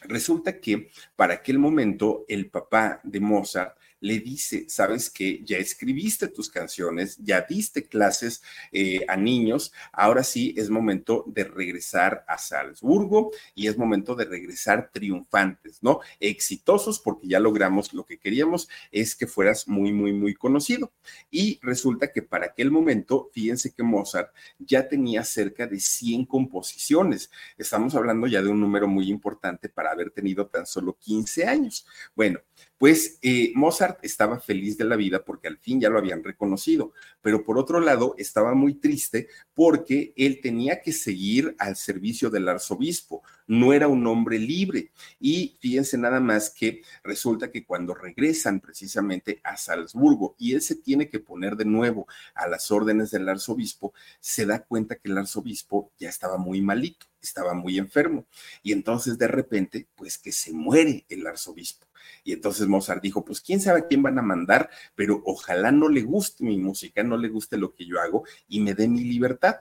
resulta 0.03 0.61
que 0.61 0.91
para 1.15 1.35
aquel 1.35 1.59
momento 1.59 2.25
el 2.29 2.51
papá 2.51 3.01
de 3.05 3.21
Mozart 3.21 3.79
le 4.01 4.21
dice, 4.21 4.67
sabes 4.69 5.11
que 5.11 5.43
ya 5.45 5.59
escribiste 5.59 6.29
tus 6.29 6.51
canciones, 6.51 7.17
ya 7.19 7.43
diste 7.43 7.87
clases 7.87 8.43
eh, 8.73 9.05
a 9.09 9.17
niños, 9.17 9.73
ahora 9.93 10.23
sí 10.23 10.55
es 10.57 10.71
momento 10.71 11.25
de 11.27 11.45
regresar 11.45 12.25
a 12.29 12.39
Salzburgo 12.39 13.31
y 13.55 13.69
es 13.69 13.79
momento 13.79 14.15
de 14.15 14.25
regresar 14.25 14.91
triunfantes, 14.93 15.83
¿no? 15.83 16.01
Exitosos 16.21 17.01
porque 17.01 17.29
ya 17.29 17.41
logramos 17.41 17.93
lo 17.93 18.05
que 18.05 18.19
queríamos, 18.19 18.69
es 18.91 19.15
que 19.15 19.27
fueras 19.27 19.69
muy, 19.69 19.93
muy, 19.93 20.13
muy 20.13 20.35
conocido. 20.35 20.93
Y 21.31 21.59
resulta 21.63 22.13
que 22.13 22.23
para 22.23 22.47
aquel 22.47 22.71
momento, 22.71 23.31
fíjense 23.33 23.73
que 23.73 23.83
Mozart 23.83 24.33
ya 24.59 24.89
tenía 24.89 25.25
cerca 25.25 25.67
de 25.67 25.81
100 25.81 26.27
composiciones. 26.27 27.31
Estamos 27.57 27.95
hablando 27.95 28.27
ya 28.27 28.43
de 28.43 28.49
un 28.49 28.61
número 28.61 28.89
muy 28.89 29.09
importante 29.09 29.69
para 29.69 29.91
haber 29.91 30.11
tenido 30.11 30.47
tan 30.47 30.67
solo 30.67 30.97
15 30.99 31.47
años. 31.47 31.87
Bueno, 32.15 32.41
pues 32.79 33.19
eh, 33.23 33.53
Mozart 33.55 34.05
estaba 34.05 34.39
feliz 34.39 34.77
de 34.77 34.85
la 34.85 34.97
vida 34.97 35.25
porque 35.25 35.49
al 35.49 35.59
fin 35.59 35.81
ya 35.81 35.89
lo 35.89 35.99
habían 35.99 36.23
reconocido, 36.23 36.93
pero 37.23 37.45
por 37.45 37.59
otro 37.59 37.81
lado 37.81 38.15
estaba 38.19 38.55
muy 38.55 38.75
triste 38.75 39.29
porque 39.55 40.13
él 40.17 40.41
tenía 40.43 40.81
que 40.83 40.93
seguir 40.93 41.55
al 41.59 41.77
servicio 41.77 42.29
del 42.29 42.49
arzobispo, 42.49 43.23
no 43.47 43.73
era 43.73 43.89
un 43.89 44.07
hombre 44.07 44.39
libre. 44.39 44.91
Y 45.21 45.57
fíjense 45.61 45.97
nada 45.97 46.21
más 46.21 46.51
que 46.51 46.83
resulta 47.03 47.51
que 47.51 47.65
cuando 47.65 47.95
regresan 47.95 48.61
precisamente 48.61 49.41
a 49.43 49.57
Salzburgo 49.57 50.35
y 50.39 50.55
él 50.55 50.61
se 50.61 50.77
tiene 50.77 51.09
que 51.09 51.21
poner 51.21 51.57
de 51.57 51.65
nuevo 51.65 52.07
a 52.35 52.47
las 52.47 52.71
órdenes 52.71 53.11
del 53.11 53.29
arzobispo, 53.29 53.95
se 54.21 54.45
da 54.45 54.65
cuenta 54.65 54.97
que 54.97 55.09
el 55.11 55.19
arzobispo 55.19 55.93
ya 55.99 56.09
estaba 56.09 56.37
muy 56.37 56.61
malito, 56.61 57.07
estaba 57.27 57.55
muy 57.55 57.79
enfermo. 57.79 58.27
Y 58.63 58.73
entonces 58.73 59.19
de 59.19 59.29
repente, 59.29 59.89
pues 59.95 60.19
que 60.19 60.33
se 60.33 60.53
muere 60.53 61.05
el 61.09 61.27
arzobispo. 61.27 61.87
Y 62.25 62.33
entonces 62.33 62.67
Mozart 62.67 63.03
dijo, 63.03 63.25
pues 63.25 63.41
quién 63.41 63.61
sabe 63.61 63.81
a 63.81 63.87
quién 63.87 64.03
van 64.03 64.19
a 64.19 64.23
mandar, 64.23 64.71
pero 64.95 65.23
ojalá 65.25 65.73
no 65.73 65.89
le 65.89 66.03
guste 66.03 66.45
mi 66.45 66.59
música, 66.59 67.03
no 67.03 67.17
le 67.17 67.29
guste 67.29 67.57
lo 67.57 67.75
que 67.75 67.87
yo 67.87 68.01
hago 68.01 68.25
y 68.49 68.61
me 68.61 68.75
dé 68.75 68.89
mi 68.89 69.05
libertad. 69.05 69.61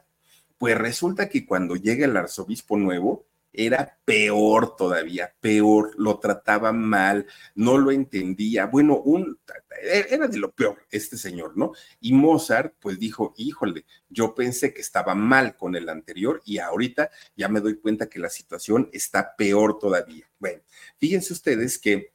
Pues 0.58 0.78
resulta 0.78 1.30
que 1.30 1.46
cuando 1.46 1.76
llega 1.76 2.06
el 2.06 2.16
arzobispo 2.16 2.78
nuevo, 2.78 3.26
era 3.58 4.00
peor 4.06 4.76
todavía, 4.76 5.34
peor, 5.40 5.94
lo 5.98 6.20
trataba 6.20 6.72
mal, 6.72 7.26
no 7.56 7.78
lo 7.78 7.92
entendía. 7.92 8.66
Bueno, 8.66 8.98
un, 9.00 9.40
era 9.82 10.28
de 10.28 10.38
lo 10.38 10.52
peor 10.52 10.86
este 10.90 11.18
señor, 11.18 11.58
¿no? 11.58 11.74
Y 12.00 12.14
Mozart 12.14 12.76
pues 12.80 13.00
dijo, 13.00 13.34
híjole, 13.38 13.86
yo 14.10 14.36
pensé 14.36 14.74
que 14.74 14.82
estaba 14.82 15.16
mal 15.16 15.56
con 15.56 15.76
el 15.76 15.90
anterior 15.90 16.42
y 16.46 16.60
ahorita 16.60 17.10
ya 17.36 17.48
me 17.48 17.62
doy 17.62 17.78
cuenta 17.78 18.10
que 18.10 18.20
la 18.20 18.30
situación 18.30 18.90
está 18.94 19.36
peor 19.36 19.80
todavía. 19.80 20.30
Bueno, 20.40 20.62
fíjense 21.00 21.34
ustedes 21.34 21.78
que 21.78 22.14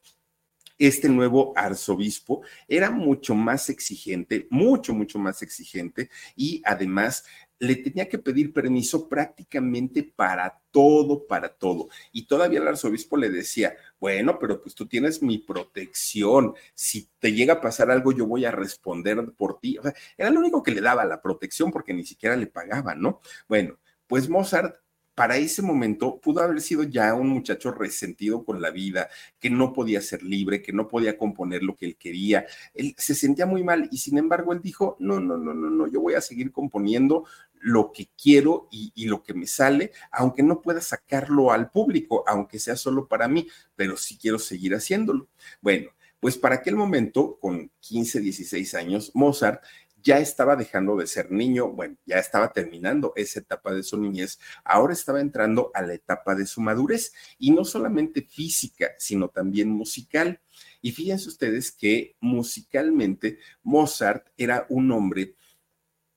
este 0.81 1.11
nuevo 1.11 1.53
arzobispo 1.57 2.43
era 2.67 2.91
mucho 2.91 3.35
más 3.35 3.69
exigente, 3.69 4.47
mucho, 4.49 4.95
mucho 4.95 5.19
más 5.19 5.43
exigente 5.43 6.09
y 6.35 6.63
además 6.65 7.25
le 7.61 7.77
tenía 7.77 8.09
que 8.09 8.19
pedir 8.19 8.53
permiso 8.53 9.07
prácticamente 9.09 10.03
para 10.03 10.61
todo, 10.71 11.27
para 11.27 11.51
todo. 11.51 11.89
Y 12.11 12.27
todavía 12.27 12.59
el 12.59 12.67
arzobispo 12.67 13.19
le 13.19 13.29
decía, 13.29 13.77
bueno, 14.01 14.39
pero 14.39 14.63
pues 14.63 14.75
tú 14.75 14.87
tienes 14.87 15.23
mi 15.23 15.39
protección. 15.39 16.55
Si 16.75 17.11
te 17.19 17.33
llega 17.33 17.55
a 17.55 17.61
pasar 17.61 17.91
algo, 17.91 18.13
yo 18.13 18.27
voy 18.27 18.47
a 18.47 18.51
responder 18.51 19.33
por 19.37 19.61
ti. 19.61 19.77
O 19.77 19.83
sea, 19.83 19.95
era 20.17 20.31
lo 20.31 20.41
único 20.41 20.63
que 20.63 20.73
le 20.73 20.81
daba 20.81 21.05
la 21.05 21.21
protección 21.21 21.71
porque 21.71 21.93
ni 21.93 22.05
siquiera 22.05 22.35
le 22.35 22.47
pagaban, 22.47 23.01
¿no? 23.01 23.21
Bueno, 23.47 23.79
pues 24.07 24.29
Mozart 24.29 24.77
para 25.21 25.37
ese 25.37 25.61
momento 25.61 26.19
pudo 26.19 26.41
haber 26.41 26.63
sido 26.63 26.83
ya 26.83 27.13
un 27.13 27.29
muchacho 27.29 27.73
resentido 27.73 28.43
con 28.43 28.63
la 28.63 28.71
vida, 28.71 29.11
que 29.39 29.51
no 29.51 29.75
podía 29.75 30.01
ser 30.01 30.23
libre, 30.23 30.63
que 30.63 30.73
no 30.73 30.89
podía 30.89 31.19
componer 31.19 31.63
lo 31.63 31.77
que 31.77 31.85
él 31.85 31.97
quería. 31.97 32.47
Él 32.73 32.95
se 32.97 33.15
sentía 33.15 33.45
muy 33.45 33.63
mal 33.63 33.87
y 33.93 33.99
sin 33.99 34.17
embargo 34.17 34.55
él 34.55 34.63
dijo, 34.63 34.97
no, 34.99 35.21
no, 35.21 35.37
no, 35.37 35.53
no, 35.53 35.69
no, 35.69 35.87
yo 35.89 36.01
voy 36.01 36.15
a 36.15 36.23
seguir 36.23 36.53
componiendo 36.53 37.27
lo 37.61 37.93
que 37.93 38.11
quiero 38.21 38.69
y, 38.71 39.07
lo 39.07 39.23
que 39.23 39.35
me 39.35 39.47
sale, 39.47 39.93
aunque 40.11 40.43
no 40.43 40.63
pueda 40.63 40.81
sacarlo 40.81 41.53
al 41.53 41.71
público, 41.71 42.25
aunque 42.27 42.59
sea 42.59 42.77
solo 42.77 43.07
para 43.07 43.29
mí, 43.29 43.47
pero 43.77 43.97
sí 43.97 44.19
quiero 44.19 44.39
seguir 44.39 44.75
haciéndolo. 44.75 45.29
Bueno, 45.61 45.91
pues 46.21 46.37
para 46.37 46.57
aquel 46.57 46.77
momento, 46.77 47.39
con 47.41 47.71
15, 47.81 48.21
16 48.21 48.75
años, 48.75 49.11
Mozart 49.15 49.63
ya 50.03 50.19
estaba 50.19 50.57
dejando 50.57 50.97
de 50.97 51.07
ser 51.07 51.31
niño, 51.31 51.69
bueno, 51.69 51.97
ya 52.07 52.17
estaba 52.17 52.53
terminando 52.53 53.13
esa 53.17 53.41
etapa 53.41 53.73
de 53.75 53.83
su 53.83 53.99
niñez, 53.99 54.39
ahora 54.65 54.93
estaba 54.93 55.21
entrando 55.21 55.71
a 55.75 55.83
la 55.83 55.95
etapa 55.95 56.35
de 56.35 56.47
su 56.47 56.61
madurez, 56.61 57.13
y 57.39 57.51
no 57.51 57.65
solamente 57.65 58.23
física, 58.23 58.93
sino 58.99 59.29
también 59.29 59.69
musical. 59.69 60.41
Y 60.81 60.93
fíjense 60.93 61.29
ustedes 61.29 61.71
que 61.71 62.17
musicalmente 62.21 63.39
Mozart 63.63 64.29
era 64.37 64.67
un 64.71 64.91
hombre 64.93 65.37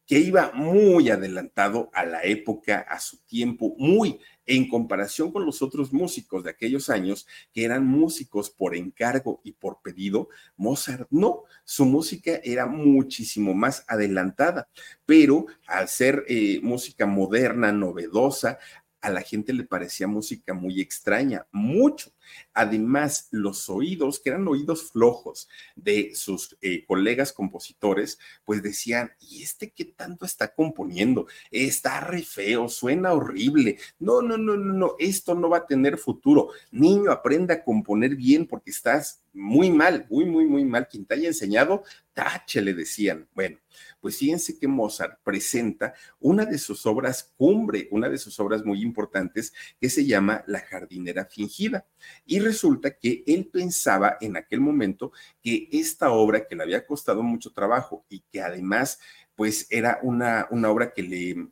que 0.06 0.20
iba 0.20 0.52
muy 0.54 1.10
adelantado 1.10 1.90
a 1.94 2.06
la 2.06 2.24
época, 2.24 2.80
a 2.90 3.00
su 3.00 3.18
tiempo, 3.26 3.76
muy 3.78 4.20
en 4.46 4.68
comparación 4.68 5.32
con 5.32 5.46
los 5.46 5.62
otros 5.62 5.94
músicos 5.94 6.44
de 6.44 6.50
aquellos 6.50 6.90
años, 6.90 7.26
que 7.54 7.64
eran 7.64 7.86
músicos 7.86 8.50
por 8.50 8.76
encargo 8.76 9.40
y 9.44 9.54
por 9.54 9.82
pedido, 9.82 10.28
Mozart 10.58 11.08
no, 11.10 11.44
su 11.64 11.86
música 11.86 12.42
era 12.44 12.66
muchísimo 12.66 13.54
más 13.54 13.86
adelantada, 13.88 14.68
pero 15.06 15.46
al 15.68 15.88
ser 15.88 16.26
eh, 16.28 16.60
música 16.62 17.06
moderna, 17.06 17.72
novedosa, 17.72 18.60
a 19.04 19.10
la 19.10 19.22
gente 19.22 19.52
le 19.52 19.66
parecía 19.66 20.08
música 20.08 20.54
muy 20.54 20.80
extraña, 20.80 21.46
mucho. 21.52 22.12
Además, 22.54 23.28
los 23.32 23.70
oídos, 23.70 24.20
que 24.20 24.30
eran 24.30 24.48
oídos 24.48 24.92
flojos 24.92 25.50
de 25.76 26.14
sus 26.16 26.58
eh, 26.62 26.86
colegas 26.86 27.34
compositores, 27.34 28.20
pues 28.46 28.62
decían, 28.62 29.12
¿y 29.20 29.44
este 29.44 29.72
qué 29.72 29.86
tanto 29.86 30.26
está 30.26 30.54
componiendo? 30.54 31.28
Está 31.52 32.00
re 32.00 32.24
feo, 32.24 32.70
suena 32.70 33.14
horrible. 33.14 33.78
No, 34.00 34.22
no, 34.22 34.38
no, 34.38 34.58
no, 34.58 34.74
no, 34.74 34.96
esto 35.00 35.36
no 35.36 35.50
va 35.50 35.58
a 35.58 35.68
tener 35.68 35.98
futuro. 35.98 36.50
Niño, 36.72 37.12
aprenda 37.12 37.56
a 37.56 37.64
componer 37.64 38.16
bien 38.16 38.48
porque 38.48 38.72
estás 38.72 39.22
muy 39.34 39.72
mal, 39.72 40.06
muy, 40.10 40.26
muy, 40.26 40.46
muy 40.46 40.64
mal. 40.64 40.88
Quien 40.88 41.06
te 41.06 41.16
haya 41.16 41.28
enseñado, 41.28 41.84
tache, 42.14 42.62
le 42.62 42.74
decían. 42.74 43.28
Bueno, 43.34 43.58
pues 44.00 44.18
fíjense 44.18 44.58
que 44.60 44.68
Mozart 44.68 45.20
presenta 45.24 45.94
una 46.20 46.46
de 46.46 46.58
sus 46.58 46.86
obras 46.86 47.32
cumbre, 47.38 47.88
una 47.92 48.10
de 48.10 48.18
sus 48.18 48.40
obras 48.40 48.64
muy 48.64 48.82
importantes, 48.82 49.54
que 49.80 49.90
se 49.90 50.06
llama 50.06 50.44
La 50.48 50.60
jardinera 50.60 51.26
fingida. 51.26 51.86
Y 52.26 52.40
resulta 52.40 52.98
que 52.98 53.24
él 53.28 53.50
pensaba 53.52 54.18
en 54.22 54.38
aquel 54.38 54.62
momento 54.62 55.12
que 55.42 55.70
esta 55.72 56.12
obra, 56.12 56.48
que 56.48 56.56
le 56.56 56.64
había 56.64 56.86
costado 56.86 57.24
mucho 57.24 57.52
trabajo 57.52 58.06
y 58.10 58.22
que 58.32 58.42
además, 58.42 59.00
pues 59.36 59.68
era 59.70 60.00
una, 60.04 60.48
una 60.52 60.70
obra 60.70 60.94
que 60.94 61.04
le 61.04 61.48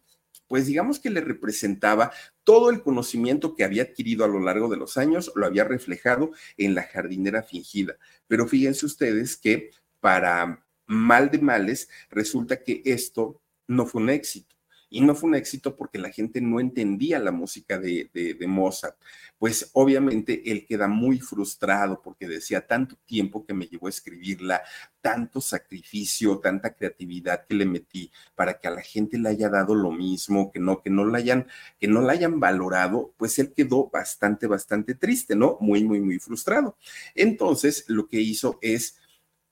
pues 0.48 0.66
digamos 0.66 1.00
que 1.00 1.10
le 1.10 1.22
representaba 1.22 2.12
todo 2.44 2.72
el 2.72 2.82
conocimiento 2.84 3.56
que 3.56 3.64
había 3.64 3.84
adquirido 3.84 4.26
a 4.26 4.28
lo 4.28 4.42
largo 4.42 4.68
de 4.68 4.76
los 4.76 4.98
años, 4.98 5.32
lo 5.34 5.46
había 5.46 5.64
reflejado 5.64 6.32
en 6.58 6.76
la 6.76 6.84
jardinera 6.84 7.42
fingida. 7.42 7.96
Pero 8.28 8.46
fíjense 8.46 8.86
ustedes 8.86 9.38
que 9.38 9.72
para 10.02 10.66
mal 10.88 11.32
de 11.32 11.40
males, 11.40 11.90
resulta 12.10 12.62
que 12.64 12.82
esto 12.84 13.42
no 13.68 13.86
fue 13.86 14.02
un 14.02 14.10
éxito. 14.10 14.56
Y 14.94 15.00
no 15.00 15.16
fue 15.16 15.30
un 15.30 15.36
éxito 15.36 15.78
porque 15.78 15.98
la 15.98 16.12
gente 16.12 16.42
no 16.42 16.60
entendía 16.60 17.18
la 17.18 17.32
música 17.32 17.80
de, 17.80 18.10
de, 18.14 18.48
Mozart. 18.48 18.98
Pues 19.40 19.72
obviamente 19.72 20.52
él 20.52 20.66
queda 20.68 20.90
muy 20.90 21.20
frustrado 21.20 22.02
porque 22.02 22.28
decía 22.28 22.68
tanto 22.68 22.98
tiempo 23.06 23.46
que 23.46 23.54
me 23.54 23.68
llevó 23.68 23.88
a 23.88 23.90
escribirla, 23.90 24.62
tanto 25.00 25.40
sacrificio, 25.40 26.40
tanta 26.40 26.76
creatividad 26.76 27.46
que 27.48 27.56
le 27.56 27.66
metí 27.66 28.12
para 28.36 28.60
que 28.60 28.68
a 28.68 28.72
la 28.72 28.82
gente 28.82 29.18
le 29.18 29.30
haya 29.30 29.48
dado 29.48 29.76
lo 29.76 29.92
mismo, 29.92 30.52
que 30.52 30.60
no, 30.60 30.82
que 30.82 30.90
no 30.90 31.06
la 31.06 31.20
hayan, 31.20 31.48
que 31.80 31.88
no 31.88 32.02
la 32.02 32.12
hayan 32.12 32.42
valorado, 32.42 33.14
pues 33.16 33.40
él 33.40 33.54
quedó 33.54 33.90
bastante, 33.90 34.46
bastante 34.46 34.94
triste, 34.94 35.38
¿no? 35.38 35.58
Muy, 35.62 35.86
muy, 35.86 36.02
muy 36.02 36.20
frustrado. 36.20 36.78
Entonces, 37.16 37.86
lo 37.88 38.08
que 38.08 38.20
hizo 38.20 38.60
es 38.62 39.01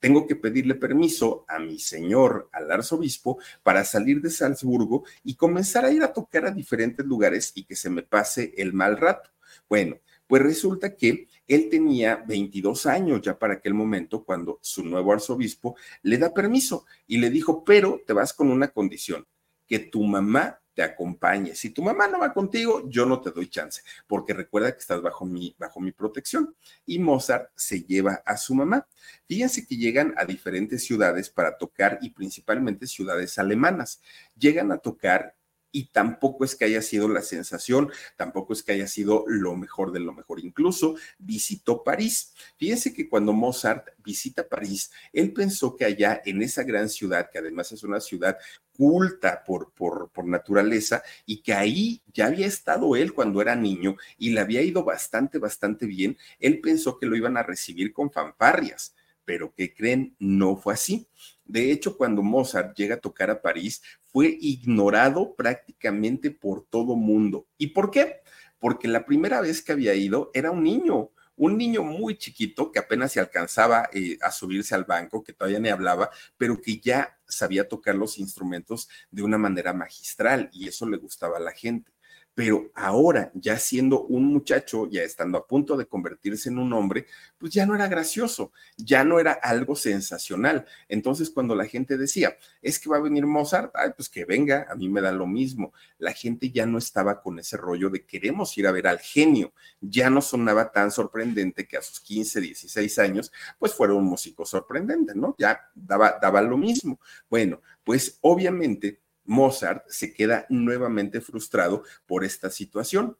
tengo 0.00 0.26
que 0.26 0.34
pedirle 0.34 0.74
permiso 0.74 1.44
a 1.46 1.58
mi 1.58 1.78
señor, 1.78 2.48
al 2.52 2.70
arzobispo, 2.72 3.38
para 3.62 3.84
salir 3.84 4.20
de 4.20 4.30
Salzburgo 4.30 5.04
y 5.22 5.34
comenzar 5.34 5.84
a 5.84 5.92
ir 5.92 6.02
a 6.02 6.12
tocar 6.12 6.46
a 6.46 6.50
diferentes 6.50 7.06
lugares 7.06 7.52
y 7.54 7.64
que 7.64 7.76
se 7.76 7.90
me 7.90 8.02
pase 8.02 8.54
el 8.56 8.72
mal 8.72 8.96
rato. 8.96 9.30
Bueno, 9.68 9.98
pues 10.26 10.42
resulta 10.42 10.96
que 10.96 11.28
él 11.46 11.68
tenía 11.68 12.16
22 12.26 12.86
años 12.86 13.20
ya 13.20 13.38
para 13.38 13.54
aquel 13.54 13.74
momento 13.74 14.24
cuando 14.24 14.58
su 14.62 14.84
nuevo 14.84 15.12
arzobispo 15.12 15.76
le 16.02 16.18
da 16.18 16.32
permiso 16.32 16.86
y 17.06 17.18
le 17.18 17.30
dijo, 17.30 17.64
pero 17.64 18.00
te 18.06 18.12
vas 18.12 18.32
con 18.32 18.50
una 18.50 18.68
condición, 18.68 19.26
que 19.66 19.80
tu 19.80 20.02
mamá 20.04 20.60
te 20.80 20.84
acompañe. 20.84 21.54
Si 21.54 21.68
tu 21.68 21.82
mamá 21.82 22.08
no 22.08 22.20
va 22.20 22.32
contigo, 22.32 22.88
yo 22.88 23.04
no 23.04 23.20
te 23.20 23.32
doy 23.32 23.50
chance, 23.50 23.82
porque 24.06 24.32
recuerda 24.32 24.72
que 24.72 24.78
estás 24.78 25.02
bajo 25.02 25.26
mi, 25.26 25.54
bajo 25.58 25.78
mi 25.78 25.92
protección. 25.92 26.56
Y 26.86 26.98
Mozart 26.98 27.50
se 27.54 27.82
lleva 27.82 28.22
a 28.24 28.38
su 28.38 28.54
mamá. 28.54 28.88
Fíjense 29.26 29.66
que 29.66 29.76
llegan 29.76 30.14
a 30.16 30.24
diferentes 30.24 30.82
ciudades 30.82 31.28
para 31.28 31.58
tocar 31.58 31.98
y 32.00 32.08
principalmente 32.08 32.86
ciudades 32.86 33.38
alemanas. 33.38 34.00
Llegan 34.38 34.72
a 34.72 34.78
tocar 34.78 35.34
y 35.72 35.90
tampoco 35.90 36.44
es 36.44 36.54
que 36.54 36.64
haya 36.64 36.82
sido 36.82 37.08
la 37.08 37.22
sensación, 37.22 37.90
tampoco 38.16 38.52
es 38.52 38.62
que 38.62 38.72
haya 38.72 38.86
sido 38.86 39.24
lo 39.26 39.56
mejor 39.56 39.92
de 39.92 40.00
lo 40.00 40.12
mejor. 40.12 40.40
Incluso 40.40 40.96
visitó 41.18 41.82
París. 41.82 42.34
Fíjense 42.56 42.92
que 42.92 43.08
cuando 43.08 43.32
Mozart 43.32 43.88
visita 44.04 44.48
París, 44.48 44.90
él 45.12 45.32
pensó 45.32 45.76
que 45.76 45.84
allá 45.84 46.20
en 46.24 46.42
esa 46.42 46.62
gran 46.62 46.88
ciudad, 46.88 47.30
que 47.30 47.38
además 47.38 47.72
es 47.72 47.82
una 47.82 48.00
ciudad 48.00 48.36
culta 48.76 49.44
por, 49.44 49.72
por, 49.72 50.10
por 50.10 50.26
naturaleza, 50.26 51.02
y 51.26 51.42
que 51.42 51.52
ahí 51.52 52.02
ya 52.12 52.26
había 52.26 52.46
estado 52.46 52.96
él 52.96 53.12
cuando 53.12 53.42
era 53.42 53.54
niño 53.54 53.96
y 54.16 54.30
le 54.30 54.40
había 54.40 54.62
ido 54.62 54.84
bastante, 54.84 55.38
bastante 55.38 55.86
bien, 55.86 56.16
él 56.38 56.60
pensó 56.60 56.98
que 56.98 57.06
lo 57.06 57.16
iban 57.16 57.36
a 57.36 57.42
recibir 57.42 57.92
con 57.92 58.10
fanfarrias 58.10 58.94
pero 59.30 59.54
que 59.54 59.72
creen 59.72 60.16
no 60.18 60.56
fue 60.56 60.74
así. 60.74 61.06
De 61.44 61.70
hecho, 61.70 61.96
cuando 61.96 62.20
Mozart 62.20 62.76
llega 62.76 62.96
a 62.96 63.00
tocar 63.00 63.30
a 63.30 63.40
París, 63.40 63.80
fue 64.12 64.36
ignorado 64.40 65.34
prácticamente 65.34 66.30
por 66.30 66.64
todo 66.64 66.96
mundo. 66.96 67.46
¿Y 67.58 67.68
por 67.68 67.90
qué? 67.90 68.20
Porque 68.58 68.88
la 68.88 69.04
primera 69.04 69.40
vez 69.40 69.62
que 69.62 69.72
había 69.72 69.94
ido 69.94 70.30
era 70.34 70.50
un 70.50 70.62
niño, 70.62 71.10
un 71.36 71.56
niño 71.56 71.82
muy 71.82 72.18
chiquito 72.18 72.70
que 72.70 72.78
apenas 72.78 73.12
se 73.12 73.20
alcanzaba 73.20 73.88
eh, 73.92 74.18
a 74.20 74.30
subirse 74.30 74.74
al 74.74 74.84
banco, 74.84 75.22
que 75.22 75.32
todavía 75.32 75.60
ni 75.60 75.68
hablaba, 75.68 76.10
pero 76.36 76.60
que 76.60 76.80
ya 76.80 77.18
sabía 77.26 77.68
tocar 77.68 77.94
los 77.94 78.18
instrumentos 78.18 78.88
de 79.10 79.22
una 79.22 79.38
manera 79.38 79.72
magistral 79.72 80.50
y 80.52 80.68
eso 80.68 80.88
le 80.88 80.96
gustaba 80.96 81.38
a 81.38 81.40
la 81.40 81.52
gente 81.52 81.92
pero 82.40 82.70
ahora, 82.74 83.30
ya 83.34 83.58
siendo 83.58 84.06
un 84.06 84.32
muchacho, 84.32 84.88
ya 84.88 85.02
estando 85.02 85.36
a 85.36 85.46
punto 85.46 85.76
de 85.76 85.84
convertirse 85.84 86.48
en 86.48 86.56
un 86.56 86.72
hombre, 86.72 87.04
pues 87.36 87.52
ya 87.52 87.66
no 87.66 87.74
era 87.74 87.86
gracioso, 87.86 88.50
ya 88.78 89.04
no 89.04 89.20
era 89.20 89.32
algo 89.32 89.76
sensacional. 89.76 90.64
Entonces, 90.88 91.28
cuando 91.28 91.54
la 91.54 91.66
gente 91.66 91.98
decía, 91.98 92.38
es 92.62 92.78
que 92.78 92.88
va 92.88 92.96
a 92.96 93.00
venir 93.00 93.26
Mozart, 93.26 93.72
ay, 93.74 93.90
pues 93.94 94.08
que 94.08 94.24
venga, 94.24 94.66
a 94.70 94.74
mí 94.74 94.88
me 94.88 95.02
da 95.02 95.12
lo 95.12 95.26
mismo. 95.26 95.74
La 95.98 96.14
gente 96.14 96.50
ya 96.50 96.64
no 96.64 96.78
estaba 96.78 97.20
con 97.20 97.38
ese 97.38 97.58
rollo 97.58 97.90
de 97.90 98.06
queremos 98.06 98.56
ir 98.56 98.66
a 98.66 98.72
ver 98.72 98.86
al 98.86 99.00
genio. 99.00 99.52
Ya 99.82 100.08
no 100.08 100.22
sonaba 100.22 100.72
tan 100.72 100.90
sorprendente 100.90 101.68
que 101.68 101.76
a 101.76 101.82
sus 101.82 102.00
15, 102.00 102.40
16 102.40 102.98
años, 103.00 103.32
pues 103.58 103.74
fuera 103.74 103.92
un 103.92 104.04
músico 104.04 104.46
sorprendente, 104.46 105.12
¿no? 105.14 105.36
Ya 105.38 105.60
daba, 105.74 106.18
daba 106.18 106.40
lo 106.40 106.56
mismo. 106.56 107.00
Bueno, 107.28 107.60
pues 107.84 108.16
obviamente 108.22 108.98
Mozart 109.30 109.88
se 109.88 110.12
queda 110.12 110.44
nuevamente 110.48 111.20
frustrado 111.20 111.84
por 112.04 112.24
esta 112.24 112.50
situación. 112.50 113.16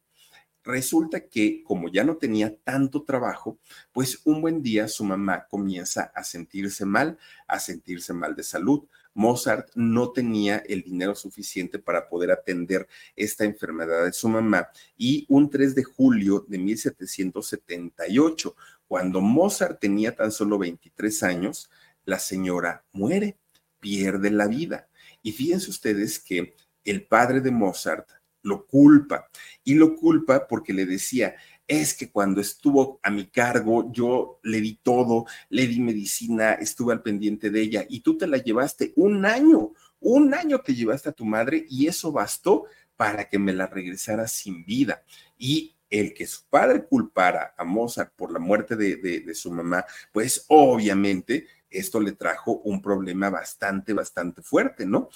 Resulta 0.65 1.29
que 1.29 1.63
como 1.63 1.89
ya 1.89 2.03
no 2.03 2.17
tenía 2.17 2.57
tanto 2.65 3.05
trabajo, 3.05 3.61
pues 3.93 4.21
un 4.25 4.41
buen 4.41 4.61
día 4.61 4.89
su 4.89 5.05
mamá 5.05 5.47
comienza 5.49 6.11
a 6.13 6.25
sentirse 6.25 6.85
mal, 6.85 7.17
a 7.47 7.61
sentirse 7.61 8.13
mal 8.13 8.35
de 8.35 8.43
salud. 8.43 8.89
Mozart 9.15 9.71
no 9.77 10.11
tenía 10.11 10.57
el 10.67 10.83
dinero 10.83 11.15
suficiente 11.15 11.79
para 11.79 12.09
poder 12.09 12.33
atender 12.33 12.89
esta 13.15 13.45
enfermedad 13.45 14.05
de 14.05 14.13
su 14.13 14.29
mamá 14.29 14.69
y 14.97 15.27
un 15.29 15.49
3 15.49 15.77
de 15.77 15.85
julio 15.85 16.45
de 16.49 16.59
1778, 16.59 18.57
cuando 18.89 19.21
Mozart 19.21 19.79
tenía 19.79 20.17
tan 20.17 20.33
solo 20.33 20.59
23 20.59 21.23
años, 21.23 21.71
la 22.05 22.19
señora 22.19 22.85
muere, 22.91 23.39
pierde 23.79 24.33
la 24.33 24.49
vida. 24.49 24.90
Y 25.23 25.33
fíjense 25.33 25.71
ustedes 25.71 26.19
que 26.19 26.55
el 26.85 27.07
padre 27.07 27.41
de 27.41 27.51
Mozart 27.51 28.09
lo 28.43 28.67
culpa 28.67 29.29
y 29.65 29.75
lo 29.75 29.97
culpa 29.97 30.47
porque 30.49 30.73
le 30.73 30.87
decía, 30.87 31.37
es 31.67 31.95
que 31.95 32.11
cuando 32.11 32.41
estuvo 32.41 32.99
a 33.03 33.11
mi 33.11 33.27
cargo, 33.27 33.93
yo 33.93 34.41
le 34.43 34.61
di 34.61 34.81
todo, 34.83 35.27
le 35.51 35.67
di 35.67 35.79
medicina, 35.79 36.55
estuve 36.55 36.93
al 36.93 37.03
pendiente 37.03 37.51
de 37.51 37.61
ella 37.61 37.87
y 37.89 38.01
tú 38.01 38.19
te 38.19 38.27
la 38.27 38.39
llevaste 38.39 38.93
un 38.97 39.25
año, 39.25 39.73
un 40.01 40.35
año 40.35 40.61
te 40.61 40.75
llevaste 40.75 41.11
a 41.11 41.13
tu 41.13 41.25
madre 41.25 41.65
y 41.69 41.87
eso 41.87 42.11
bastó 42.11 42.65
para 42.97 43.29
que 43.29 43.39
me 43.39 43.53
la 43.53 43.67
regresara 43.67 44.27
sin 44.27 44.65
vida. 44.65 45.05
Y 45.39 45.77
el 45.89 46.13
que 46.13 46.27
su 46.27 46.45
padre 46.49 46.85
culpara 46.87 47.55
a 47.57 47.65
Mozart 47.65 48.15
por 48.17 48.33
la 48.33 48.39
muerte 48.39 48.77
de, 48.77 48.97
de 48.97 49.35
su 49.35 49.53
mamá, 49.53 49.85
pues 50.13 50.45
obviamente 50.49 51.47
esto 51.71 52.01
le 52.01 52.13
trajo 52.13 52.61
un 52.65 52.83
problema 52.83 53.31
bastante, 53.31 53.93
bastante 53.93 54.43
fuerte, 54.43 54.87
¿no? 54.87 55.09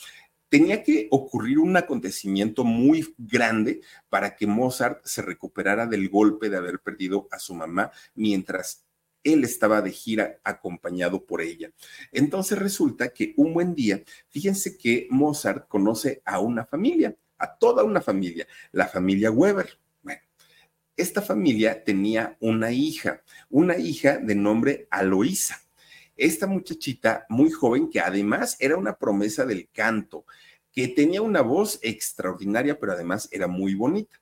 tenía 0.55 0.85
que 0.85 1.09
ocurrir 1.11 1.59
un 1.59 1.77
acontecimiento 1.77 2.63
muy 2.63 3.13
grande 3.19 3.81
para 4.09 4.37
que 4.37 4.47
Mozart 4.47 5.05
se 5.05 5.21
recuperara 5.21 5.85
del 5.89 6.09
golpe 6.09 6.49
de 6.49 6.57
haber 6.57 6.79
perdido 6.79 7.27
a 7.33 7.41
su 7.41 7.57
mamá 7.57 7.91
mientras 8.15 8.85
él 9.25 9.43
estaba 9.43 9.83
de 9.83 9.91
gira 9.91 10.39
acompañado 10.45 11.25
por 11.25 11.43
ella. 11.43 11.73
Entonces 12.13 12.57
resulta 12.57 13.09
que 13.09 13.35
un 13.37 13.53
buen 13.53 13.75
día, 13.75 14.05
fíjense 14.29 14.79
que 14.79 15.09
Mozart 15.11 15.67
conoce 15.67 16.23
a 16.25 16.39
una 16.39 16.65
familia, 16.65 17.17
a 17.37 17.57
toda 17.57 17.83
una 17.83 18.01
familia, 18.01 18.47
la 18.71 18.87
familia 18.87 19.33
Weber. 19.33 19.77
Bueno, 20.03 20.21
esta 20.97 21.21
familia 21.21 21.83
tenía 21.83 22.37
una 22.39 22.71
hija, 22.71 23.25
una 23.51 23.77
hija 23.77 24.19
de 24.19 24.37
nombre 24.37 24.87
Aloísa. 24.89 25.64
Esta 26.17 26.47
muchachita 26.47 27.27
muy 27.29 27.51
joven 27.51 27.91
que 27.91 28.01
además 28.01 28.57
era 28.61 28.77
una 28.77 28.97
promesa 28.97 29.45
del 29.45 29.69
canto, 29.71 30.25
que 30.73 30.89
tenía 30.89 31.23
una 31.23 31.41
voz 31.41 31.79
extraordinaria, 31.83 32.79
pero 32.79 32.93
además 32.93 33.29
era 33.31 33.47
muy 33.47 33.75
bonita. 33.75 34.21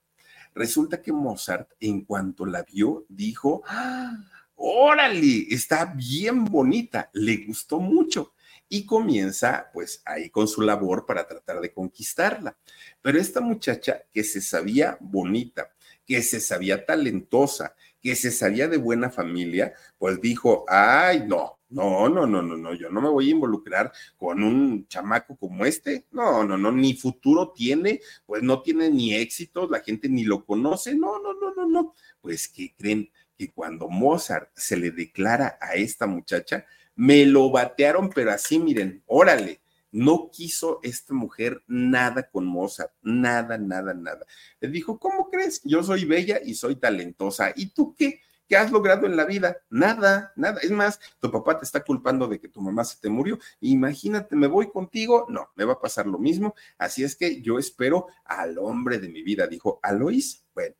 Resulta 0.54 1.00
que 1.00 1.12
Mozart, 1.12 1.70
en 1.80 2.04
cuanto 2.04 2.44
la 2.44 2.62
vio, 2.62 3.06
dijo, 3.08 3.62
¡Ah! 3.66 4.12
órale, 4.54 5.46
está 5.50 5.86
bien 5.86 6.44
bonita, 6.44 7.10
le 7.14 7.38
gustó 7.46 7.80
mucho 7.80 8.34
y 8.68 8.86
comienza 8.86 9.70
pues 9.72 10.02
ahí 10.04 10.30
con 10.30 10.48
su 10.48 10.62
labor 10.62 11.04
para 11.04 11.26
tratar 11.26 11.60
de 11.60 11.72
conquistarla. 11.72 12.56
Pero 13.00 13.18
esta 13.18 13.40
muchacha 13.40 14.02
que 14.12 14.24
se 14.24 14.40
sabía 14.40 14.96
bonita, 15.00 15.72
que 16.06 16.22
se 16.22 16.40
sabía 16.40 16.86
talentosa, 16.86 17.74
que 18.00 18.14
se 18.16 18.30
sabía 18.30 18.68
de 18.68 18.78
buena 18.78 19.10
familia, 19.10 19.74
pues 19.98 20.20
dijo, 20.20 20.64
ay, 20.68 21.24
no, 21.26 21.60
no, 21.72 22.08
no, 22.08 22.26
no, 22.26 22.42
no, 22.42 22.56
no, 22.56 22.74
yo 22.74 22.90
no 22.90 23.00
me 23.00 23.08
voy 23.08 23.28
a 23.28 23.32
involucrar 23.32 23.92
con 24.16 24.42
un 24.42 24.86
chamaco 24.88 25.36
como 25.36 25.64
este. 25.64 26.06
No, 26.12 26.44
no, 26.44 26.58
no, 26.58 26.70
ni 26.70 26.94
futuro 26.94 27.52
tiene, 27.54 28.00
pues 28.26 28.42
no 28.42 28.62
tiene 28.62 28.90
ni 28.90 29.14
éxito, 29.14 29.68
la 29.68 29.80
gente 29.80 30.08
ni 30.08 30.24
lo 30.24 30.44
conoce. 30.44 30.94
No, 30.94 31.18
no, 31.18 31.32
no, 31.34 31.54
no, 31.54 31.66
no. 31.66 31.94
Pues 32.20 32.48
que 32.48 32.74
creen 32.76 33.10
que 33.36 33.50
cuando 33.52 33.88
Mozart 33.88 34.50
se 34.54 34.76
le 34.76 34.90
declara 34.90 35.58
a 35.60 35.74
esta 35.74 36.06
muchacha, 36.06 36.66
me 36.94 37.24
lo 37.24 37.50
batearon, 37.50 38.10
pero 38.10 38.32
así, 38.32 38.58
miren, 38.58 39.02
órale, 39.06 39.62
no 39.90 40.30
quiso 40.30 40.80
esta 40.82 41.14
mujer 41.14 41.62
nada 41.66 42.28
con 42.30 42.46
Mozart, 42.46 42.92
nada, 43.02 43.58
nada, 43.58 43.94
nada. 43.94 44.26
Le 44.60 44.68
dijo, 44.68 44.98
¿cómo 44.98 45.30
crees? 45.30 45.62
Yo 45.64 45.82
soy 45.82 46.04
bella 46.04 46.40
y 46.44 46.54
soy 46.54 46.76
talentosa. 46.76 47.52
¿Y 47.54 47.66
tú 47.66 47.94
qué? 47.94 48.20
¿Qué 48.52 48.58
has 48.58 48.70
logrado 48.70 49.06
en 49.06 49.16
la 49.16 49.24
vida? 49.24 49.62
Nada, 49.70 50.30
nada. 50.36 50.60
Es 50.60 50.70
más, 50.70 51.00
tu 51.20 51.30
papá 51.30 51.58
te 51.58 51.64
está 51.64 51.82
culpando 51.82 52.28
de 52.28 52.38
que 52.38 52.48
tu 52.48 52.60
mamá 52.60 52.84
se 52.84 53.00
te 53.00 53.08
murió. 53.08 53.38
Imagínate, 53.60 54.36
me 54.36 54.46
voy 54.46 54.68
contigo. 54.68 55.24
No, 55.30 55.48
me 55.56 55.64
va 55.64 55.72
a 55.72 55.80
pasar 55.80 56.06
lo 56.06 56.18
mismo. 56.18 56.54
Así 56.76 57.02
es 57.02 57.16
que 57.16 57.40
yo 57.40 57.58
espero 57.58 58.08
al 58.26 58.58
hombre 58.58 58.98
de 58.98 59.08
mi 59.08 59.22
vida, 59.22 59.46
dijo 59.46 59.80
Alois. 59.82 60.44
Bueno, 60.54 60.74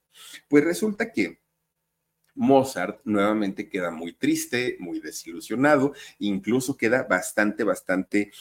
pues 0.49 0.65
resulta 0.65 1.13
que 1.13 1.41
Mozart 2.35 3.01
nuevamente 3.05 3.71
queda 3.71 3.91
muy 3.91 4.13
triste, 4.13 4.77
muy 4.79 5.01
desilusionado, 5.01 5.95
incluso 6.19 6.77
queda 6.77 7.05
bastante, 7.05 7.65
bastante 7.65 8.33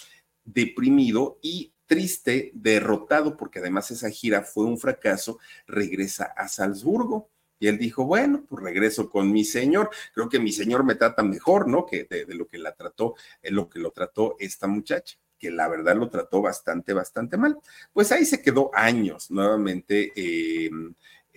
deprimido 0.43 1.39
y 1.41 1.73
triste, 1.86 2.51
derrotado, 2.53 3.38
porque 3.38 3.59
además 3.59 3.91
esa 3.91 4.09
gira 4.09 4.41
fue 4.41 4.65
un 4.65 4.77
fracaso, 4.77 5.39
regresa 5.67 6.25
a 6.25 6.49
Salzburgo. 6.49 7.32
Y 7.62 7.68
él 7.68 7.78
dijo, 7.78 8.05
bueno, 8.05 8.43
pues 8.49 8.64
regreso 8.64 9.07
con 9.07 9.32
mi 9.32 9.45
señor. 9.45 9.91
Creo 10.16 10.28
que 10.28 10.39
mi 10.39 10.51
señor 10.51 10.84
me 10.84 10.95
trata 10.95 11.22
mejor, 11.22 11.68
¿no? 11.68 11.86
Que 11.86 12.05
de, 12.05 12.26
lo 12.34 12.47
que 12.47 12.57
la 12.57 12.74
trató, 12.74 13.14
eh, 13.43 13.51
lo 13.51 13.70
que 13.70 13.78
lo 13.78 13.91
trató 13.91 14.36
esta 14.39 14.66
muchacha, 14.66 15.20
que 15.38 15.51
la 15.51 15.68
verdad 15.68 15.95
lo 15.95 16.09
trató 16.09 16.41
bastante, 16.41 16.91
bastante 16.91 17.38
mal. 17.38 17.59
Pues 17.93 18.12
ahí 18.12 18.26
se 18.26 18.41
quedó 18.41 18.72
años 18.74 19.30
nuevamente 19.30 20.12
eh, 20.16 20.72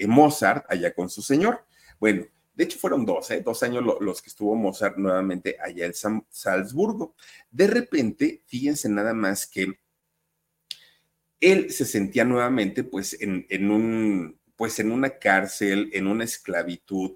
Mozart 0.09 0.65
allá 0.71 0.95
con 0.95 1.11
su 1.11 1.21
señor. 1.21 1.67
Bueno, 2.01 2.25
de 2.55 2.65
hecho, 2.65 2.79
fueron 2.79 3.05
dos, 3.05 3.31
¿eh? 3.31 3.43
dos 3.45 3.63
años 3.63 3.85
los 4.01 4.23
que 4.23 4.31
estuvo 4.31 4.55
Mozart 4.55 4.97
nuevamente 4.97 5.59
allá 5.63 5.85
en 5.85 5.93
Salzburgo. 6.31 7.15
De 7.51 7.67
repente, 7.67 8.43
fíjense 8.47 8.89
nada 8.89 9.13
más 9.13 9.47
que 9.47 9.79
él 11.39 11.71
se 11.71 11.85
sentía 11.85 12.25
nuevamente 12.25 12.83
pues 12.83 13.21
en, 13.21 13.45
en, 13.51 13.71
un, 13.71 14.39
pues 14.57 14.79
en 14.79 14.93
una 14.93 15.19
cárcel, 15.19 15.91
en 15.93 16.07
una 16.07 16.25
esclavitud. 16.25 17.13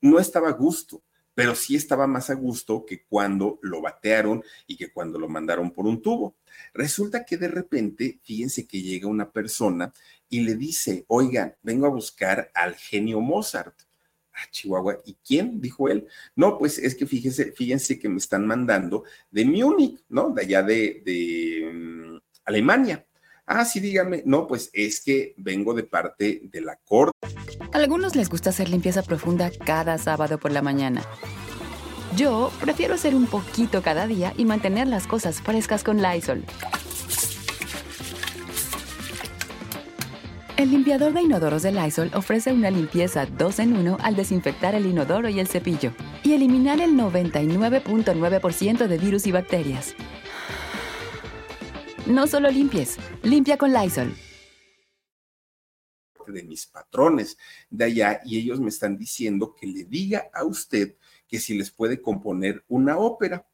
No 0.00 0.18
estaba 0.18 0.48
a 0.48 0.52
gusto, 0.52 1.02
pero 1.34 1.54
sí 1.54 1.76
estaba 1.76 2.06
más 2.06 2.30
a 2.30 2.34
gusto 2.34 2.84
que 2.84 3.04
cuando 3.04 3.58
lo 3.62 3.80
batearon 3.80 4.42
y 4.66 4.76
que 4.76 4.92
cuando 4.92 5.18
lo 5.18 5.28
mandaron 5.28 5.70
por 5.70 5.86
un 5.86 6.02
tubo. 6.02 6.36
Resulta 6.74 7.24
que 7.24 7.36
de 7.36 7.48
repente, 7.48 8.20
fíjense 8.22 8.66
que 8.66 8.82
llega 8.82 9.08
una 9.08 9.30
persona 9.30 9.92
y 10.28 10.40
le 10.40 10.56
dice, 10.56 11.04
oigan, 11.08 11.56
vengo 11.62 11.86
a 11.86 11.90
buscar 11.90 12.50
al 12.54 12.74
genio 12.74 13.20
Mozart 13.20 13.74
a 14.32 14.50
Chihuahua. 14.50 15.00
¿Y 15.04 15.14
quién? 15.24 15.60
Dijo 15.60 15.88
él. 15.88 16.06
No, 16.34 16.58
pues 16.58 16.78
es 16.78 16.94
que 16.94 17.06
fíjense, 17.06 17.52
fíjense 17.52 17.98
que 17.98 18.08
me 18.08 18.18
están 18.18 18.46
mandando 18.46 19.04
de 19.30 19.44
Múnich, 19.44 20.02
¿no? 20.08 20.30
De 20.30 20.42
allá 20.42 20.62
de, 20.62 21.02
de 21.04 21.70
mm, 21.72 22.18
Alemania. 22.44 23.06
Ah, 23.54 23.66
sí, 23.66 23.80
dígame. 23.80 24.22
No, 24.24 24.46
pues 24.46 24.70
es 24.72 25.02
que 25.02 25.34
vengo 25.36 25.74
de 25.74 25.82
parte 25.82 26.40
de 26.44 26.62
la 26.62 26.76
corte. 26.76 27.12
A 27.70 27.76
algunos 27.76 28.16
les 28.16 28.30
gusta 28.30 28.48
hacer 28.48 28.70
limpieza 28.70 29.02
profunda 29.02 29.50
cada 29.66 29.98
sábado 29.98 30.38
por 30.38 30.52
la 30.52 30.62
mañana. 30.62 31.02
Yo 32.16 32.50
prefiero 32.62 32.94
hacer 32.94 33.14
un 33.14 33.26
poquito 33.26 33.82
cada 33.82 34.06
día 34.06 34.32
y 34.38 34.46
mantener 34.46 34.86
las 34.86 35.06
cosas 35.06 35.42
frescas 35.42 35.84
con 35.84 36.00
Lysol. 36.00 36.44
El 40.56 40.70
limpiador 40.70 41.12
de 41.12 41.20
inodoros 41.20 41.62
de 41.62 41.72
Lysol 41.72 42.10
ofrece 42.14 42.54
una 42.54 42.70
limpieza 42.70 43.26
2 43.26 43.58
en 43.58 43.76
1 43.76 43.98
al 44.00 44.16
desinfectar 44.16 44.74
el 44.74 44.86
inodoro 44.86 45.28
y 45.28 45.40
el 45.40 45.48
cepillo 45.48 45.92
y 46.22 46.32
eliminar 46.32 46.80
el 46.80 46.92
99.9% 46.92 48.86
de 48.86 48.98
virus 48.98 49.26
y 49.26 49.32
bacterias. 49.32 49.94
No 52.06 52.26
solo 52.26 52.50
limpies, 52.50 52.98
limpia 53.22 53.56
con 53.56 53.72
Lysol. 53.72 54.12
De 56.26 56.42
mis 56.42 56.66
patrones 56.66 57.38
de 57.70 57.84
allá 57.84 58.20
y 58.24 58.38
ellos 58.38 58.58
me 58.58 58.70
están 58.70 58.98
diciendo 58.98 59.54
que 59.54 59.68
le 59.68 59.84
diga 59.84 60.28
a 60.34 60.44
usted 60.44 60.96
que 61.28 61.38
si 61.38 61.54
les 61.54 61.70
puede 61.70 62.02
componer 62.02 62.64
una 62.66 62.98
ópera. 62.98 63.46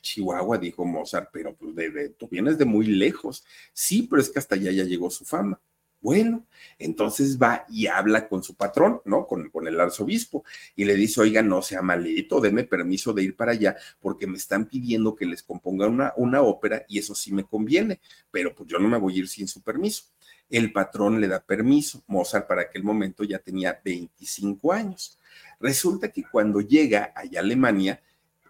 Chihuahua, 0.00 0.58
dijo 0.58 0.84
Mozart, 0.84 1.30
pero 1.32 1.54
pues 1.54 1.74
tú 2.18 2.28
vienes 2.28 2.58
de 2.58 2.64
muy 2.64 2.86
lejos. 2.86 3.44
Sí, 3.72 4.02
pero 4.02 4.20
es 4.20 4.30
que 4.30 4.40
hasta 4.40 4.56
allá 4.56 4.72
ya 4.72 4.84
llegó 4.84 5.08
su 5.08 5.24
fama. 5.24 5.60
Bueno, 6.04 6.44
entonces 6.78 7.38
va 7.40 7.64
y 7.66 7.86
habla 7.86 8.28
con 8.28 8.42
su 8.42 8.54
patrón, 8.56 9.00
¿no? 9.06 9.26
Con, 9.26 9.50
el 9.66 9.80
arzobispo 9.80 10.44
y 10.76 10.84
le 10.84 10.96
dice, 10.96 11.22
oiga, 11.22 11.40
no 11.40 11.62
sea 11.62 11.80
malito, 11.80 12.42
denme 12.42 12.64
permiso 12.64 13.14
de 13.14 13.22
ir 13.22 13.34
para 13.34 13.52
allá 13.52 13.74
porque 14.02 14.26
me 14.26 14.36
están 14.36 14.66
pidiendo 14.66 15.16
que 15.16 15.24
les 15.24 15.42
componga 15.42 15.86
una, 15.86 16.12
una 16.18 16.42
ópera 16.42 16.84
y 16.90 16.98
eso 16.98 17.14
sí 17.14 17.32
me 17.32 17.44
conviene, 17.44 18.02
pero 18.30 18.54
pues 18.54 18.68
yo 18.68 18.78
no 18.78 18.86
me 18.86 18.98
voy 18.98 19.14
a 19.14 19.18
ir 19.20 19.28
sin 19.28 19.48
su 19.48 19.62
permiso. 19.62 20.04
El 20.50 20.72
patrón 20.72 21.22
le 21.22 21.26
da 21.26 21.40
permiso. 21.42 22.04
Mozart 22.06 22.46
para 22.46 22.60
aquel 22.60 22.84
momento 22.84 23.24
ya 23.24 23.38
tenía 23.38 23.80
25 23.82 24.74
años. 24.74 25.18
Resulta 25.58 26.12
que 26.12 26.24
cuando 26.30 26.60
llega 26.60 27.14
allá 27.16 27.40
a 27.40 27.42
Alemania, 27.42 28.02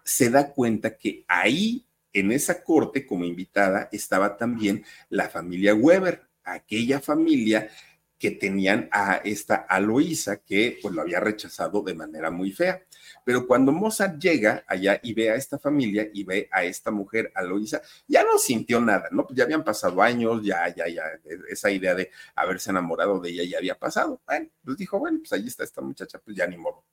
se 0.03 0.29
da 0.29 0.51
cuenta 0.51 0.97
que 0.97 1.23
ahí, 1.29 1.85
en 2.11 2.33
esa 2.33 2.61
corte, 2.61 3.05
como 3.05 3.23
invitada, 3.23 3.87
estaba 3.93 4.35
también 4.35 4.83
la 5.09 5.29
familia 5.29 5.73
Weber, 5.73 6.27
aquella 6.45 6.99
familia 6.99 7.69
que 8.17 8.31
tenían 8.31 8.87
a 8.91 9.17
esta 9.17 9.55
Aloísa 9.55 10.37
que 10.37 10.79
pues 10.81 10.93
lo 10.93 11.01
había 11.01 11.19
rechazado 11.19 11.81
de 11.81 11.93
manera 11.93 12.31
muy 12.31 12.51
fea. 12.51 12.81
Pero 13.25 13.45
cuando 13.45 13.71
Mozart 13.71 14.19
llega 14.19 14.63
allá 14.67 14.99
y 15.03 15.13
ve 15.13 15.31
a 15.31 15.35
esta 15.35 15.59
familia 15.59 16.07
y 16.13 16.23
ve 16.23 16.47
a 16.51 16.63
esta 16.63 16.91
mujer 16.91 17.31
Aloísa, 17.35 17.81
ya 18.07 18.23
no 18.23 18.37
sintió 18.37 18.79
nada, 18.79 19.09
¿no? 19.11 19.25
Pues 19.27 19.37
ya 19.37 19.43
habían 19.43 19.63
pasado 19.63 20.01
años, 20.01 20.41
ya, 20.43 20.73
ya, 20.73 20.87
ya, 20.87 21.03
esa 21.49 21.69
idea 21.71 21.93
de 21.93 22.11
haberse 22.35 22.69
enamorado 22.69 23.19
de 23.19 23.31
ella 23.31 23.43
ya 23.43 23.57
había 23.57 23.77
pasado. 23.77 24.21
Bueno, 24.25 24.47
pues 24.63 24.77
dijo, 24.77 24.99
bueno, 24.99 25.19
pues 25.19 25.33
ahí 25.33 25.47
está 25.47 25.63
esta 25.63 25.81
muchacha, 25.81 26.19
pues 26.19 26.37
ya 26.37 26.47
ni 26.47 26.57
modo. 26.57 26.85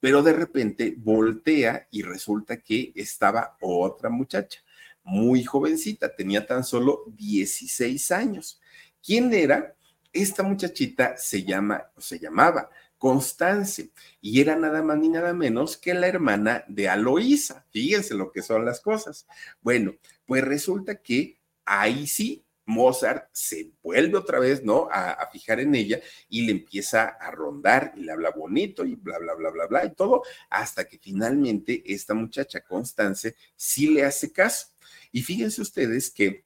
Pero 0.00 0.22
de 0.22 0.32
repente 0.32 0.94
voltea 0.96 1.86
y 1.90 2.02
resulta 2.02 2.58
que 2.58 2.92
estaba 2.94 3.56
otra 3.60 4.10
muchacha, 4.10 4.60
muy 5.04 5.44
jovencita, 5.44 6.14
tenía 6.14 6.46
tan 6.46 6.64
solo 6.64 7.04
16 7.06 8.10
años 8.10 8.60
¿Quién 9.04 9.32
era? 9.34 9.76
Esta 10.12 10.42
muchachita 10.42 11.16
se 11.18 11.44
llama, 11.44 11.90
o 11.94 12.00
se 12.00 12.18
llamaba 12.18 12.70
Constance, 12.96 13.90
y 14.22 14.40
era 14.40 14.56
nada 14.56 14.82
más 14.82 14.96
ni 14.96 15.10
nada 15.10 15.34
menos 15.34 15.76
que 15.76 15.92
la 15.92 16.06
hermana 16.06 16.64
de 16.68 16.88
Aloísa. 16.88 17.66
Fíjense 17.70 18.14
lo 18.14 18.32
que 18.32 18.40
son 18.40 18.64
las 18.64 18.80
cosas. 18.80 19.26
Bueno, 19.60 19.94
pues 20.24 20.42
resulta 20.42 21.02
que 21.02 21.38
ahí 21.66 22.06
sí 22.06 22.46
Mozart 22.64 23.28
se 23.32 23.72
vuelve 23.82 24.16
otra 24.16 24.38
vez, 24.38 24.64
¿no? 24.64 24.88
A, 24.90 25.10
a, 25.10 25.30
fijar 25.30 25.60
en 25.60 25.74
ella 25.74 26.00
y 26.30 26.46
le 26.46 26.52
empieza 26.52 27.04
a 27.04 27.30
rondar 27.30 27.92
y 27.96 28.04
le 28.04 28.12
habla 28.12 28.30
bonito 28.30 28.86
y 28.86 28.94
bla, 28.94 29.18
bla, 29.18 29.34
bla, 29.34 29.50
bla, 29.50 29.66
bla 29.66 29.84
y 29.84 29.94
todo, 29.94 30.22
hasta 30.48 30.86
que 30.86 30.98
finalmente 30.98 31.82
esta 31.84 32.14
muchacha 32.14 32.62
Constance 32.62 33.36
sí 33.54 33.88
le 33.88 34.04
hace 34.04 34.32
caso. 34.32 34.68
Y 35.12 35.22
fíjense 35.22 35.60
ustedes 35.60 36.10
que 36.10 36.44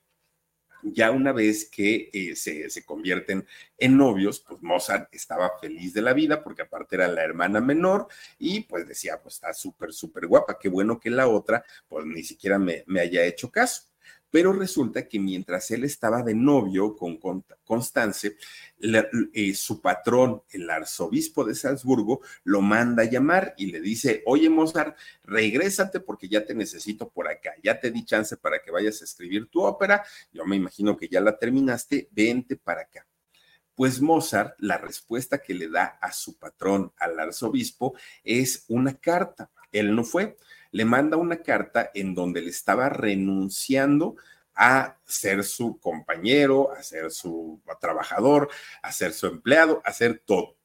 ya 0.82 1.10
una 1.10 1.32
vez 1.32 1.68
que 1.68 2.10
eh, 2.12 2.36
se, 2.36 2.70
se, 2.70 2.84
convierten 2.84 3.46
en 3.76 3.96
novios, 3.96 4.40
pues 4.40 4.62
Mozart 4.62 5.12
estaba 5.14 5.50
feliz 5.60 5.92
de 5.94 6.02
la 6.02 6.12
vida 6.12 6.42
porque 6.42 6.62
aparte 6.62 6.96
era 6.96 7.08
la 7.08 7.22
hermana 7.22 7.60
menor 7.60 8.08
y 8.38 8.60
pues 8.60 8.86
decía, 8.86 9.20
pues 9.20 9.34
está 9.36 9.52
súper, 9.52 9.92
súper 9.92 10.26
guapa, 10.26 10.58
qué 10.58 10.68
bueno 10.68 11.00
que 11.00 11.10
la 11.10 11.28
otra 11.28 11.64
pues 11.88 12.04
ni 12.06 12.22
siquiera 12.22 12.58
me, 12.58 12.84
me 12.86 13.00
haya 13.00 13.24
hecho 13.24 13.50
caso. 13.50 13.87
Pero 14.30 14.52
resulta 14.52 15.08
que 15.08 15.18
mientras 15.18 15.70
él 15.70 15.84
estaba 15.84 16.22
de 16.22 16.34
novio 16.34 16.94
con 16.96 17.18
Constance, 17.64 18.36
eh, 18.80 19.54
su 19.54 19.80
patrón, 19.80 20.42
el 20.50 20.68
arzobispo 20.68 21.44
de 21.44 21.54
Salzburgo, 21.54 22.20
lo 22.44 22.60
manda 22.60 23.04
a 23.04 23.10
llamar 23.10 23.54
y 23.56 23.66
le 23.66 23.80
dice, 23.80 24.22
oye 24.26 24.50
Mozart, 24.50 24.96
regrésate 25.24 26.00
porque 26.00 26.28
ya 26.28 26.44
te 26.44 26.54
necesito 26.54 27.08
por 27.08 27.28
acá, 27.28 27.54
ya 27.62 27.80
te 27.80 27.90
di 27.90 28.04
chance 28.04 28.36
para 28.36 28.60
que 28.60 28.70
vayas 28.70 29.00
a 29.00 29.04
escribir 29.04 29.48
tu 29.48 29.62
ópera, 29.62 30.04
yo 30.32 30.44
me 30.44 30.56
imagino 30.56 30.96
que 30.96 31.08
ya 31.08 31.20
la 31.20 31.38
terminaste, 31.38 32.08
vente 32.12 32.56
para 32.56 32.82
acá. 32.82 33.06
Pues 33.74 34.00
Mozart, 34.00 34.56
la 34.58 34.76
respuesta 34.76 35.38
que 35.38 35.54
le 35.54 35.68
da 35.68 35.98
a 36.00 36.12
su 36.12 36.36
patrón, 36.36 36.92
al 36.98 37.18
arzobispo, 37.18 37.94
es 38.24 38.64
una 38.66 38.94
carta. 38.94 39.52
Él 39.70 39.94
no 39.94 40.02
fue, 40.02 40.36
le 40.70 40.84
manda 40.84 41.16
una 41.16 41.42
carta 41.42 41.90
en 41.94 42.14
donde 42.14 42.42
le 42.42 42.50
estaba 42.50 42.88
renunciando 42.88 44.16
a 44.54 44.98
ser 45.04 45.44
su 45.44 45.78
compañero, 45.78 46.72
a 46.72 46.82
ser 46.82 47.10
su 47.10 47.60
trabajador, 47.80 48.48
a 48.82 48.90
ser 48.92 49.12
su 49.12 49.26
empleado, 49.26 49.80
a 49.84 49.92
ser 49.92 50.22
todo. 50.24 50.56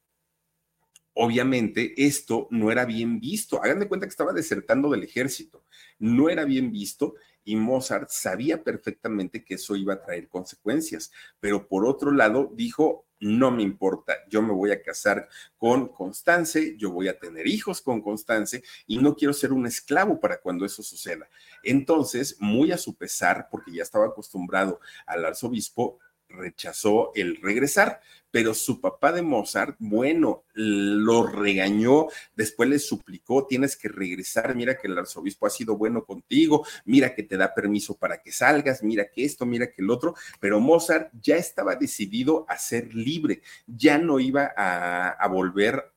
Obviamente 1.13 1.93
esto 1.95 2.47
no 2.49 2.71
era 2.71 2.85
bien 2.85 3.19
visto. 3.19 3.61
Hagan 3.63 3.79
de 3.79 3.87
cuenta 3.87 4.07
que 4.07 4.11
estaba 4.11 4.33
desertando 4.33 4.89
del 4.89 5.03
ejército. 5.03 5.63
No 5.99 6.29
era 6.29 6.43
bien 6.43 6.71
visto 6.71 7.13
y 7.43 7.55
Mozart 7.55 8.09
sabía 8.09 8.63
perfectamente 8.63 9.43
que 9.43 9.55
eso 9.55 9.75
iba 9.75 9.93
a 9.93 10.01
traer 10.01 10.27
consecuencias, 10.27 11.11
pero 11.39 11.67
por 11.67 11.85
otro 11.85 12.11
lado 12.11 12.51
dijo, 12.55 13.05
no 13.23 13.51
me 13.51 13.63
importa, 13.63 14.15
yo 14.29 14.41
me 14.41 14.53
voy 14.53 14.71
a 14.71 14.81
casar 14.81 15.27
con 15.57 15.87
Constance, 15.87 16.75
yo 16.77 16.91
voy 16.91 17.07
a 17.07 17.17
tener 17.17 17.47
hijos 17.47 17.81
con 17.81 18.01
Constance 18.01 18.63
y 18.85 18.97
no 18.97 19.15
quiero 19.15 19.33
ser 19.33 19.53
un 19.53 19.65
esclavo 19.65 20.19
para 20.19 20.41
cuando 20.41 20.65
eso 20.65 20.83
suceda. 20.83 21.27
Entonces, 21.63 22.37
muy 22.39 22.71
a 22.71 22.77
su 22.77 22.95
pesar, 22.95 23.47
porque 23.49 23.71
ya 23.73 23.83
estaba 23.83 24.07
acostumbrado 24.07 24.79
al 25.05 25.25
arzobispo, 25.25 25.99
rechazó 26.33 27.11
el 27.15 27.37
regresar, 27.37 28.01
pero 28.33 28.55
su 28.55 28.81
papá 28.81 29.11
de 29.11 29.21
Mozart, 29.21 29.75
bueno, 29.77 30.43
lo 30.55 31.27
regañó, 31.27 32.07
después 32.35 32.67
le 32.67 32.79
suplicó, 32.79 33.45
tienes 33.45 33.77
que 33.77 33.89
regresar, 33.89 34.55
mira 34.55 34.75
que 34.75 34.87
el 34.87 34.97
arzobispo 34.97 35.45
ha 35.45 35.51
sido 35.51 35.77
bueno 35.77 36.03
contigo, 36.03 36.65
mira 36.85 37.13
que 37.13 37.21
te 37.21 37.37
da 37.37 37.53
permiso 37.53 37.95
para 37.95 38.23
que 38.23 38.31
salgas, 38.31 38.81
mira 38.81 39.07
que 39.07 39.23
esto, 39.23 39.45
mira 39.45 39.67
que 39.67 39.83
el 39.83 39.91
otro, 39.91 40.15
pero 40.39 40.59
Mozart 40.59 41.11
ya 41.21 41.37
estaba 41.37 41.75
decidido 41.75 42.45
a 42.49 42.57
ser 42.57 42.95
libre, 42.95 43.43
ya 43.67 43.99
no 43.99 44.19
iba 44.19 44.51
a, 44.57 45.09
a 45.09 45.27
volver 45.27 45.92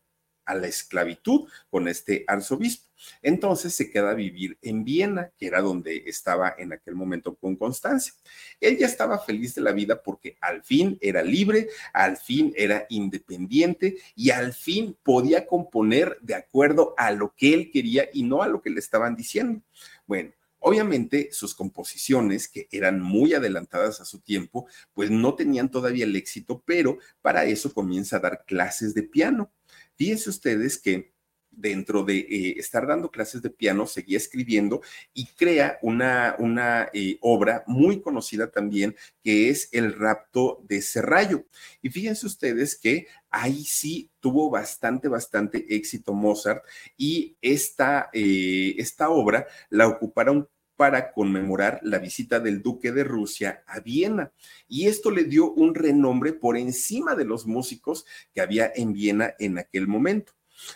a 0.47 0.55
la 0.55 0.67
esclavitud 0.67 1.49
con 1.69 1.89
este 1.89 2.25
arzobispo. 2.27 2.87
Entonces 3.23 3.75
se 3.75 3.91
queda 3.91 4.11
a 4.11 4.15
vivir 4.15 4.57
en 4.63 4.85
Viena, 4.85 5.31
que 5.37 5.47
era 5.47 5.61
donde 5.61 6.05
estaba 6.07 6.55
en 6.57 6.73
aquel 6.73 6.95
momento 6.95 7.35
con 7.35 7.57
Constancia. 7.57 8.15
Él 8.61 8.79
ya 8.79 8.87
estaba 8.87 9.19
feliz 9.19 9.55
de 9.55 9.61
la 9.61 9.73
vida 9.73 10.03
porque 10.03 10.39
al 10.41 10.63
fin 10.63 10.97
era 11.01 11.23
libre, 11.23 11.69
al 11.93 12.17
fin 12.17 12.55
era 12.57 12.87
independiente 12.89 13.97
y 14.15 14.31
al 14.31 14.55
fin 14.55 14.97
podía 15.03 15.47
componer 15.47 16.17
de 16.23 16.35
acuerdo 16.35 16.95
a 16.97 17.11
lo 17.11 17.35
que 17.37 17.53
él 17.53 17.71
quería 17.71 18.09
y 18.13 18.23
no 18.23 18.43
a 18.43 18.49
lo 18.49 18.63
que 18.63 18.71
le 18.71 18.81
estaban 18.81 19.15
diciendo. 19.15 19.61
Bueno, 20.07 20.33
Obviamente 20.59 21.29
sus 21.31 21.55
composiciones, 21.55 22.49
que 22.49 22.67
eran 22.73 23.01
muy 23.01 23.35
adelantadas 23.35 24.01
a 24.01 24.05
su 24.05 24.19
tiempo, 24.19 24.67
pues 24.95 25.13
no 25.13 25.37
tenían 25.37 25.71
todavía 25.71 26.05
el 26.05 26.17
éxito, 26.17 26.61
pero 26.67 26.99
para 27.23 27.45
eso 27.45 27.73
comienza 27.73 28.17
a 28.17 28.19
dar 28.21 28.45
clases 28.45 28.93
de 28.93 29.05
piano. 29.05 29.53
Fíjense 29.97 30.31
ustedes 30.31 30.79
que 30.79 31.17
dentro 31.57 32.05
de 32.05 32.19
eh, 32.19 32.55
estar 32.59 32.87
dando 32.87 33.11
clases 33.11 33.43
de 33.43 33.51
piano, 33.51 33.87
seguía 33.87 34.19
escribiendo 34.19 34.83
y 35.15 35.27
crea 35.27 35.79
una, 35.83 36.37
una 36.39 36.89
eh, 36.93 37.19
obra 37.23 37.65
muy 37.67 38.01
conocida 38.01 38.51
también, 38.51 38.95
que 39.23 39.49
es 39.49 39.69
El 39.73 39.95
rapto 39.95 40.63
de 40.69 40.83
Serrallo. 40.83 41.47
Y 41.83 41.89
fíjense 41.89 42.27
ustedes 42.27 42.79
que 42.79 43.07
ahí 43.31 43.65
sí 43.65 44.11
tuvo 44.21 44.51
bastante, 44.51 45.09
bastante 45.09 45.75
éxito 45.75 46.13
Mozart 46.13 46.63
y 46.97 47.37
esta, 47.41 48.11
eh, 48.13 48.75
esta 48.79 49.09
obra 49.09 49.47
la 49.71 49.89
ocuparon 49.89 50.49
para 50.77 51.13
conmemorar 51.13 51.81
la 51.83 51.99
visita 51.99 52.39
del 52.41 52.63
duque 52.63 52.93
de 52.93 53.05
Rusia 53.05 53.63
a 53.67 53.81
Viena. 53.81 54.33
Y 54.69 54.87
esto 54.87 55.11
le 55.11 55.25
dio 55.25 55.53
un 55.53 55.75
renombre 55.75 56.33
por 56.33 56.57
encima 56.57 57.15
de 57.15 57.25
los 57.25 57.47
músicos 57.47 58.05
que 58.35 58.41
había 58.41 58.71
en 58.75 58.93
Viena 58.93 59.35
en 59.39 59.59
aquel 59.59 59.89
momento. 59.89 60.33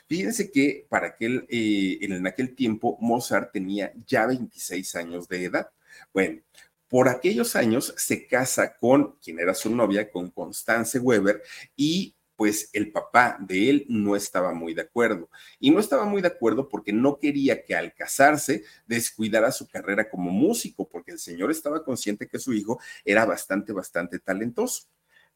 Fíjense 0.09 0.51
que 0.51 0.87
para 0.89 1.09
aquel, 1.09 1.47
eh, 1.49 1.99
en 2.03 2.27
aquel 2.27 2.55
tiempo 2.55 2.99
Mozart 3.01 3.53
tenía 3.53 3.93
ya 4.07 4.27
26 4.27 4.95
años 4.97 5.29
de 5.29 5.45
edad. 5.45 5.71
Bueno, 6.13 6.41
por 6.89 7.09
aquellos 7.09 7.57
años 7.57 7.95
se 7.97 8.27
casa 8.27 8.77
con 8.77 9.17
quien 9.23 9.39
era 9.39 9.55
su 9.55 9.75
novia, 9.75 10.11
con 10.11 10.31
Constance 10.31 10.99
Weber, 10.99 11.43
y 11.77 12.17
pues 12.41 12.71
el 12.73 12.91
papá 12.91 13.37
de 13.39 13.69
él 13.69 13.87
no 13.91 14.17
estaba 14.17 14.55
muy 14.55 14.73
de 14.73 14.81
acuerdo. 14.81 15.29
Y 15.59 15.71
no 15.71 15.79
estaba 15.79 16.07
muy 16.07 16.23
de 16.23 16.29
acuerdo 16.29 16.71
porque 16.71 16.91
no 16.91 17.19
quería 17.19 17.67
que 17.67 17.77
al 17.77 17.93
casarse 17.93 18.65
descuidara 18.87 19.53
su 19.53 19.69
carrera 19.69 20.09
como 20.09 20.31
músico, 20.31 20.89
porque 20.89 21.13
el 21.13 21.19
señor 21.19 21.51
estaba 21.51 21.85
consciente 21.85 22.27
que 22.27 22.39
su 22.39 22.55
hijo 22.55 22.81
era 23.05 23.27
bastante, 23.27 23.75
bastante 23.75 24.21
talentoso. 24.21 24.85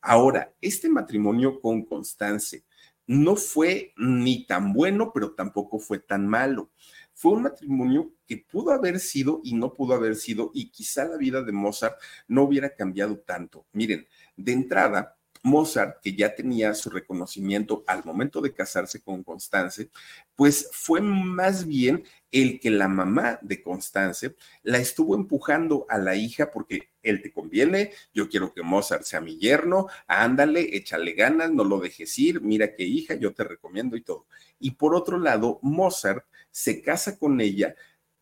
Ahora, 0.01 0.55
este 0.63 0.89
matrimonio 0.89 1.61
con 1.61 1.85
Constance 1.85 2.65
no 3.07 3.37
fue 3.37 3.93
ni 3.99 4.47
tan 4.47 4.73
bueno, 4.73 5.13
pero 5.13 5.35
tampoco 5.35 5.79
fue 5.79 5.99
tan 5.99 6.27
malo. 6.27 6.71
Fue 7.13 7.33
un 7.33 7.43
matrimonio 7.43 8.15
que 8.27 8.39
pudo 8.39 8.73
haber 8.73 8.99
sido 8.99 9.43
y 9.45 9.53
no 9.53 9.75
pudo 9.75 9.93
haber 9.93 10.17
sido, 10.17 10.51
y 10.55 10.71
quizá 10.71 11.05
la 11.05 11.19
vida 11.19 11.43
de 11.43 11.53
Mozart 11.53 12.01
no 12.29 12.45
hubiera 12.45 12.75
cambiado 12.75 13.19
tanto. 13.19 13.67
Miren, 13.73 14.09
de 14.39 14.53
entrada, 14.53 15.19
Mozart, 15.45 16.01
que 16.01 16.17
ya 16.17 16.35
tenía 16.35 16.73
su 16.73 16.89
reconocimiento 16.89 17.85
al 17.87 18.03
momento 18.03 18.41
de 18.41 18.55
casarse 18.55 19.03
con 19.03 19.23
Constance, 19.23 19.91
pues 20.35 20.71
fue 20.73 21.03
más 21.03 21.67
bien 21.67 22.03
el 22.33 22.59
que 22.59 22.71
la 22.71 22.89
mamá 22.89 23.39
de 23.43 23.63
Constance 23.63 24.35
la 24.63 24.79
estuvo 24.79 25.15
empujando 25.15 25.85
a 25.91 25.99
la 25.99 26.17
hija 26.17 26.51
porque 26.51 26.89
él 27.03 27.21
te 27.21 27.31
conviene, 27.31 27.93
yo 28.15 28.31
quiero 28.31 28.55
que 28.55 28.63
Mozart 28.63 29.05
sea 29.05 29.21
mi 29.21 29.37
yerno, 29.37 29.87
ándale, 30.07 30.75
échale 30.77 31.13
ganas, 31.13 31.53
no 31.53 31.63
lo 31.63 31.79
dejes 31.79 32.19
ir, 32.19 32.41
mira 32.41 32.75
qué 32.75 32.85
hija, 32.85 33.15
yo 33.15 33.35
te 33.35 33.45
recomiendo 33.45 33.97
y 33.97 34.01
todo. 34.01 34.27
Y 34.59 34.73
por 34.73 34.95
otro 34.95 35.19
lado, 35.19 35.59
Mozart 35.61 36.25
se 36.51 36.81
casa 36.81 37.19
con 37.19 37.43
ella 37.43 37.75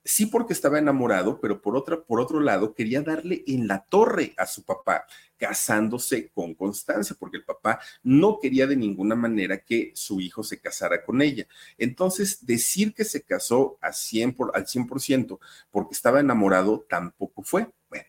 sí 0.05 0.27
porque 0.27 0.53
estaba 0.53 0.79
enamorado, 0.79 1.41
pero 1.41 1.61
por, 1.61 1.77
otra, 1.77 2.03
por 2.03 2.21
otro 2.21 2.41
lado 2.41 2.75
quería 2.75 3.03
darle 3.03 3.45
en 3.47 3.69
la 3.69 3.85
torre 3.85 4.35
a 4.37 4.47
su 4.47 4.65
papá, 4.65 5.07
casándose 5.37 6.31
con 6.31 6.55
Constanza, 6.55 7.15
porque 7.19 7.39
el 7.39 7.45
papá 7.45 7.81
no 8.03 8.39
quería 8.41 8.67
de 8.67 8.77
ninguna 8.77 9.15
manera 9.15 9.59
que 9.59 9.93
su 9.95 10.21
hijo 10.21 10.43
se 10.43 10.61
casara 10.61 11.05
con 11.05 11.23
ella. 11.23 11.47
Entonces, 11.79 12.45
decir 12.47 12.95
que 12.95 13.05
se 13.05 13.23
casó 13.23 13.79
a 13.81 13.93
100 13.93 14.35
por, 14.35 14.53
al 14.55 14.67
100% 14.67 15.39
porque 15.71 15.95
estaba 15.95 16.21
enamorado 16.21 16.85
tampoco 16.89 17.43
fue. 17.43 17.69
Bueno, 17.89 18.07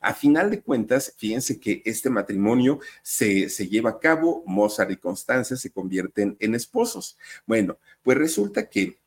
a 0.00 0.14
final 0.14 0.50
de 0.50 0.62
cuentas, 0.62 1.14
fíjense 1.16 1.60
que 1.60 1.82
este 1.84 2.10
matrimonio 2.10 2.80
se, 3.02 3.48
se, 3.48 3.68
lleva 3.68 3.90
a 3.90 3.98
cabo, 4.00 4.42
Mozart 4.46 4.90
y 4.90 4.96
Constanza 4.96 5.56
se 5.56 5.70
convierten 5.70 6.36
en 6.40 6.54
esposos. 6.54 7.16
Bueno, 7.46 7.78
pues 8.02 8.18
resulta 8.18 8.68
que 8.68 9.01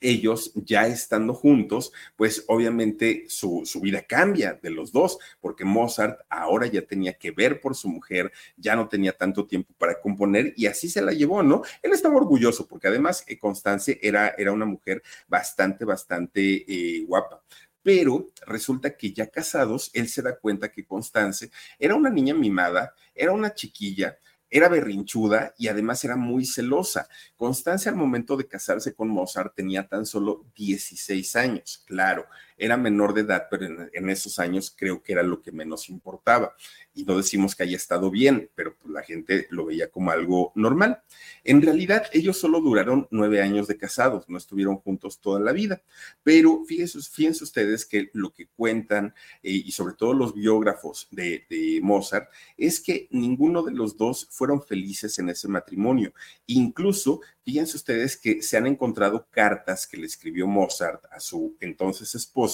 ellos 0.00 0.52
ya 0.54 0.86
estando 0.86 1.34
juntos, 1.34 1.92
pues 2.16 2.44
obviamente 2.48 3.24
su, 3.28 3.64
vida 3.80 4.02
cambia 4.02 4.58
de 4.62 4.70
los 4.70 4.92
dos, 4.92 5.18
porque 5.40 5.64
Mozart 5.64 6.20
ahora 6.28 6.66
ya 6.66 6.82
tenía 6.82 7.14
que 7.14 7.30
ver 7.30 7.60
por 7.60 7.74
su 7.74 7.88
mujer, 7.88 8.32
ya 8.56 8.76
no 8.76 8.88
tenía 8.88 9.12
tanto 9.12 9.46
tiempo 9.46 9.74
para 9.78 10.00
componer 10.00 10.52
y 10.56 10.66
así 10.66 10.88
se 10.88 11.02
la 11.02 11.12
llevó, 11.12 11.42
¿no? 11.42 11.62
Él 11.82 11.92
estaba 11.92 12.16
orgulloso 12.16 12.66
porque 12.66 12.88
además 12.88 13.24
eh, 13.26 13.38
Constance 13.38 13.98
era, 14.02 14.34
era 14.36 14.52
una 14.52 14.66
mujer 14.66 15.02
bastante, 15.28 15.84
bastante 15.84 16.64
eh, 16.68 17.04
guapa 17.06 17.42
pero 17.86 18.26
resulta 18.48 18.96
que 18.96 19.12
ya 19.12 19.28
casados, 19.28 19.92
él 19.94 20.08
se 20.08 20.20
da 20.20 20.36
cuenta 20.36 20.72
que 20.72 20.84
Constance 20.84 21.52
era 21.78 21.94
una 21.94 22.10
niña 22.10 22.34
mimada, 22.34 22.92
era 23.14 23.30
una 23.30 23.54
chiquilla, 23.54 24.18
era 24.50 24.68
berrinchuda 24.68 25.54
y 25.58 25.68
además 25.68 26.04
era 26.04 26.16
muy 26.16 26.44
celosa. 26.44 27.08
Constancia 27.36 27.90
al 27.90 27.96
momento 27.96 28.36
de 28.36 28.46
casarse 28.46 28.94
con 28.94 29.08
Mozart 29.08 29.54
tenía 29.54 29.88
tan 29.88 30.06
solo 30.06 30.44
16 30.54 31.36
años. 31.36 31.82
Claro, 31.86 32.26
era 32.56 32.76
menor 32.76 33.14
de 33.14 33.22
edad, 33.22 33.48
pero 33.50 33.66
en, 33.92 34.10
esos 34.10 34.38
años 34.38 34.74
creo 34.76 35.02
que 35.02 35.12
era 35.12 35.22
lo 35.22 35.42
que 35.42 35.52
menos 35.52 35.88
importaba. 35.88 36.54
Y 36.94 37.04
no 37.04 37.16
decimos 37.16 37.54
que 37.54 37.64
haya 37.64 37.76
estado 37.76 38.10
bien, 38.10 38.50
pero 38.54 38.74
pues 38.76 38.92
la 38.92 39.02
gente 39.02 39.46
lo 39.50 39.66
veía 39.66 39.90
como 39.90 40.10
algo 40.10 40.52
normal. 40.54 41.02
En 41.44 41.60
realidad, 41.60 42.04
ellos 42.12 42.38
solo 42.38 42.60
duraron 42.60 43.06
nueve 43.10 43.42
años 43.42 43.66
de 43.66 43.76
casados, 43.76 44.28
no 44.28 44.38
estuvieron 44.38 44.76
juntos 44.76 45.20
toda 45.20 45.40
la 45.40 45.52
vida. 45.52 45.82
Pero 46.22 46.64
fíjense, 46.64 47.00
fíjense 47.00 47.44
ustedes 47.44 47.84
que 47.84 48.10
lo 48.12 48.32
que 48.32 48.46
cuentan, 48.48 49.14
eh, 49.42 49.50
y 49.50 49.72
sobre 49.72 49.94
todo 49.94 50.14
los 50.14 50.34
biógrafos 50.34 51.08
de, 51.10 51.44
Mozart, 51.82 52.28
es 52.56 52.80
que 52.80 53.08
ninguno 53.10 53.62
de 53.62 53.72
los 53.72 53.96
dos 53.96 54.28
fueron 54.30 54.62
felices 54.62 55.18
en 55.18 55.28
ese 55.28 55.48
matrimonio. 55.48 56.12
Incluso, 56.46 57.20
fíjense 57.44 57.76
ustedes 57.76 58.16
que 58.16 58.42
se 58.42 58.56
han 58.56 58.66
encontrado 58.66 59.28
cartas 59.30 59.86
que 59.86 59.96
le 59.96 60.06
escribió 60.06 60.46
Mozart 60.46 61.04
a 61.10 61.20
su 61.20 61.56
entonces 61.60 62.14
esposa, 62.14 62.45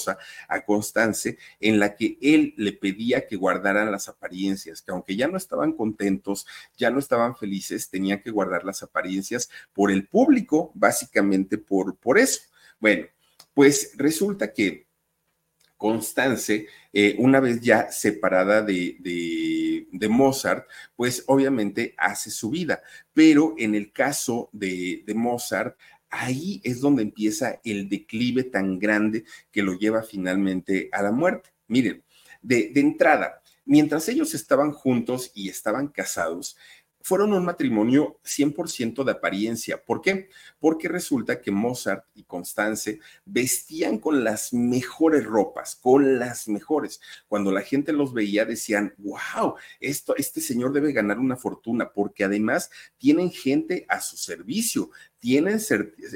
a 0.47 0.61
Constance, 0.65 1.37
en 1.59 1.79
la 1.79 1.95
que 1.95 2.17
él 2.21 2.53
le 2.57 2.73
pedía 2.73 3.27
que 3.27 3.35
guardaran 3.35 3.91
las 3.91 4.07
apariencias, 4.07 4.81
que 4.81 4.91
aunque 4.91 5.15
ya 5.15 5.27
no 5.27 5.37
estaban 5.37 5.73
contentos, 5.73 6.45
ya 6.77 6.89
no 6.89 6.99
estaban 6.99 7.35
felices, 7.35 7.89
tenían 7.89 8.21
que 8.21 8.31
guardar 8.31 8.63
las 8.63 8.83
apariencias 8.83 9.49
por 9.73 9.91
el 9.91 10.07
público, 10.07 10.71
básicamente 10.73 11.57
por, 11.57 11.95
por 11.97 12.17
eso. 12.17 12.41
Bueno, 12.79 13.07
pues 13.53 13.93
resulta 13.97 14.53
que 14.53 14.87
Constance, 15.83 16.67
eh, 16.93 17.15
una 17.19 17.41
vez 17.41 17.59
ya 17.59 17.91
separada 17.91 18.61
de, 18.61 18.95
de, 19.91 20.07
Mozart, 20.07 20.65
pues 20.95 21.25
obviamente 21.27 21.93
hace 21.97 22.31
su 22.31 22.51
vida. 22.51 22.81
Pero 23.13 23.55
en 23.57 23.75
el 23.75 23.91
caso 23.91 24.49
de, 24.53 25.03
de 25.05 25.13
Mozart, 25.13 25.77
ahí 26.13 26.61
es 26.63 26.79
donde 26.79 27.01
empieza 27.01 27.59
el 27.63 27.89
declive 27.89 28.43
tan 28.43 28.77
grande 28.77 29.25
que 29.51 29.63
lo 29.63 29.73
lleva 29.73 30.03
finalmente 30.03 30.89
a 30.91 31.01
la 31.01 31.11
muerte. 31.11 31.49
Miren, 31.67 32.03
de, 32.41 32.69
de 32.69 32.79
entrada, 32.79 33.41
mientras 33.65 34.07
ellos 34.09 34.33
estaban 34.35 34.71
juntos 34.71 35.31
y 35.33 35.49
estaban 35.49 35.87
casados, 35.87 36.55
fueron 37.03 37.33
un 37.33 37.43
matrimonio 37.43 38.17
100% 38.23 39.03
de 39.03 39.11
apariencia. 39.11 39.83
¿Por 39.83 40.01
qué? 40.01 40.29
Porque 40.57 40.87
resulta 40.87 41.41
que 41.41 41.51
Mozart 41.51 42.05
y 42.15 42.23
Constance 42.23 42.99
vestían 43.25 43.99
con 43.99 44.23
las 44.23 44.53
mejores 44.53 45.25
ropas, 45.25 45.75
con 45.75 46.17
las 46.17 46.47
mejores. 46.47 47.01
Cuando 47.27 47.51
la 47.51 47.61
gente 47.61 47.91
los 47.91 48.13
veía 48.13 48.45
decían, 48.45 48.95
wow, 48.99 49.55
este 49.81 50.39
señor 50.39 50.71
debe 50.71 50.93
ganar 50.93 51.19
una 51.19 51.35
fortuna, 51.35 51.91
porque 51.91 52.23
además 52.23 52.71
tienen 52.97 53.31
gente 53.31 53.85
a 53.89 53.99
su 53.99 54.15
servicio, 54.15 54.89
tienen 55.19 55.59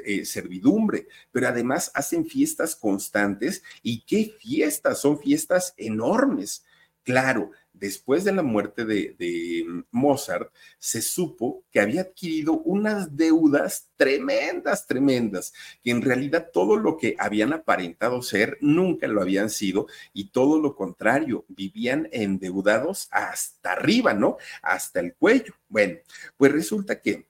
eh, 0.05 0.23
servidumbre, 0.23 1.07
pero 1.33 1.49
además 1.49 1.91
hacen 1.95 2.25
fiestas 2.25 2.77
constantes. 2.77 3.61
¿Y 3.83 4.05
qué 4.05 4.33
fiestas? 4.39 5.01
Son 5.01 5.19
fiestas 5.19 5.73
enormes. 5.75 6.63
Claro, 7.03 7.51
después 7.79 8.23
de 8.23 8.31
la 8.31 8.43
muerte 8.43 8.85
de, 8.85 9.65
mm, 9.67 9.83
Mozart, 9.91 10.51
se 10.79 11.01
supo 11.01 11.63
que 11.71 11.79
había 11.79 12.01
adquirido 12.01 12.53
unas 12.59 13.15
deudas 13.15 13.89
tremendas, 13.95 14.87
tremendas, 14.87 15.53
que 15.83 15.91
en 15.91 16.01
realidad 16.01 16.49
todo 16.53 16.77
lo 16.77 16.97
que 16.97 17.15
habían 17.19 17.53
aparentado 17.53 18.21
ser 18.21 18.57
nunca 18.61 19.07
lo 19.07 19.21
habían 19.21 19.49
sido 19.49 19.87
y 20.13 20.29
todo 20.29 20.59
lo 20.59 20.75
contrario, 20.75 21.45
vivían 21.47 22.09
endeudados 22.11 23.07
hasta 23.11 23.73
arriba, 23.73 24.13
¿no? 24.13 24.37
Hasta 24.61 24.99
el 24.99 25.15
cuello. 25.15 25.53
Bueno, 25.69 25.97
pues 26.37 26.51
resulta 26.51 27.01
que 27.01 27.27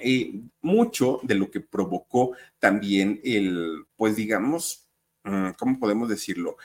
eh, 0.00 0.32
mucho 0.62 1.20
de 1.22 1.34
lo 1.34 1.50
que 1.50 1.60
provocó 1.60 2.36
también 2.58 3.20
el, 3.24 3.84
pues 3.96 4.16
digamos, 4.16 4.88
mm, 5.24 5.50
¿cómo 5.58 5.78
podemos 5.78 6.08
decirlo? 6.08 6.56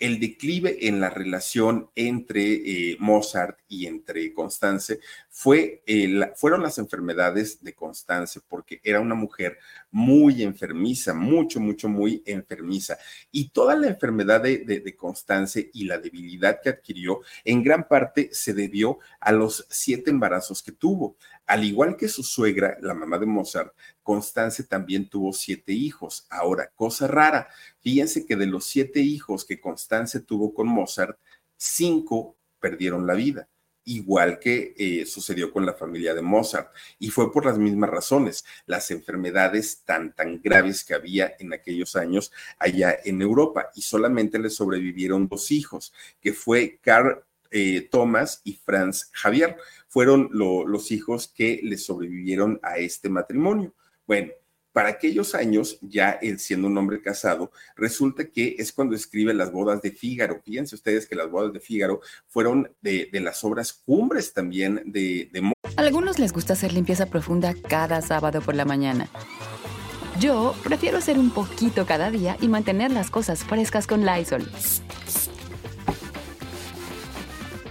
El 0.00 0.18
declive 0.18 0.88
en 0.88 0.98
la 0.98 1.10
relación 1.10 1.90
entre 1.94 2.42
eh, 2.42 2.96
Mozart 2.98 3.58
y 3.68 3.86
entre 3.86 4.32
Constance 4.32 4.98
fue, 5.28 5.82
eh, 5.86 6.32
fueron 6.34 6.62
las 6.62 6.78
enfermedades 6.78 7.62
de 7.62 7.74
Constance, 7.74 8.40
porque 8.48 8.80
era 8.82 8.98
una 8.98 9.14
mujer 9.14 9.58
muy 9.90 10.42
enfermiza, 10.42 11.12
mucho, 11.12 11.60
mucho, 11.60 11.88
muy 11.88 12.22
enfermiza. 12.24 12.98
Y 13.30 13.50
toda 13.50 13.76
la 13.76 13.88
enfermedad 13.88 14.40
de, 14.40 14.58
de 14.58 14.96
Constance 14.96 15.70
y 15.72 15.84
la 15.84 15.98
debilidad 15.98 16.60
que 16.62 16.70
adquirió, 16.70 17.20
en 17.44 17.62
gran 17.62 17.86
parte 17.86 18.30
se 18.32 18.54
debió 18.54 18.98
a 19.20 19.32
los 19.32 19.66
siete 19.68 20.10
embarazos 20.10 20.62
que 20.62 20.72
tuvo. 20.72 21.16
Al 21.46 21.64
igual 21.64 21.96
que 21.96 22.08
su 22.08 22.22
suegra, 22.22 22.76
la 22.80 22.94
mamá 22.94 23.18
de 23.18 23.26
Mozart, 23.26 23.74
Constance 24.02 24.64
también 24.64 25.08
tuvo 25.08 25.32
siete 25.32 25.72
hijos. 25.72 26.26
Ahora, 26.30 26.70
cosa 26.74 27.08
rara, 27.08 27.48
fíjense 27.80 28.24
que 28.24 28.36
de 28.36 28.46
los 28.46 28.66
siete 28.66 29.00
hijos 29.00 29.44
que 29.44 29.60
Constance 29.60 30.20
tuvo 30.20 30.54
con 30.54 30.68
Mozart, 30.68 31.18
cinco 31.56 32.36
perdieron 32.60 33.06
la 33.06 33.14
vida 33.14 33.48
igual 33.84 34.38
que 34.38 34.74
eh, 34.76 35.06
sucedió 35.06 35.52
con 35.52 35.66
la 35.66 35.74
familia 35.74 36.14
de 36.14 36.22
Mozart. 36.22 36.72
Y 36.98 37.10
fue 37.10 37.32
por 37.32 37.44
las 37.44 37.58
mismas 37.58 37.90
razones, 37.90 38.44
las 38.66 38.90
enfermedades 38.90 39.82
tan, 39.84 40.14
tan 40.14 40.40
graves 40.40 40.84
que 40.84 40.94
había 40.94 41.34
en 41.38 41.52
aquellos 41.52 41.96
años 41.96 42.32
allá 42.58 42.96
en 43.04 43.22
Europa. 43.22 43.70
Y 43.74 43.82
solamente 43.82 44.38
le 44.38 44.50
sobrevivieron 44.50 45.28
dos 45.28 45.50
hijos, 45.50 45.92
que 46.20 46.32
fue 46.32 46.78
Carl 46.82 47.24
eh, 47.50 47.88
Thomas 47.90 48.42
y 48.44 48.54
Franz 48.54 49.10
Javier. 49.12 49.56
Fueron 49.90 50.30
los 50.32 50.90
hijos 50.90 51.28
que 51.28 51.60
le 51.62 51.76
sobrevivieron 51.76 52.58
a 52.62 52.78
este 52.78 53.08
matrimonio. 53.08 53.74
Bueno, 54.06 54.30
para 54.72 54.88
aquellos 54.88 55.34
años, 55.34 55.78
ya 55.82 56.12
él 56.22 56.38
siendo 56.38 56.68
un 56.68 56.78
hombre 56.78 57.02
casado, 57.02 57.50
resulta 57.74 58.26
que 58.26 58.54
es 58.58 58.72
cuando 58.72 58.94
escribe 58.94 59.34
las 59.34 59.50
bodas 59.50 59.82
de 59.82 59.90
Fígaro. 59.90 60.40
Fíjense 60.44 60.76
ustedes 60.76 61.06
que 61.08 61.16
las 61.16 61.28
bodas 61.28 61.52
de 61.52 61.58
Fígaro 61.58 62.00
fueron 62.28 62.72
de, 62.80 63.08
las 63.14 63.42
obras 63.42 63.72
cumbres 63.72 64.32
también 64.32 64.80
de, 64.86 65.28
de... 65.32 65.52
Algunos 65.76 66.20
les 66.20 66.32
gusta 66.32 66.52
hacer 66.52 66.72
limpieza 66.72 67.06
profunda 67.06 67.54
cada 67.68 68.00
sábado 68.00 68.40
por 68.40 68.54
la 68.54 68.64
mañana. 68.64 69.10
Yo 70.20 70.54
prefiero 70.62 70.98
hacer 70.98 71.18
un 71.18 71.30
poquito 71.30 71.84
cada 71.84 72.10
día 72.10 72.36
y 72.40 72.48
mantener 72.48 72.92
las 72.92 73.10
cosas 73.10 73.42
frescas 73.42 73.86
con 73.86 74.04
Lysol. 74.04 74.46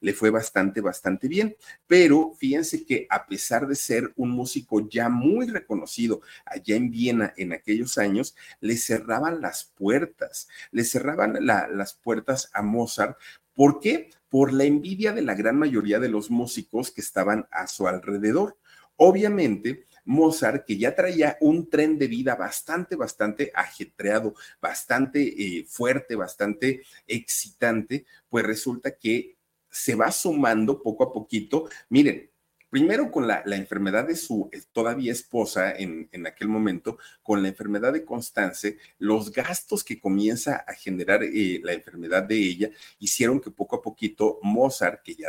Le 0.00 0.12
fue 0.12 0.30
bastante, 0.30 0.80
bastante 0.80 1.28
bien. 1.28 1.56
Pero 1.86 2.34
fíjense 2.38 2.84
que 2.84 3.06
a 3.10 3.26
pesar 3.26 3.66
de 3.66 3.74
ser 3.74 4.12
un 4.16 4.30
músico 4.30 4.88
ya 4.88 5.08
muy 5.08 5.46
reconocido 5.46 6.20
allá 6.44 6.76
en 6.76 6.90
Viena 6.90 7.32
en 7.36 7.52
aquellos 7.52 7.98
años, 7.98 8.34
le 8.60 8.76
cerraban 8.76 9.40
las 9.40 9.64
puertas, 9.64 10.48
le 10.70 10.84
cerraban 10.84 11.38
las 11.44 11.94
puertas 11.94 12.50
a 12.52 12.62
Mozart. 12.62 13.16
¿Por 13.54 13.80
qué? 13.80 14.10
Por 14.28 14.52
la 14.52 14.64
envidia 14.64 15.12
de 15.12 15.22
la 15.22 15.34
gran 15.34 15.58
mayoría 15.58 15.98
de 15.98 16.08
los 16.08 16.30
músicos 16.30 16.90
que 16.90 17.00
estaban 17.00 17.46
a 17.50 17.66
su 17.66 17.88
alrededor. 17.88 18.56
Obviamente, 18.96 19.86
Mozart, 20.08 20.64
que 20.64 20.78
ya 20.78 20.94
traía 20.94 21.36
un 21.40 21.68
tren 21.68 21.98
de 21.98 22.06
vida 22.06 22.34
bastante, 22.34 22.96
bastante 22.96 23.52
ajetreado, 23.54 24.34
bastante 24.60 25.20
eh, 25.20 25.66
fuerte, 25.68 26.16
bastante 26.16 26.82
excitante, 27.06 28.06
pues 28.30 28.46
resulta 28.46 28.96
que 28.96 29.36
se 29.70 29.94
va 29.94 30.10
sumando 30.10 30.82
poco 30.82 31.04
a 31.04 31.12
poquito. 31.12 31.68
Miren, 31.90 32.30
primero 32.70 33.10
con 33.10 33.26
la, 33.26 33.42
enfermedad 33.44 34.08
de 34.08 34.16
su 34.16 34.48
eh, 34.50 34.62
todavía 34.72 35.12
esposa 35.12 35.72
en, 35.72 36.08
en, 36.10 36.26
aquel 36.26 36.48
momento, 36.48 36.96
con 37.22 37.42
la 37.42 37.48
enfermedad 37.48 37.92
de 37.92 38.06
Constance, 38.06 38.78
los 38.98 39.30
gastos 39.30 39.84
que 39.84 40.00
comienza 40.00 40.64
a 40.66 40.72
generar 40.72 41.22
eh, 41.22 41.60
la 41.62 41.74
enfermedad 41.74 42.22
de 42.22 42.36
ella 42.36 42.70
hicieron 42.98 43.40
que 43.40 43.50
poco 43.50 43.76
a 43.76 43.82
poquito 43.82 44.38
Mozart, 44.42 45.02
que 45.02 45.14
ya 45.14 45.28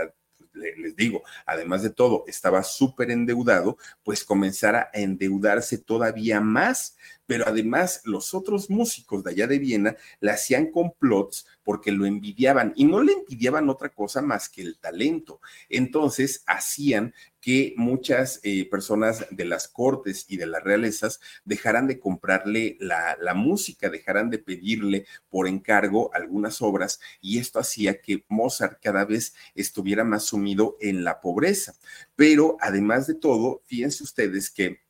les 0.60 0.96
digo, 0.96 1.24
además 1.46 1.84
de 1.84 1.90
todo, 1.90 2.24
estaba 2.28 2.64
súper 2.64 3.12
endeudado, 3.12 3.78
pues 4.04 4.24
comenzara 4.24 4.90
a 4.94 5.00
endeudarse 5.00 5.78
todavía 5.78 6.42
más. 6.42 6.98
Pero 7.26 7.48
además, 7.48 8.02
los 8.06 8.34
otros 8.34 8.72
músicos 8.72 9.24
de 9.24 9.32
allá 9.32 9.46
de 9.46 9.60
Viena 9.60 9.96
le 10.20 10.32
hacían 10.32 10.72
complots 10.72 11.46
porque 11.64 11.92
lo 11.92 12.08
envidiaban 12.08 12.74
y 12.76 12.86
no 12.86 13.04
le 13.04 13.14
envidiaban 13.14 13.70
otra 13.70 13.90
cosa 13.90 14.22
más 14.24 14.50
que 14.50 14.64
el 14.64 14.80
talento. 14.80 15.40
Entonces, 15.70 16.44
hacían 16.48 17.14
que 17.42 17.74
muchas 17.78 18.40
eh, 18.44 18.68
personas 18.70 19.26
de 19.32 19.46
las 19.46 19.68
cortes 19.68 20.26
y 20.28 20.38
de 20.38 20.46
las 20.46 20.64
realezas 20.64 21.20
dejaran 21.46 21.88
de 21.88 22.00
comprarle 22.00 22.78
la, 22.80 23.18
música, 23.34 23.90
dejaran 23.90 24.30
de 24.30 24.40
pedirle 24.40 25.06
por 25.30 25.48
encargo 25.48 26.14
algunas 26.14 26.62
obras 26.62 27.00
y 27.22 27.40
esto 27.40 27.60
hacía 27.60 28.02
que 28.02 28.26
Mozart 28.28 28.80
cada 28.82 29.06
vez 29.06 29.34
estuviera 29.56 30.04
más 30.04 30.24
sumido 30.24 30.78
en 30.82 31.04
la 31.04 31.22
pobreza. 31.22 31.76
Pero 32.16 32.58
además 32.60 33.08
de 33.08 33.16
todo, 33.16 33.62
fíjense 33.66 34.04
ustedes 34.04 34.50
que 34.50 34.82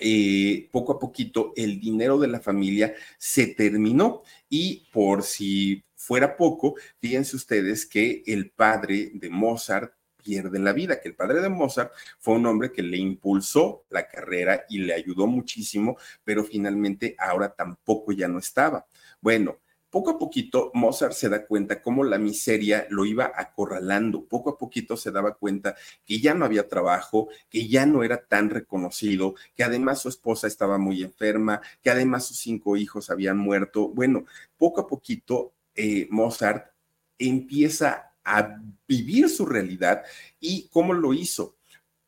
eh, 0.00 0.68
poco 0.72 0.92
a 0.92 0.98
poquito 0.98 1.52
el 1.56 1.80
dinero 1.80 2.18
de 2.18 2.26
la 2.26 2.40
familia 2.40 2.94
se 3.16 3.46
terminó 3.46 4.22
y 4.48 4.88
por 4.92 5.22
si 5.22 5.84
fuera 5.94 6.36
poco, 6.36 6.74
fíjense 7.00 7.36
ustedes 7.36 7.86
que 7.86 8.22
el 8.26 8.50
padre 8.50 9.12
de 9.14 9.30
Mozart 9.30 9.94
pierde 10.24 10.58
la 10.58 10.72
vida, 10.72 11.00
que 11.00 11.08
el 11.08 11.14
padre 11.14 11.40
de 11.40 11.48
Mozart 11.48 11.92
fue 12.18 12.34
un 12.34 12.46
hombre 12.46 12.72
que 12.72 12.82
le 12.82 12.96
impulsó 12.96 13.84
la 13.90 14.08
carrera 14.08 14.64
y 14.68 14.78
le 14.78 14.94
ayudó 14.94 15.26
muchísimo, 15.26 15.96
pero 16.24 16.42
finalmente 16.42 17.14
ahora 17.18 17.54
tampoco 17.54 18.12
ya 18.12 18.26
no 18.26 18.38
estaba. 18.38 18.86
Bueno, 19.20 19.58
poco 19.94 20.10
a 20.10 20.18
poquito 20.18 20.72
Mozart 20.74 21.12
se 21.12 21.28
da 21.28 21.46
cuenta 21.46 21.80
cómo 21.80 22.02
la 22.02 22.18
miseria 22.18 22.84
lo 22.90 23.04
iba 23.04 23.30
acorralando, 23.32 24.24
poco 24.24 24.50
a 24.50 24.58
poquito 24.58 24.96
se 24.96 25.12
daba 25.12 25.36
cuenta 25.36 25.76
que 26.04 26.18
ya 26.18 26.34
no 26.34 26.44
había 26.44 26.68
trabajo, 26.68 27.28
que 27.48 27.68
ya 27.68 27.86
no 27.86 28.02
era 28.02 28.26
tan 28.26 28.50
reconocido, 28.50 29.36
que 29.54 29.62
además 29.62 30.00
su 30.00 30.08
esposa 30.08 30.48
estaba 30.48 30.78
muy 30.78 31.04
enferma, 31.04 31.60
que 31.80 31.90
además 31.90 32.26
sus 32.26 32.38
cinco 32.38 32.76
hijos 32.76 33.08
habían 33.08 33.38
muerto. 33.38 33.88
Bueno, 33.88 34.24
poco 34.56 34.80
a 34.80 34.88
poquito 34.88 35.52
eh, 35.76 36.08
Mozart 36.10 36.72
empieza 37.16 38.13
a 38.24 38.60
vivir 38.88 39.28
su 39.28 39.46
realidad 39.46 40.02
y 40.40 40.68
cómo 40.68 40.92
lo 40.92 41.12
hizo. 41.12 41.56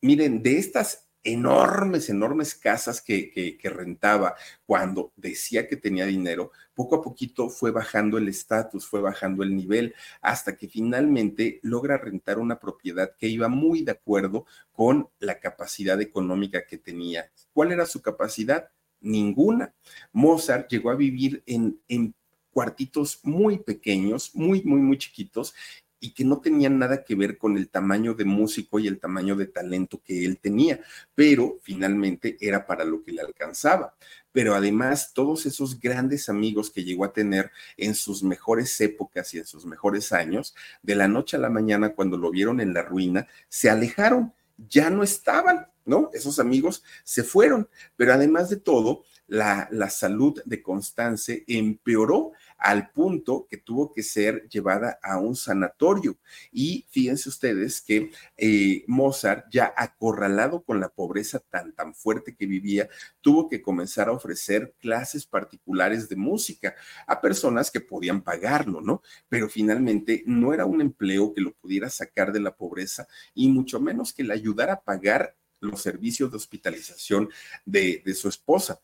Miren, 0.01 0.43
de 0.43 0.59
estas 0.59 1.07
enormes, 1.27 2.09
enormes 2.09 2.55
casas 2.55 3.03
que, 3.03 3.59
rentaba 3.65 4.37
cuando 4.65 5.13
decía 5.17 5.67
que 5.67 5.77
tenía 5.77 6.07
dinero, 6.07 6.53
poco 6.75 6.97
a 6.97 7.03
poquito 7.03 7.51
fue 7.51 7.73
bajando 7.73 8.17
el 8.17 8.29
estatus, 8.29 8.87
fue 8.87 9.01
bajando 9.01 9.43
el 9.43 9.57
nivel, 9.57 9.95
hasta 10.21 10.57
que 10.57 10.69
finalmente 10.69 11.59
logra 11.63 11.99
rentar 11.99 12.39
una 12.39 12.61
propiedad 12.61 13.17
que 13.19 13.27
iba 13.27 13.49
muy 13.49 13.83
de 13.83 13.93
acuerdo 13.93 14.47
con 14.73 15.09
la 15.19 15.41
capacidad 15.41 16.01
económica 16.01 16.65
que 16.65 16.79
tenía. 16.79 17.31
¿Cuál 17.53 17.73
era 17.73 17.87
su 17.87 18.01
capacidad? 18.01 18.71
Ninguna. 19.01 19.75
Mozart 20.13 20.71
llegó 20.71 20.91
a 20.91 20.97
vivir 20.97 21.43
en, 21.47 21.81
en 21.89 22.15
cuartitos 22.53 23.21
muy 23.23 23.59
pequeños, 23.59 24.31
muy, 24.35 24.63
muy, 24.63 24.81
muy 24.81 24.97
chiquitos, 24.97 25.55
y 26.01 26.13
que 26.13 26.25
no 26.25 26.41
tenían 26.41 26.79
nada 26.79 27.05
que 27.05 27.15
ver 27.15 27.39
con 27.39 27.57
el 27.57 27.69
tamaño 27.69 28.15
de 28.15 28.25
músico 28.25 28.79
y 28.79 28.87
el 28.87 28.99
tamaño 28.99 29.37
de 29.37 29.47
talento 29.47 30.01
que 30.05 30.25
él 30.25 30.39
tenía, 30.39 30.81
pero 31.15 31.59
finalmente 31.63 32.37
era 32.41 32.67
para 32.67 32.85
lo 32.85 33.03
que 33.03 33.13
le 33.13 33.23
alcanzaba. 33.23 33.95
Pero 34.33 34.55
además, 34.55 35.13
todos 35.15 35.47
esos 35.47 35.81
grandes 35.81 36.29
amigos 36.29 36.71
que 36.71 36.85
llegó 36.85 37.05
a 37.05 37.13
tener 37.13 37.51
en 37.77 37.95
sus 37.95 38.23
mejores 38.23 38.79
épocas 38.81 39.33
y 39.33 39.39
en 39.39 39.47
sus 39.47 39.65
mejores 39.65 40.13
años, 40.13 40.55
de 40.83 40.95
la 40.95 41.09
noche 41.09 41.37
a 41.37 41.41
la 41.41 41.51
mañana, 41.51 41.95
cuando 41.95 42.19
lo 42.19 42.31
vieron 42.31 42.61
en 42.61 42.75
la 42.75 42.83
ruina, 42.83 43.27
se 43.49 43.71
alejaron, 43.71 44.35
ya 44.59 44.91
no 44.91 45.03
estaban, 45.03 45.69
¿no? 45.87 46.11
Esos 46.13 46.39
amigos 46.39 46.83
se 47.05 47.23
fueron, 47.23 47.69
pero 47.97 48.13
además 48.13 48.51
de 48.51 48.57
todo, 48.57 49.05
la, 49.27 49.69
la 49.71 49.91
salud 49.91 50.41
de 50.45 50.63
Constance 50.63 51.45
empeoró 51.47 52.33
al 52.59 52.91
punto 52.91 53.47
que 53.49 53.59
tuvo 53.59 53.93
que 53.93 54.03
ser 54.03 54.49
llevada 54.49 54.99
a 55.03 55.19
un 55.19 55.37
sanatorio. 55.37 56.19
Y 56.53 56.87
fíjense 56.91 57.29
ustedes 57.29 57.81
que 57.81 58.11
eh, 58.37 58.85
Mozart, 58.87 59.47
ya 59.51 59.73
acorralado 59.77 60.63
con 60.63 60.81
la 60.81 60.89
pobreza 60.89 61.39
tan, 61.39 61.73
tan 61.73 61.95
fuerte 61.95 62.35
que 62.35 62.47
vivía, 62.47 62.89
tuvo 63.21 63.49
que 63.49 63.63
comenzar 63.63 64.09
a 64.09 64.13
ofrecer 64.13 64.75
clases 64.81 65.27
particulares 65.27 66.09
de 66.09 66.17
música 66.17 66.75
a 67.07 67.21
personas 67.21 67.71
que 67.71 67.81
podían 67.81 68.23
pagarlo, 68.23 68.81
¿no? 68.81 69.03
Pero 69.29 69.49
finalmente 69.49 70.23
no 70.27 70.55
era 70.55 70.67
un 70.67 70.81
empleo 70.81 71.35
que 71.35 71.41
lo 71.41 71.53
pudiera 71.53 71.91
sacar 71.91 72.33
de 72.33 72.41
la 72.41 72.57
pobreza 72.57 73.07
y 73.35 73.49
mucho 73.49 73.81
menos 73.81 74.13
que 74.13 74.25
le 74.25 74.35
ayudara 74.35 74.75
a 74.75 74.81
pagar 74.83 75.37
los 75.61 75.81
servicios 75.81 76.31
de 76.31 76.37
hospitalización 76.37 77.31
de, 77.65 78.03
de 78.05 78.15
su 78.15 78.29
esposa 78.29 78.79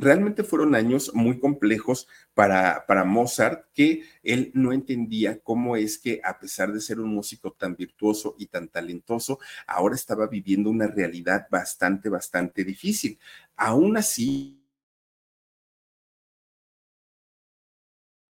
realmente 0.00 0.44
fueron 0.44 0.74
años 0.74 1.12
muy 1.14 1.38
complejos 1.38 2.08
para, 2.34 2.84
para 2.86 3.04
Mozart, 3.04 3.66
que 3.74 4.02
él 4.22 4.50
no 4.54 4.72
entendía 4.72 5.40
cómo 5.40 5.76
es 5.76 5.98
que 5.98 6.20
a 6.24 6.38
pesar 6.38 6.72
de 6.72 6.80
ser 6.80 7.00
un 7.00 7.14
músico 7.14 7.52
tan 7.52 7.76
virtuoso 7.76 8.34
y 8.38 8.46
tan 8.46 8.68
talentoso, 8.68 9.38
ahora 9.66 9.94
estaba 9.94 10.26
viviendo 10.26 10.70
una 10.70 10.86
realidad 10.86 11.46
bastante, 11.50 12.08
bastante 12.08 12.64
difícil. 12.64 13.18
Aún 13.56 13.96
así, 13.96 14.60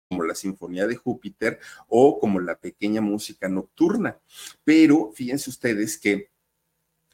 como 0.09 0.25
la 0.25 0.35
Sinfonía 0.35 0.89
de 0.89 0.97
Júpiter 0.97 1.61
o 1.87 2.19
como 2.19 2.41
la 2.41 2.59
pequeña 2.59 3.01
música 3.01 3.49
nocturna. 3.49 4.19
Pero 4.65 5.13
fíjense 5.15 5.51
ustedes 5.51 5.99
que 5.99 6.31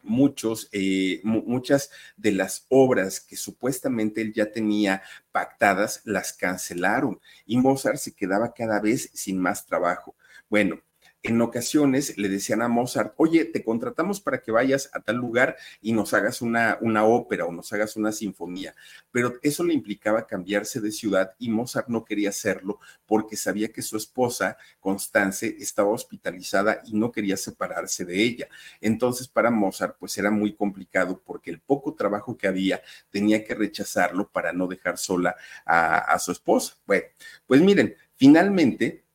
muchos, 0.07 0.69
eh, 0.73 1.21
muchas 1.25 1.91
de 2.17 2.33
las 2.33 2.67
obras 2.69 3.21
que 3.21 3.37
supuestamente 3.37 4.21
él 4.23 4.33
ya 4.33 4.51
tenía 4.53 5.03
pactadas 5.33 6.01
las 6.05 6.33
cancelaron 6.33 7.21
y 7.45 7.59
Mozart 7.59 7.99
se 7.99 8.15
quedaba 8.15 8.55
cada 8.55 8.81
vez 8.81 9.11
sin 9.13 9.39
más 9.39 9.67
trabajo. 9.67 10.17
Bueno, 10.49 10.81
en 11.27 11.41
ocasiones 11.41 12.17
le 12.19 12.29
decían 12.29 12.63
a 12.63 12.69
Mozart, 12.69 13.15
oye, 13.17 13.45
te 13.45 13.65
contratamos 13.65 14.21
para 14.21 14.41
que 14.43 14.53
vayas 14.53 14.91
a 14.93 15.01
tal 15.01 15.17
lugar 15.17 15.57
y 15.81 15.93
nos 15.93 16.15
hagas 16.15 16.41
una, 16.41 16.79
una 16.81 17.05
ópera 17.05 17.47
o 17.47 17.53
nos 17.53 17.73
hagas 17.73 17.97
una 17.97 18.13
sinfonía, 18.13 18.75
pero 19.11 19.35
eso 19.43 19.65
le 19.65 19.75
implicaba 19.75 20.27
cambiarse 20.27 20.81
de 20.81 20.93
ciudad 20.93 21.33
y 21.39 21.51
Mozart 21.51 21.89
no 21.89 22.05
quería 22.05 22.29
hacerlo 22.29 22.79
porque 23.07 23.37
sabía 23.37 23.73
que 23.73 23.83
su 23.83 23.97
esposa, 23.97 24.57
Constance, 24.79 25.57
estaba 25.59 25.91
hospitalizada 25.91 26.83
y 26.87 26.95
no 26.95 27.11
quería 27.11 27.37
separarse 27.37 28.05
de 28.05 28.23
ella. 28.23 28.49
Entonces, 28.81 29.27
para 29.27 29.51
Mozart, 29.51 29.97
pues 29.99 30.17
era 30.19 30.31
muy 30.31 30.55
complicado 30.55 31.21
porque 31.25 31.51
el 31.51 31.61
poco 31.61 31.95
trabajo 31.95 32.37
que 32.37 32.47
había 32.47 32.83
tenía 33.11 33.45
que 33.45 33.55
rechazarlo 33.55 34.29
para 34.29 34.53
no 34.53 34.67
dejar 34.69 34.97
sola 34.99 35.35
a, 35.65 35.99
a 35.99 36.19
su 36.19 36.33
esposa. 36.33 36.77
Bueno, 36.87 37.07
pues 37.47 37.61
miren, 37.61 37.97
finalmente 38.15 39.06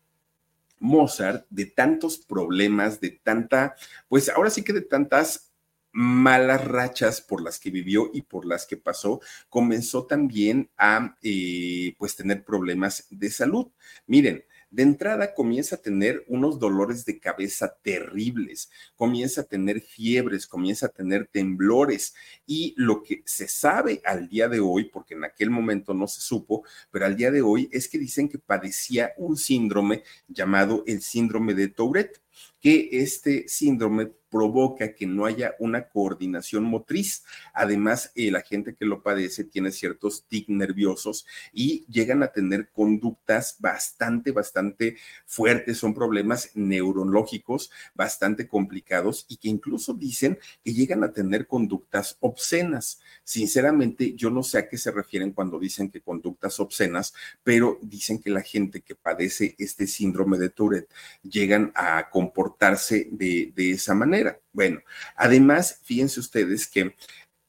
Mozart 0.81 1.45
de 1.49 1.67
tantos 1.67 2.17
problemas, 2.17 2.99
de 2.99 3.11
tanta, 3.11 3.75
pues 4.09 4.27
ahora 4.29 4.49
sí 4.49 4.63
que 4.63 4.73
de 4.73 4.81
tantas 4.81 5.51
malas 5.93 6.65
rachas 6.65 7.21
por 7.21 7.41
las 7.41 7.59
que 7.59 7.69
vivió 7.69 8.09
y 8.13 8.23
por 8.23 8.45
las 8.45 8.65
que 8.65 8.77
pasó, 8.77 9.21
comenzó 9.49 10.05
también 10.05 10.69
a 10.77 11.17
eh, 11.21 11.95
pues 11.97 12.15
tener 12.15 12.43
problemas 12.43 13.07
de 13.09 13.29
salud. 13.29 13.71
Miren, 14.07 14.43
de 14.71 14.83
entrada 14.83 15.33
comienza 15.33 15.75
a 15.75 15.81
tener 15.81 16.23
unos 16.27 16.57
dolores 16.57 17.05
de 17.05 17.19
cabeza 17.19 17.77
terribles, 17.83 18.71
comienza 18.95 19.41
a 19.41 19.43
tener 19.43 19.81
fiebres, 19.81 20.47
comienza 20.47 20.85
a 20.85 20.89
tener 20.89 21.27
temblores. 21.27 22.15
Y 22.47 22.73
lo 22.77 23.03
que 23.03 23.21
se 23.25 23.49
sabe 23.49 24.01
al 24.05 24.29
día 24.29 24.47
de 24.47 24.61
hoy, 24.61 24.85
porque 24.85 25.13
en 25.13 25.25
aquel 25.25 25.49
momento 25.49 25.93
no 25.93 26.07
se 26.07 26.21
supo, 26.21 26.63
pero 26.89 27.05
al 27.05 27.17
día 27.17 27.31
de 27.31 27.41
hoy 27.41 27.69
es 27.71 27.89
que 27.89 27.99
dicen 27.99 28.29
que 28.29 28.39
padecía 28.39 29.11
un 29.17 29.35
síndrome 29.35 30.03
llamado 30.27 30.83
el 30.87 31.01
síndrome 31.01 31.53
de 31.53 31.67
Tourette, 31.67 32.21
que 32.59 32.89
este 32.91 33.47
síndrome 33.47 34.11
provoca 34.31 34.95
que 34.95 35.05
no 35.05 35.25
haya 35.25 35.53
una 35.59 35.89
coordinación 35.89 36.63
motriz. 36.63 37.23
Además, 37.53 38.11
eh, 38.15 38.31
la 38.31 38.41
gente 38.41 38.73
que 38.73 38.85
lo 38.85 39.03
padece 39.03 39.43
tiene 39.43 39.71
ciertos 39.71 40.25
tics 40.27 40.49
nerviosos 40.49 41.27
y 41.51 41.85
llegan 41.87 42.23
a 42.23 42.29
tener 42.29 42.69
conductas 42.69 43.57
bastante, 43.59 44.31
bastante 44.31 44.95
fuertes. 45.25 45.77
Son 45.77 45.93
problemas 45.93 46.51
neurológicos 46.55 47.71
bastante 47.93 48.47
complicados 48.47 49.25
y 49.27 49.35
que 49.35 49.49
incluso 49.49 49.93
dicen 49.93 50.39
que 50.63 50.73
llegan 50.73 51.03
a 51.03 51.11
tener 51.11 51.45
conductas 51.45 52.17
obscenas. 52.21 53.01
Sinceramente, 53.25 54.13
yo 54.15 54.29
no 54.29 54.43
sé 54.43 54.59
a 54.59 54.69
qué 54.69 54.77
se 54.77 54.91
refieren 54.91 55.31
cuando 55.31 55.59
dicen 55.59 55.91
que 55.91 55.99
conductas 55.99 56.57
obscenas, 56.61 57.13
pero 57.43 57.79
dicen 57.81 58.21
que 58.21 58.29
la 58.29 58.41
gente 58.41 58.79
que 58.79 58.95
padece 58.95 59.55
este 59.59 59.87
síndrome 59.87 60.37
de 60.37 60.49
Tourette 60.49 60.89
llegan 61.21 61.73
a 61.75 62.09
comportarse 62.21 63.07
de, 63.11 63.51
de 63.55 63.71
esa 63.71 63.95
manera. 63.95 64.39
Bueno, 64.53 64.81
además, 65.15 65.79
fíjense 65.83 66.19
ustedes 66.19 66.67
que 66.67 66.95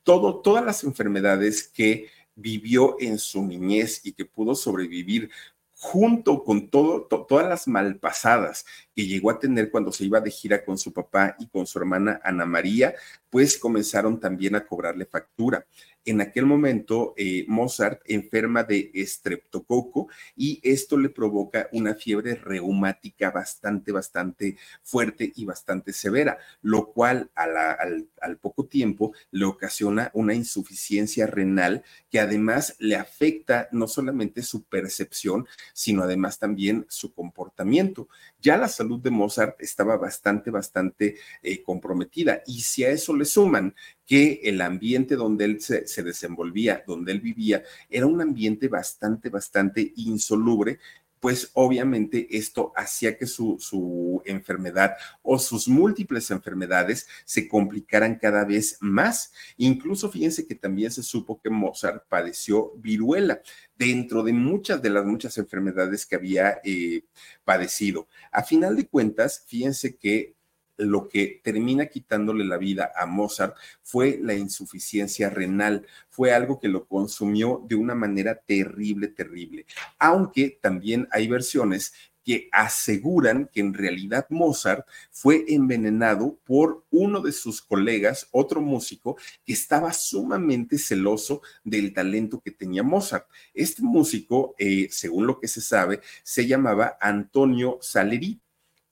todo, 0.03 0.41
todas 0.41 0.65
las 0.65 0.83
enfermedades 0.85 1.69
que 1.69 2.09
vivió 2.35 2.97
en 2.99 3.19
su 3.19 3.45
niñez 3.45 4.01
y 4.05 4.13
que 4.13 4.25
pudo 4.25 4.55
sobrevivir 4.55 5.31
junto 5.75 6.43
con 6.45 6.71
todo, 6.71 7.03
todas 7.07 7.49
las 7.49 7.69
malpasadas 7.69 8.65
que 8.95 9.07
llegó 9.07 9.31
a 9.31 9.39
tener 9.39 9.71
cuando 9.71 9.93
se 9.93 10.05
iba 10.05 10.21
de 10.21 10.31
gira 10.31 10.65
con 10.65 10.79
su 10.79 10.93
papá 10.93 11.37
y 11.39 11.49
con 11.49 11.67
su 11.67 11.79
hermana 11.79 12.21
Ana 12.23 12.45
María, 12.45 12.95
pues 13.31 13.57
comenzaron 13.57 14.21
también 14.21 14.55
a 14.55 14.67
cobrarle 14.67 15.07
factura. 15.07 15.67
En 16.05 16.21
aquel 16.21 16.47
momento, 16.47 17.15
eh, 17.17 17.45
Mozart 17.47 18.01
enferma 18.07 18.65
de 18.65 18.91
estreptococo 18.93 20.09
y 20.35 20.61
esto 20.65 20.99
le 20.99 21.11
provoca 21.11 21.69
una 21.73 21.95
fiebre 21.95 22.35
reumática 22.35 23.31
bastante, 23.31 23.93
bastante 23.93 24.57
fuerte 24.83 25.33
y 25.37 25.45
bastante 25.45 25.93
severa, 25.93 26.39
lo 26.61 26.93
cual 26.93 27.31
al, 27.37 28.09
al 28.21 28.37
poco 28.39 28.67
tiempo 28.67 29.13
le 29.31 29.45
ocasiona 29.45 30.11
una 30.13 30.35
insuficiencia 30.35 31.29
renal 31.29 31.85
que 32.11 32.19
además 32.19 32.75
le 32.81 32.97
afecta 32.97 33.69
no 33.71 33.87
solamente 33.87 34.43
su 34.43 34.65
percepción, 34.65 35.47
sino 35.73 36.03
además 36.03 36.41
también 36.41 36.85
su 36.89 37.15
comportamiento. 37.15 38.09
Ya 38.41 38.57
la 38.57 38.69
salud 38.83 39.01
de 39.01 39.11
Mozart 39.11 39.61
estaba 39.61 39.97
bastante, 39.97 40.51
bastante 40.51 41.17
eh, 41.43 41.63
comprometida. 41.63 42.43
Y 42.47 42.61
si 42.63 42.85
a 42.85 42.91
eso 42.91 43.17
le 43.17 43.25
suman 43.25 43.75
que 44.05 44.41
el 44.43 44.61
ambiente 44.61 45.15
donde 45.15 45.45
él 45.45 45.61
se, 45.61 45.87
se, 45.87 46.03
desenvolvía, 46.03 46.83
donde 46.87 47.13
él 47.13 47.21
vivía, 47.21 47.63
era 47.89 48.07
un 48.07 48.21
ambiente 48.21 48.67
bastante, 48.69 49.29
bastante 49.29 49.93
insoluble, 49.97 50.81
pues 51.23 51.53
obviamente 51.55 52.37
esto 52.37 52.73
hacía 52.75 53.17
que 53.17 53.29
su, 53.29 53.57
su, 53.61 54.21
enfermedad 54.25 54.97
o 55.23 55.39
sus 55.39 55.69
múltiples 55.69 56.33
enfermedades 56.33 57.07
se 57.25 57.47
complicaran 57.47 58.17
cada 58.17 58.45
vez 58.45 58.77
más. 58.81 59.33
Incluso 59.57 60.11
fíjense 60.11 60.49
que 60.49 60.57
también 60.57 60.91
se 60.91 61.05
supo 61.05 61.41
que 61.41 61.49
Mozart 61.49 62.09
padeció 62.09 62.73
viruela 62.75 63.41
dentro 63.77 64.25
de 64.25 64.33
muchas 64.33 64.83
de 64.83 64.91
las 64.91 65.05
muchas 65.05 65.39
enfermedades 65.39 66.07
que 66.07 66.17
había 66.17 66.59
eh, 66.65 67.05
padecido. 67.45 68.09
A 68.33 68.43
final 68.43 68.75
de 68.75 68.89
cuentas, 68.89 69.45
fíjense 69.47 69.95
que 69.95 70.35
lo 70.77 71.09
que 71.09 71.41
termina 71.43 71.87
quitándole 71.87 72.45
la 72.45 72.59
vida 72.59 72.93
a 72.97 73.07
Mozart 73.07 73.57
fue 73.83 74.19
la 74.21 74.35
insuficiencia 74.35 75.31
renal, 75.31 75.87
fue 76.09 76.33
algo 76.33 76.59
que 76.59 76.69
lo 76.69 76.87
consumió 76.87 77.63
de 77.69 77.77
una 77.77 77.95
manera 77.95 78.37
terrible, 78.37 79.09
terrible. 79.09 79.67
Aunque 79.99 80.59
también 80.61 81.09
hay 81.11 81.29
versiones 81.29 81.93
que 82.25 82.49
aseguran 82.53 83.49
que 83.53 83.61
en 83.61 83.75
realidad 83.75 84.27
Mozart 84.31 84.87
fue 85.11 85.45
envenenado 85.49 86.39
por 86.45 86.85
uno 86.91 87.21
de 87.21 87.33
sus 87.33 87.61
colegas, 87.61 88.29
otro 88.31 88.61
músico, 88.61 89.17
que 89.45 89.53
estaba 89.53 89.93
sumamente 89.93 90.79
celoso 90.79 91.43
del 91.65 91.93
talento 91.93 92.41
que 92.41 92.51
tenía 92.51 92.83
Mozart. 92.83 93.27
Este 93.55 93.83
músico, 93.83 94.55
eh, 94.59 94.89
según 94.91 95.27
lo 95.27 95.41
que 95.41 95.49
se 95.49 95.61
sabe, 95.61 96.01
se 96.23 96.47
llamaba 96.47 96.97
Antonio 97.01 97.79
Salerí 97.81 98.41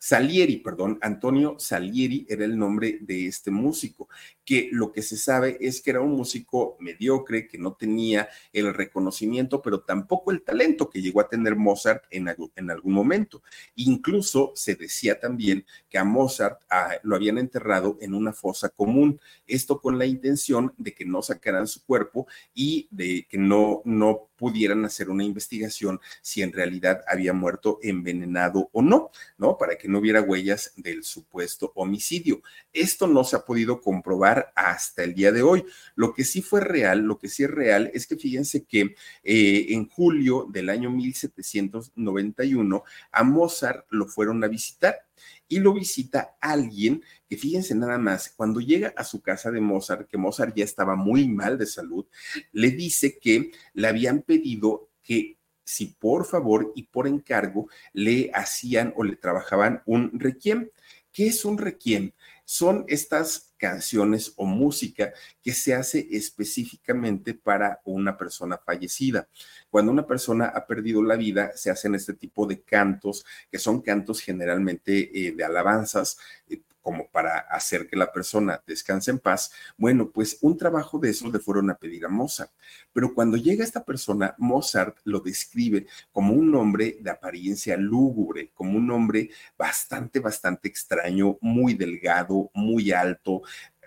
Salieri, 0.03 0.57
perdón, 0.57 0.99
Antonio 1.03 1.57
Salieri 1.59 2.27
era 2.27 2.47
el 2.47 2.57
nombre 2.57 3.01
de 3.03 3.27
este 3.27 3.51
músico, 3.51 4.09
que 4.47 4.71
lo 4.73 4.93
que 4.93 5.03
se 5.03 5.19
sabe 5.19 5.59
es 5.61 5.83
que 5.83 5.91
era 5.91 6.01
un 6.01 6.13
músico 6.13 6.79
mediocre, 6.81 7.47
que 7.47 7.59
no 7.59 7.75
tenía 7.75 8.27
el 8.55 8.73
reconocimiento, 8.73 9.61
pero 9.61 9.83
tampoco 9.83 10.31
el 10.31 10.41
talento 10.41 10.89
que 10.89 11.03
llegó 11.03 11.21
a 11.21 11.29
tener 11.29 11.55
Mozart 11.55 12.05
en, 12.11 12.35
en 12.57 12.71
algún 12.71 12.95
momento. 12.95 13.43
Incluso 13.75 14.53
se 14.55 14.75
decía 14.75 15.21
también 15.21 15.67
que 15.91 15.99
a 15.99 16.05
Mozart 16.05 16.63
ah, 16.71 16.95
lo 17.03 17.15
habían 17.15 17.37
enterrado 17.37 17.99
en 18.01 18.15
una 18.15 18.33
fosa 18.33 18.71
común, 18.71 19.21
esto 19.47 19.83
con 19.83 19.99
la 19.99 20.07
intención 20.07 20.73
de 20.79 20.95
que 20.95 21.05
no 21.05 21.21
sacaran 21.21 21.69
su 21.69 21.85
cuerpo 21.85 22.27
y 22.55 22.89
de 22.91 23.27
que 23.29 23.37
no, 23.37 23.83
no 23.85 24.30
pudieran 24.41 24.86
hacer 24.86 25.11
una 25.11 25.22
investigación 25.22 26.01
si 26.22 26.41
en 26.41 26.55
realidad 26.55 27.03
había 27.07 27.34
muerto 27.34 27.78
envenenado 27.82 28.70
o 28.72 28.80
no, 28.80 29.11
¿no? 29.36 29.59
Para 29.59 29.76
que 29.76 29.86
no 29.86 29.99
hubiera 29.99 30.22
huellas 30.22 30.72
del 30.78 31.05
supuesto 31.05 31.72
homicidio. 31.74 32.41
Esto 32.72 33.07
no 33.07 33.22
se 33.22 33.36
ha 33.36 33.45
podido 33.45 33.82
comprobar 33.82 34.51
hasta 34.57 35.05
el 35.05 35.12
día 35.14 35.30
de 35.30 35.43
hoy. 35.43 35.66
Lo 35.95 36.14
que 36.14 36.24
sí 36.24 36.41
fue 36.41 36.62
real, 36.62 37.01
lo 37.01 37.18
que 37.18 37.28
sí 37.28 37.45
es 37.45 37.51
real 37.51 37.91
es 37.93 38.07
que 38.07 38.16
fíjense 38.16 38.64
que 38.64 38.95
eh, 39.24 39.66
en 39.68 39.86
julio 39.86 40.47
del 40.51 40.70
año 40.70 40.91
1791 40.91 42.82
a 43.12 43.22
Mozart 43.22 43.84
lo 43.91 44.07
fueron 44.07 44.43
a 44.43 44.49
visitar 44.49 45.05
y 45.51 45.59
lo 45.59 45.75
visita 45.75 46.39
alguien 46.41 47.03
que 47.29 47.37
fíjense 47.37 47.75
nada 47.75 47.99
más, 47.99 48.33
cuando 48.35 48.61
llega 48.61 48.95
a 48.97 49.05
su 49.05 49.21
casa 49.21 49.51
de 49.51 49.61
Mozart, 49.61 50.09
que 50.09 50.17
Mozart 50.17 50.55
ya 50.57 50.65
estaba 50.65 50.95
muy 50.97 51.29
mal 51.29 51.59
de 51.59 51.67
salud, 51.67 52.07
le 52.53 52.71
dice 52.71 53.19
que 53.19 53.51
le 53.75 53.89
habían 53.89 54.23
pedido 54.23 54.89
que 55.03 55.37
si 55.65 55.87
por 55.87 56.25
favor 56.25 56.73
y 56.75 56.85
por 56.85 57.07
encargo 57.07 57.69
le 57.93 58.31
hacían 58.33 58.95
o 58.97 59.05
le 59.05 59.17
trabajaban 59.17 59.83
un 59.87 60.19
requiem. 60.19 60.71
¿Qué 61.13 61.27
es 61.27 61.45
un 61.45 61.59
requiem? 61.59 62.13
Son 62.53 62.85
estas 62.89 63.53
canciones 63.57 64.33
o 64.35 64.45
música 64.45 65.13
que 65.41 65.53
se 65.53 65.73
hace 65.73 66.09
específicamente 66.11 67.33
para 67.33 67.81
una 67.85 68.19
persona 68.19 68.59
fallecida. 68.59 69.29
Cuando 69.71 69.93
una 69.93 70.05
persona 70.05 70.47
ha 70.47 70.67
perdido 70.67 71.01
la 71.01 71.15
vida, 71.15 71.53
se 71.55 71.71
hacen 71.71 71.95
este 71.95 72.13
tipo 72.13 72.49
de 72.49 72.61
cantos, 72.63 73.25
que 73.53 73.61
son 73.61 73.83
cantos 73.83 74.21
generalmente 74.21 75.29
eh, 75.29 75.31
de 75.31 75.45
alabanzas, 75.45 76.19
eh, 76.49 76.61
como 76.81 77.09
para 77.09 77.39
hacer 77.39 77.87
que 77.87 77.97
la 77.97 78.12
persona 78.12 78.62
descanse 78.66 79.11
en 79.11 79.18
paz, 79.18 79.53
bueno, 79.76 80.11
pues 80.11 80.39
un 80.41 80.57
trabajo 80.57 80.99
de 80.99 81.11
eso 81.11 81.31
le 81.31 81.39
fueron 81.39 81.70
a 81.70 81.76
pedir 81.76 82.05
a 82.05 82.09
Mozart. 82.09 82.51
Pero 82.93 83.14
cuando 83.14 83.37
llega 83.37 83.64
esta 83.64 83.85
persona, 83.85 84.35
Mozart 84.39 84.99
lo 85.05 85.20
describe 85.20 85.87
como 86.12 86.35
un 86.35 86.55
hombre 86.55 86.99
de 87.01 87.11
apariencia 87.11 87.76
lúgubre, 87.76 88.51
como 88.55 88.76
un 88.76 88.91
hombre 88.91 89.31
bastante, 89.57 90.20
bastante 90.20 90.68
extraño, 90.68 91.39
muy 91.41 91.74
delgado, 91.74 92.51
muy 92.55 92.93
alto, 92.93 93.43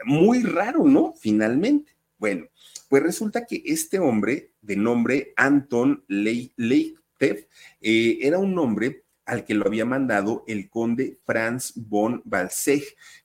muy 0.05 0.43
raro, 0.43 0.85
¿no? 0.85 1.13
Finalmente. 1.13 1.93
Bueno, 2.17 2.45
pues 2.89 3.03
resulta 3.03 3.45
que 3.45 3.61
este 3.65 3.99
hombre 3.99 4.51
de 4.61 4.75
nombre 4.75 5.33
Anton 5.35 6.03
Leichtev 6.07 7.47
eh, 7.81 8.19
era 8.21 8.39
un 8.39 8.57
hombre 8.57 9.02
al 9.25 9.45
que 9.45 9.53
lo 9.53 9.67
había 9.67 9.85
mandado 9.85 10.43
el 10.47 10.69
conde 10.69 11.19
Franz 11.25 11.73
von 11.75 12.21
Balseg, 12.25 12.83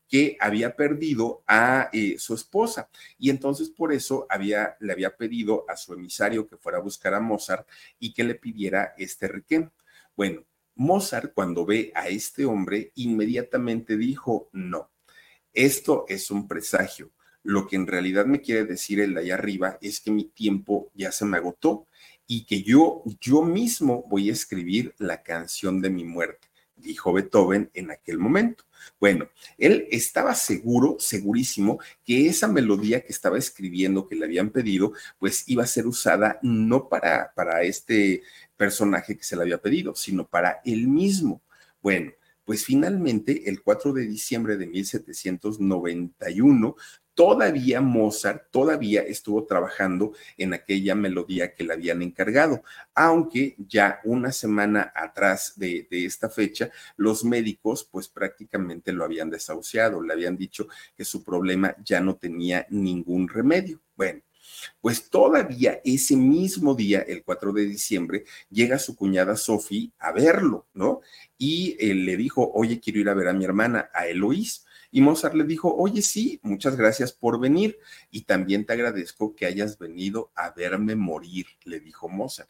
que 0.08 0.36
había 0.40 0.74
perdido 0.74 1.42
a 1.46 1.90
eh, 1.92 2.16
su 2.18 2.34
esposa. 2.34 2.88
Y 3.18 3.30
entonces 3.30 3.70
por 3.70 3.92
eso 3.92 4.26
había, 4.30 4.76
le 4.80 4.92
había 4.92 5.16
pedido 5.16 5.64
a 5.68 5.76
su 5.76 5.92
emisario 5.92 6.46
que 6.48 6.56
fuera 6.56 6.78
a 6.78 6.82
buscar 6.82 7.14
a 7.14 7.20
Mozart 7.20 7.68
y 7.98 8.12
que 8.14 8.24
le 8.24 8.34
pidiera 8.34 8.94
este 8.96 9.28
requiem. 9.28 9.70
Bueno, 10.16 10.44
Mozart 10.76 11.34
cuando 11.34 11.66
ve 11.66 11.92
a 11.94 12.08
este 12.08 12.44
hombre 12.46 12.92
inmediatamente 12.94 13.96
dijo, 13.96 14.48
no, 14.52 14.90
esto 15.52 16.04
es 16.08 16.30
un 16.30 16.46
presagio. 16.46 17.10
Lo 17.42 17.66
que 17.66 17.76
en 17.76 17.86
realidad 17.86 18.26
me 18.26 18.40
quiere 18.40 18.64
decir 18.64 19.00
el 19.00 19.14
de 19.14 19.20
allá 19.20 19.34
arriba 19.34 19.78
es 19.80 20.00
que 20.00 20.10
mi 20.10 20.24
tiempo 20.24 20.90
ya 20.94 21.12
se 21.12 21.24
me 21.24 21.36
agotó 21.36 21.87
y 22.30 22.44
que 22.44 22.62
yo, 22.62 23.02
yo 23.20 23.42
mismo 23.42 24.04
voy 24.08 24.28
a 24.28 24.32
escribir 24.32 24.94
la 24.98 25.22
canción 25.22 25.80
de 25.80 25.88
mi 25.88 26.04
muerte, 26.04 26.48
dijo 26.76 27.12
Beethoven 27.12 27.70
en 27.72 27.90
aquel 27.90 28.18
momento. 28.18 28.64
Bueno, 29.00 29.30
él 29.56 29.88
estaba 29.90 30.34
seguro, 30.34 30.98
segurísimo, 31.00 31.80
que 32.04 32.26
esa 32.26 32.46
melodía 32.46 33.00
que 33.00 33.12
estaba 33.12 33.38
escribiendo, 33.38 34.06
que 34.06 34.14
le 34.14 34.26
habían 34.26 34.50
pedido, 34.50 34.92
pues 35.18 35.48
iba 35.48 35.64
a 35.64 35.66
ser 35.66 35.86
usada 35.86 36.38
no 36.42 36.90
para, 36.90 37.32
para 37.34 37.62
este 37.62 38.22
personaje 38.58 39.16
que 39.16 39.24
se 39.24 39.34
le 39.34 39.42
había 39.42 39.62
pedido, 39.62 39.94
sino 39.94 40.28
para 40.28 40.60
él 40.66 40.86
mismo. 40.86 41.40
Bueno, 41.80 42.12
pues 42.44 42.64
finalmente, 42.64 43.48
el 43.48 43.62
4 43.62 43.94
de 43.94 44.06
diciembre 44.06 44.58
de 44.58 44.66
1791, 44.66 46.76
todavía 47.18 47.80
Mozart 47.80 48.44
todavía 48.52 49.02
estuvo 49.02 49.44
trabajando 49.44 50.12
en 50.36 50.54
aquella 50.54 50.94
melodía 50.94 51.52
que 51.52 51.64
le 51.64 51.72
habían 51.72 52.00
encargado, 52.00 52.62
aunque 52.94 53.56
ya 53.58 53.98
una 54.04 54.30
semana 54.30 54.92
atrás 54.94 55.54
de, 55.56 55.88
esta 55.90 56.30
fecha, 56.30 56.70
los 56.96 57.24
médicos 57.24 57.82
pues 57.90 58.06
prácticamente 58.06 58.92
lo 58.92 59.04
habían 59.04 59.30
desahuciado, 59.30 60.00
le 60.00 60.12
habían 60.12 60.36
dicho 60.36 60.68
que 60.96 61.04
su 61.04 61.24
problema 61.24 61.74
ya 61.84 62.00
no 62.00 62.14
tenía 62.14 62.68
ningún 62.70 63.28
remedio. 63.28 63.80
Bueno, 63.96 64.20
pues 64.80 65.10
todavía 65.10 65.80
ese 65.84 66.14
mismo 66.14 66.76
día, 66.76 67.00
el 67.00 67.24
4 67.24 67.52
de 67.52 67.66
diciembre, 67.66 68.26
llega 68.48 68.78
su 68.78 68.94
cuñada 68.94 69.36
Sophie 69.36 69.90
a 69.98 70.12
verlo, 70.12 70.68
¿no? 70.72 71.00
Y 71.36 71.76
él 71.80 72.06
le 72.06 72.16
dijo, 72.16 72.48
oye, 72.54 72.78
quiero 72.78 73.00
ir 73.00 73.08
a 73.08 73.14
ver 73.14 73.26
a 73.26 73.32
mi 73.32 73.44
hermana, 73.44 73.90
a 73.92 74.06
Eloís. 74.06 74.67
Y 74.90 75.00
Mozart 75.00 75.34
le 75.34 75.44
dijo, 75.44 75.74
oye, 75.74 76.02
sí, 76.02 76.40
muchas 76.42 76.76
gracias 76.76 77.12
por 77.12 77.38
venir 77.38 77.78
y 78.10 78.22
también 78.22 78.64
te 78.64 78.72
agradezco 78.72 79.34
que 79.34 79.46
hayas 79.46 79.78
venido 79.78 80.30
a 80.34 80.50
verme 80.50 80.96
morir, 80.96 81.46
le 81.64 81.80
dijo 81.80 82.08
Mozart. 82.08 82.48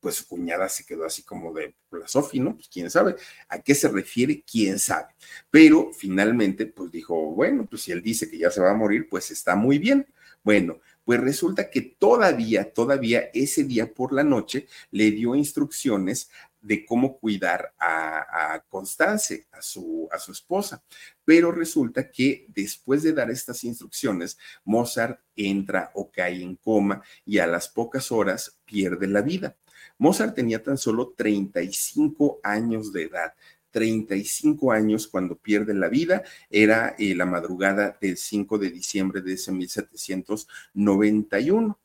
Pues 0.00 0.14
su 0.14 0.28
cuñada 0.28 0.68
se 0.68 0.86
quedó 0.86 1.04
así 1.04 1.24
como 1.24 1.52
de 1.52 1.74
la 1.90 2.06
Sofi, 2.06 2.38
¿no? 2.38 2.54
Pues 2.54 2.68
quién 2.68 2.88
sabe 2.88 3.16
a 3.48 3.60
qué 3.60 3.74
se 3.74 3.88
refiere, 3.88 4.44
quién 4.48 4.78
sabe. 4.78 5.08
Pero 5.50 5.92
finalmente, 5.92 6.66
pues 6.66 6.92
dijo, 6.92 7.32
bueno, 7.32 7.66
pues 7.68 7.82
si 7.82 7.90
él 7.90 8.00
dice 8.00 8.30
que 8.30 8.38
ya 8.38 8.50
se 8.50 8.60
va 8.60 8.70
a 8.70 8.74
morir, 8.74 9.08
pues 9.08 9.32
está 9.32 9.56
muy 9.56 9.78
bien. 9.78 10.06
Bueno, 10.44 10.78
pues 11.04 11.20
resulta 11.20 11.70
que 11.70 11.80
todavía, 11.80 12.72
todavía 12.72 13.30
ese 13.32 13.64
día 13.64 13.92
por 13.92 14.12
la 14.12 14.22
noche 14.22 14.68
le 14.90 15.10
dio 15.10 15.34
instrucciones 15.34 16.30
de 16.60 16.84
cómo 16.84 17.18
cuidar 17.18 17.74
a, 17.78 18.62
Constance, 18.68 19.46
a 19.52 19.62
su, 19.62 20.08
a 20.10 20.18
su 20.18 20.32
esposa. 20.32 20.82
Pero 21.24 21.52
resulta 21.52 22.10
que 22.10 22.46
después 22.48 23.02
de 23.02 23.12
dar 23.12 23.30
estas 23.30 23.62
instrucciones, 23.64 24.38
Mozart 24.64 25.20
entra 25.36 25.90
o 25.94 26.10
cae 26.10 26.42
en 26.42 26.56
coma 26.56 27.02
y 27.24 27.38
a 27.38 27.46
las 27.46 27.68
pocas 27.68 28.10
horas 28.12 28.58
pierde 28.64 29.06
la 29.06 29.22
vida. 29.22 29.56
Mozart 29.98 30.34
tenía 30.34 30.62
tan 30.62 30.78
solo 30.78 31.14
35 31.16 32.40
años 32.42 32.92
de 32.92 33.04
edad. 33.04 33.34
35 33.70 34.72
años 34.72 35.06
cuando 35.06 35.36
pierde 35.36 35.74
la 35.74 35.88
vida, 35.88 36.24
era 36.50 36.96
eh, 36.98 37.14
la 37.14 37.26
madrugada 37.26 37.96
del 38.00 38.16
5 38.16 38.58
de 38.58 38.70
diciembre 38.70 39.20
de 39.20 39.34
ese 39.34 39.52
1791 39.52 41.78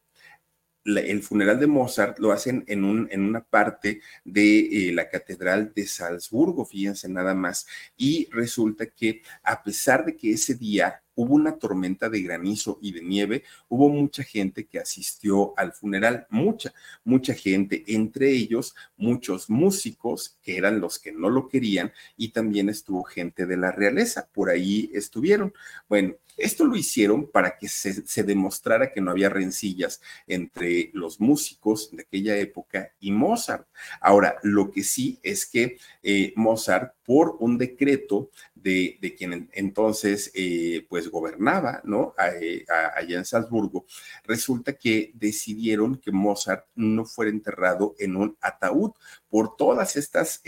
el 0.86 1.24
funeral 1.24 1.60
de 1.60 1.68
Mozart 1.68 2.20
lo 2.20 2.32
hacen 2.32 2.64
en, 2.68 2.84
un, 2.84 3.08
en 3.12 3.22
una 3.22 3.44
parte 3.44 4.02
de 4.24 4.90
eh, 4.90 4.94
la 4.94 5.10
Catedral 5.10 5.74
de 5.74 5.88
Salzburgo, 5.88 6.66
fíjense 6.66 7.08
nada 7.10 7.34
más. 7.34 7.68
Y 7.98 8.28
resulta 8.32 8.86
que 8.88 9.22
a 9.44 9.64
pesar 9.64 10.06
de 10.06 10.16
que 10.16 10.32
ese 10.32 10.56
día 10.56 11.03
hubo 11.16 11.36
una 11.36 11.58
tormenta 11.58 12.10
de 12.10 12.22
granizo 12.22 12.80
y 12.82 12.92
de 12.92 13.02
nieve, 13.02 13.44
hubo 13.70 13.90
mucha 13.90 14.24
gente 14.24 14.66
que 14.66 14.80
asistió 14.80 15.54
al 15.58 15.74
funeral, 15.74 16.28
mucha, 16.30 16.74
mucha 17.04 17.34
gente, 17.34 17.84
entre 17.88 18.32
ellos 18.32 18.76
muchos 18.98 19.50
músicos 19.50 20.38
que 20.42 20.58
eran 20.58 20.80
los 20.80 21.00
que 21.00 21.12
no 21.12 21.30
lo 21.30 21.48
querían 21.48 21.92
y 22.18 22.30
también 22.30 22.70
estuvo 22.70 23.04
gente 23.04 23.46
de 23.46 23.58
la 23.58 23.72
realeza, 23.72 24.28
por 24.34 24.50
ahí 24.50 24.90
estuvieron. 24.94 25.54
Bueno, 25.88 26.16
esto 26.38 26.66
lo 26.66 26.76
hicieron 26.76 27.28
para 27.28 27.58
que 27.58 27.68
se, 27.68 28.24
demostrara 28.24 28.92
que 28.92 29.02
no 29.02 29.12
había 29.12 29.30
rencillas 29.30 30.02
entre 30.28 30.90
los 30.94 31.20
músicos 31.20 31.90
de 31.92 32.04
aquella 32.04 32.38
época 32.38 32.92
y 33.00 33.12
Mozart. 33.12 33.68
Ahora, 34.02 34.38
lo 34.42 34.72
que 34.72 34.84
sí 34.84 35.20
es 35.22 35.46
que 35.46 35.78
eh, 36.02 36.34
Mozart, 36.36 36.94
por 37.06 37.38
un 37.40 37.58
decreto 37.58 38.30
de, 38.56 38.98
quien 39.18 39.50
entonces 39.54 40.32
eh, 40.34 40.86
pues 40.90 41.10
gobernaba, 41.10 41.82
¿no? 41.84 42.14
Eh, 42.42 42.66
allá 42.96 43.18
en 43.18 43.26
Salzburgo, 43.26 43.86
resulta 44.24 44.74
que 44.74 45.12
decidieron 45.14 45.98
que 45.98 46.12
Mozart 46.12 46.66
no 46.76 47.06
fuera 47.06 47.32
enterrado 47.32 47.96
en 48.00 48.16
un 48.16 48.38
ataúd 48.42 48.92
por 49.30 49.58
todas 49.58 49.96
estas 49.96 50.42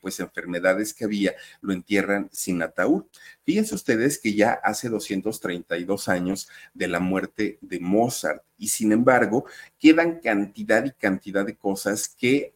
pues 0.00 0.20
enfermedades 0.20 0.94
que 0.94 1.04
había, 1.04 1.34
lo 1.60 1.72
entierran 1.72 2.28
sin 2.32 2.62
ataúd. 2.62 3.04
Fíjense 3.44 3.74
ustedes 3.74 4.18
que 4.18 4.34
ya 4.34 4.52
hace 4.52 4.88
232 4.88 6.08
años 6.08 6.48
de 6.74 6.88
la 6.88 7.00
muerte 7.00 7.58
de 7.60 7.80
Mozart 7.80 8.42
y 8.58 8.68
sin 8.68 8.92
embargo 8.92 9.44
quedan 9.78 10.20
cantidad 10.20 10.84
y 10.84 10.92
cantidad 10.92 11.44
de 11.44 11.56
cosas 11.56 12.08
que 12.08 12.54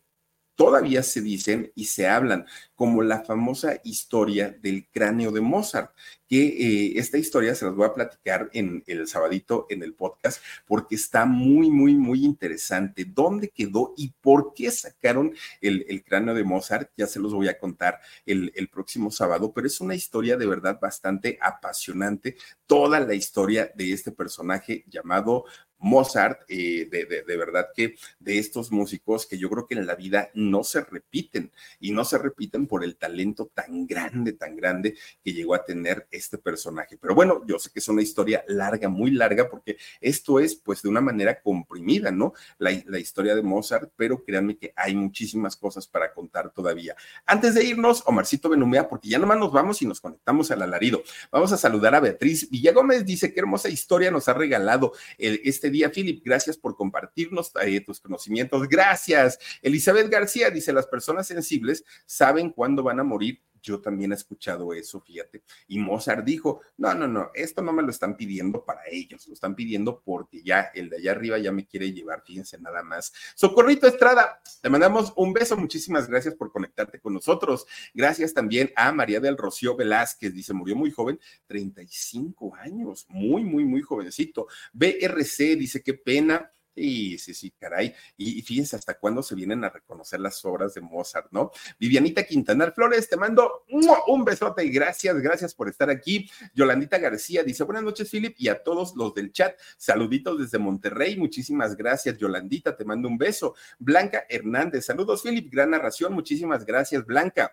todavía 0.55 1.03
se 1.03 1.21
dicen 1.21 1.73
y 1.75 1.87
se 1.87 2.07
hablan, 2.07 2.47
como 2.75 3.03
la 3.03 3.25
famosa 3.25 3.81
historia 3.85 4.57
del 4.61 4.89
cráneo 4.91 5.31
de 5.31 5.41
Mozart, 5.41 5.93
que 6.29 6.47
eh, 6.47 6.93
esta 6.97 7.19
historia 7.19 7.55
se 7.55 7.65
las 7.65 7.75
voy 7.75 7.87
a 7.87 7.93
platicar 7.93 8.51
en 8.53 8.83
el 8.87 9.07
sabadito 9.07 9.67
en 9.69 9.83
el 9.83 9.95
podcast, 9.95 10.43
porque 10.67 10.95
está 10.95 11.27
muy, 11.27 11.71
muy, 11.71 11.95
muy 11.95 12.25
interesante. 12.25 13.05
¿Dónde 13.05 13.51
quedó 13.51 13.95
y 13.97 14.13
por 14.21 14.55
qué 14.55 14.71
sacaron 14.71 15.35
el, 15.61 16.03
cráneo 16.05 16.35
de 16.35 16.45
Mozart? 16.45 16.91
Ya 16.97 17.07
se 17.07 17.21
los 17.21 17.35
voy 17.35 17.49
a 17.49 17.59
contar 17.59 18.01
el, 18.27 18.53
el 18.57 18.69
próximo 18.69 19.11
sábado, 19.11 19.53
pero 19.53 19.67
es 19.67 19.81
una 19.81 19.95
historia 19.95 20.37
de 20.37 20.47
verdad 20.47 20.79
bastante 20.81 21.39
apasionante, 21.41 22.37
toda 22.67 23.01
la 23.01 23.15
historia 23.15 23.71
de 23.75 23.93
este 23.93 24.11
personaje 24.11 24.85
llamado 24.89 25.45
Mozart, 25.85 26.40
eh, 26.48 26.89
de, 26.90 27.36
verdad 27.36 27.69
que 27.77 27.94
de 28.19 28.39
estos 28.39 28.73
músicos 28.73 29.27
que 29.27 29.36
yo 29.36 29.51
creo 29.51 29.66
que 29.66 29.74
en 29.74 29.86
la 29.86 29.94
vida 29.94 30.31
no 30.32 30.65
se 30.65 30.81
repiten 30.81 31.52
y 31.78 31.90
no 31.90 32.06
se 32.06 32.16
repiten 32.16 32.66
por 32.66 32.82
el 32.85 32.97
talento 32.97 33.51
tan 33.52 33.86
grande, 33.86 34.32
tan 34.32 34.56
grande 34.56 34.97
que 35.23 35.35
llegó 35.35 35.55
a 35.55 35.62
tener 35.62 36.09
este 36.11 36.39
personaje. 36.39 36.97
Pero 36.97 37.15
bueno, 37.15 37.43
yo 37.47 37.59
sé 37.59 37.70
que 37.70 37.81
es 37.81 37.89
una 37.89 38.01
historia 38.01 38.43
larga, 38.48 38.89
muy 38.89 39.11
larga, 39.11 39.51
porque 39.51 39.77
esto 40.01 40.40
es 40.40 40.55
pues 40.55 40.81
de 40.81 40.89
una 40.89 41.02
manera 41.02 41.43
comprimida, 41.43 42.11
¿no? 42.11 42.32
La, 42.56 42.73
historia 42.98 43.35
de 43.35 43.43
Mozart, 43.43 43.93
pero 43.94 44.24
créanme 44.24 44.56
que 44.56 44.73
hay 44.74 44.94
muchísimas 44.94 45.55
cosas 45.55 45.86
para 45.86 46.15
contar 46.15 46.51
todavía. 46.51 46.97
Antes 47.27 47.55
de 47.55 47.62
irnos, 47.62 48.02
Omarcito 48.06 48.48
Benumea, 48.48 48.89
porque 48.89 49.11
ya 49.11 49.19
nomás 49.19 49.39
nos 49.39 49.52
vamos 49.52 49.82
y 49.82 49.86
nos 49.86 50.01
conectamos 50.01 50.51
al 50.51 50.62
alarido. 50.62 51.02
Vamos 51.31 51.52
a 51.52 51.59
saludar 51.59 51.94
a 51.94 52.01
Beatriz 52.01 52.48
Villagómez, 52.48 53.05
dice 53.05 53.35
qué 53.35 53.40
hermosa 53.40 53.69
historia 53.69 54.11
nos 54.11 54.28
ha 54.28 54.32
regalado 54.32 54.93
el, 55.19 55.43
este 55.44 55.74
día, 55.75 55.91
Philip. 55.91 56.23
Gracias 56.25 56.57
por 56.57 56.77
compartirnos 56.77 57.53
eh, 57.63 57.81
tus 57.81 58.01
conocimientos. 58.01 58.69
Gracias. 58.69 59.39
Elizabeth 59.61 60.09
García 60.09 60.51
dice, 60.51 60.73
las 60.73 60.87
personas 60.87 61.27
sensibles 61.27 61.85
saben 62.07 62.51
cuándo 62.51 62.83
van 62.83 63.01
a 63.01 63.05
morir 63.05 63.41
yo 63.65 63.81
también 63.81 64.12
he 64.12 64.15
escuchado 64.15 64.73
eso, 64.74 65.01
fíjate. 65.01 65.43
Y 65.69 65.78
Mozart 65.78 66.24
dijo, 66.24 66.61
no, 66.77 66.95
no, 66.95 67.09
no, 67.09 67.31
esto 67.35 67.62
no 67.62 67.73
me 67.73 67.82
lo 67.82 67.91
están 67.91 68.16
pidiendo 68.16 68.65
para 68.65 68.82
ellos, 68.91 69.27
lo 69.27 69.35
están 69.35 69.55
pidiendo 69.55 70.03
porque 70.05 70.43
ya 70.43 70.70
el 70.74 70.91
de 70.91 70.99
allá 70.99 71.12
arriba 71.12 71.39
ya 71.39 71.51
me 71.51 71.66
quiere 71.66 71.91
llevar, 71.93 72.23
fíjense 72.24 72.59
nada 72.59 72.82
más. 72.82 73.12
Socorrito 73.35 73.86
Estrada, 73.86 74.41
te 74.61 74.69
mandamos 74.69 75.12
un 75.16 75.32
beso, 75.32 75.57
muchísimas 75.57 76.09
gracias 76.09 76.35
por 76.35 76.53
conectarte 76.53 77.01
con 77.01 77.15
nosotros. 77.15 77.66
Gracias 77.95 78.35
también 78.35 78.70
a 78.77 78.93
María 78.93 79.19
del 79.19 79.39
Rocío 79.39 79.74
Velázquez, 79.74 80.35
dice, 80.35 80.53
murió 80.53 80.77
muy 80.77 80.91
joven, 80.91 81.19
35 81.47 82.55
años, 82.57 83.07
muy, 83.09 83.45
muy, 83.45 83.65
muy 83.65 83.81
jovencito. 83.81 84.47
BRC 84.74 85.57
dice, 85.57 85.82
qué 85.82 85.95
pena 85.95 86.53
Sí, 86.75 87.19
sí, 87.19 87.35
sí, 87.35 87.53
caray. 87.53 87.95
Y, 88.17 88.43
fíjense 88.43 88.75
hasta 88.75 88.99
cuándo 88.99 89.23
se 89.23 89.37
vienen 89.37 89.63
a 89.63 89.71
reconocer 89.71 90.19
las 90.19 90.45
obras 90.45 90.75
de 90.75 90.81
Mozart, 90.81 91.29
¿no? 91.31 91.53
Vivianita 91.79 92.25
Quintanar 92.25 92.75
Flores, 92.75 93.09
te 93.09 93.17
mando 93.17 93.65
un 94.09 94.25
besote 94.25 94.65
y 94.65 94.71
gracias, 94.71 95.17
gracias 95.21 95.55
por 95.55 95.69
estar 95.69 95.89
aquí. 95.89 96.29
Yolandita 96.55 96.99
García 96.99 97.45
dice, 97.45 97.63
buenas 97.63 97.85
noches, 97.85 98.11
Philip, 98.11 98.35
y 98.39 98.49
a 98.49 98.63
todos 98.63 98.97
los 98.97 99.15
del 99.15 99.33
chat, 99.33 99.57
saluditos 99.77 100.39
desde 100.39 100.59
Monterrey, 100.59 101.17
muchísimas 101.17 101.77
gracias, 101.77 102.19
Yolandita, 102.19 102.77
te 102.77 102.85
mando 102.85 103.09
un 103.09 103.19
beso. 103.19 103.55
Blanca 103.79 104.25
Hernández, 104.29 104.87
saludos, 104.87 105.23
Philip, 105.23 105.53
gran 105.53 105.71
narración, 105.71 106.13
muchísimas 106.13 106.65
gracias, 106.65 107.07
Blanca. 107.07 107.53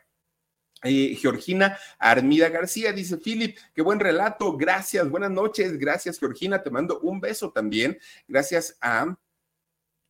Eh, 0.83 1.15
Georgina 1.15 1.77
Armida 1.99 2.49
García 2.49 2.91
dice, 2.91 3.17
Philip, 3.17 3.57
qué 3.73 3.83
buen 3.83 3.99
relato, 3.99 4.57
gracias, 4.57 5.07
buenas 5.09 5.29
noches, 5.29 5.77
gracias 5.77 6.17
Georgina, 6.17 6.63
te 6.63 6.71
mando 6.71 6.99
un 7.01 7.19
beso 7.19 7.51
también, 7.51 7.99
gracias 8.27 8.77
a 8.81 9.15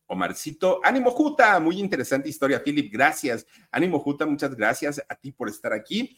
Omarcito, 0.06 0.80
ánimo 0.82 1.10
Juta, 1.10 1.60
muy 1.60 1.78
interesante 1.78 2.30
historia, 2.30 2.62
Philip, 2.62 2.90
gracias, 2.90 3.46
ánimo 3.70 3.98
Juta, 3.98 4.24
muchas 4.24 4.54
gracias 4.54 5.02
a 5.06 5.14
ti 5.14 5.32
por 5.32 5.50
estar 5.50 5.74
aquí. 5.74 6.16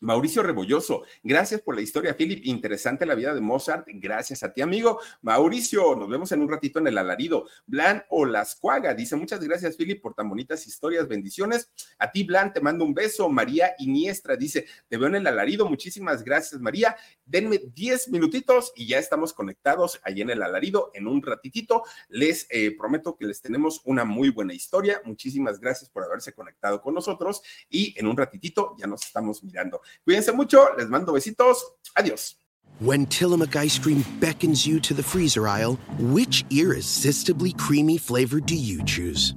Mauricio 0.00 0.42
Rebolloso, 0.42 1.02
gracias 1.22 1.60
por 1.60 1.74
la 1.74 1.82
historia, 1.82 2.16
Philip. 2.16 2.40
Interesante 2.46 3.04
la 3.04 3.14
vida 3.14 3.34
de 3.34 3.42
Mozart. 3.42 3.86
Gracias 3.86 4.42
a 4.42 4.50
ti, 4.50 4.62
amigo. 4.62 4.98
Mauricio, 5.20 5.94
nos 5.94 6.08
vemos 6.08 6.32
en 6.32 6.40
un 6.40 6.48
ratito 6.48 6.78
en 6.78 6.86
el 6.86 6.96
alarido. 6.96 7.46
Blan 7.66 8.02
Olascuaga 8.08 8.94
dice: 8.94 9.14
Muchas 9.16 9.40
gracias, 9.40 9.76
Philip, 9.76 10.00
por 10.00 10.14
tan 10.14 10.30
bonitas 10.30 10.66
historias. 10.66 11.06
Bendiciones. 11.06 11.70
A 11.98 12.10
ti, 12.10 12.24
Blan, 12.24 12.52
te 12.54 12.62
mando 12.62 12.82
un 12.84 12.94
beso. 12.94 13.28
María 13.28 13.74
Iniestra 13.78 14.36
dice: 14.36 14.64
Te 14.88 14.96
veo 14.96 15.08
en 15.08 15.16
el 15.16 15.26
alarido. 15.26 15.68
Muchísimas 15.68 16.24
gracias, 16.24 16.60
María. 16.62 16.96
Denme 17.26 17.58
10 17.58 18.08
minutitos 18.08 18.72
y 18.74 18.86
ya 18.86 18.98
estamos 18.98 19.34
conectados 19.34 20.00
ahí 20.02 20.22
en 20.22 20.30
el 20.30 20.42
alarido 20.42 20.90
en 20.94 21.08
un 21.08 21.22
ratitito. 21.22 21.84
Les 22.08 22.46
eh, 22.50 22.74
prometo 22.76 23.16
que 23.16 23.26
les 23.26 23.42
tenemos 23.42 23.82
una 23.84 24.06
muy 24.06 24.30
buena 24.30 24.54
historia. 24.54 25.02
Muchísimas 25.04 25.60
gracias 25.60 25.90
por 25.90 26.04
haberse 26.04 26.32
conectado 26.32 26.80
con 26.80 26.94
nosotros 26.94 27.42
y 27.68 27.94
en 27.98 28.06
un 28.06 28.16
ratitito 28.16 28.74
ya 28.78 28.86
nos 28.86 29.04
estamos 29.04 29.44
mirando. 29.44 29.82
Cuídense 30.04 30.32
mucho, 30.32 30.68
les 30.76 30.88
mando 30.88 31.12
besitos. 31.12 31.62
Adiós. 31.96 32.34
When 32.80 33.04
Tillamook 33.06 33.56
ice 33.56 33.78
cream 33.78 34.04
beckons 34.20 34.66
you 34.66 34.80
to 34.80 34.94
the 34.94 35.02
freezer 35.02 35.46
aisle, 35.46 35.78
which 35.98 36.44
irresistibly 36.50 37.52
creamy 37.52 37.98
flavor 37.98 38.40
do 38.40 38.54
you 38.54 38.82
choose? 38.84 39.34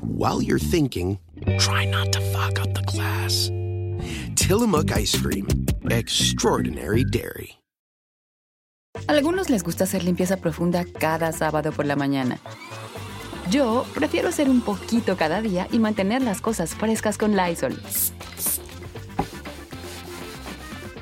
While 0.00 0.40
you're 0.40 0.58
thinking, 0.58 1.18
try 1.58 1.84
not 1.84 2.10
to 2.12 2.20
fuck 2.32 2.58
up 2.58 2.72
the 2.72 2.82
glass. 2.86 3.50
Tillamook 4.34 4.92
ice 4.92 5.14
cream, 5.20 5.46
extraordinary 5.90 7.04
dairy. 7.04 7.58
Algunos 9.08 9.50
les 9.50 9.62
gusta 9.62 9.84
hacer 9.84 10.02
limpieza 10.02 10.38
profunda 10.38 10.84
cada 10.98 11.30
sábado 11.32 11.70
por 11.72 11.84
la 11.84 11.96
mañana. 11.96 12.38
Yo 13.50 13.84
prefiero 13.94 14.28
hacer 14.28 14.48
un 14.48 14.60
poquito 14.60 15.16
cada 15.16 15.40
día 15.42 15.68
y 15.70 15.78
mantener 15.78 16.22
las 16.22 16.40
cosas 16.40 16.74
frescas 16.74 17.18
con 17.18 17.36
Lysol. 17.36 17.80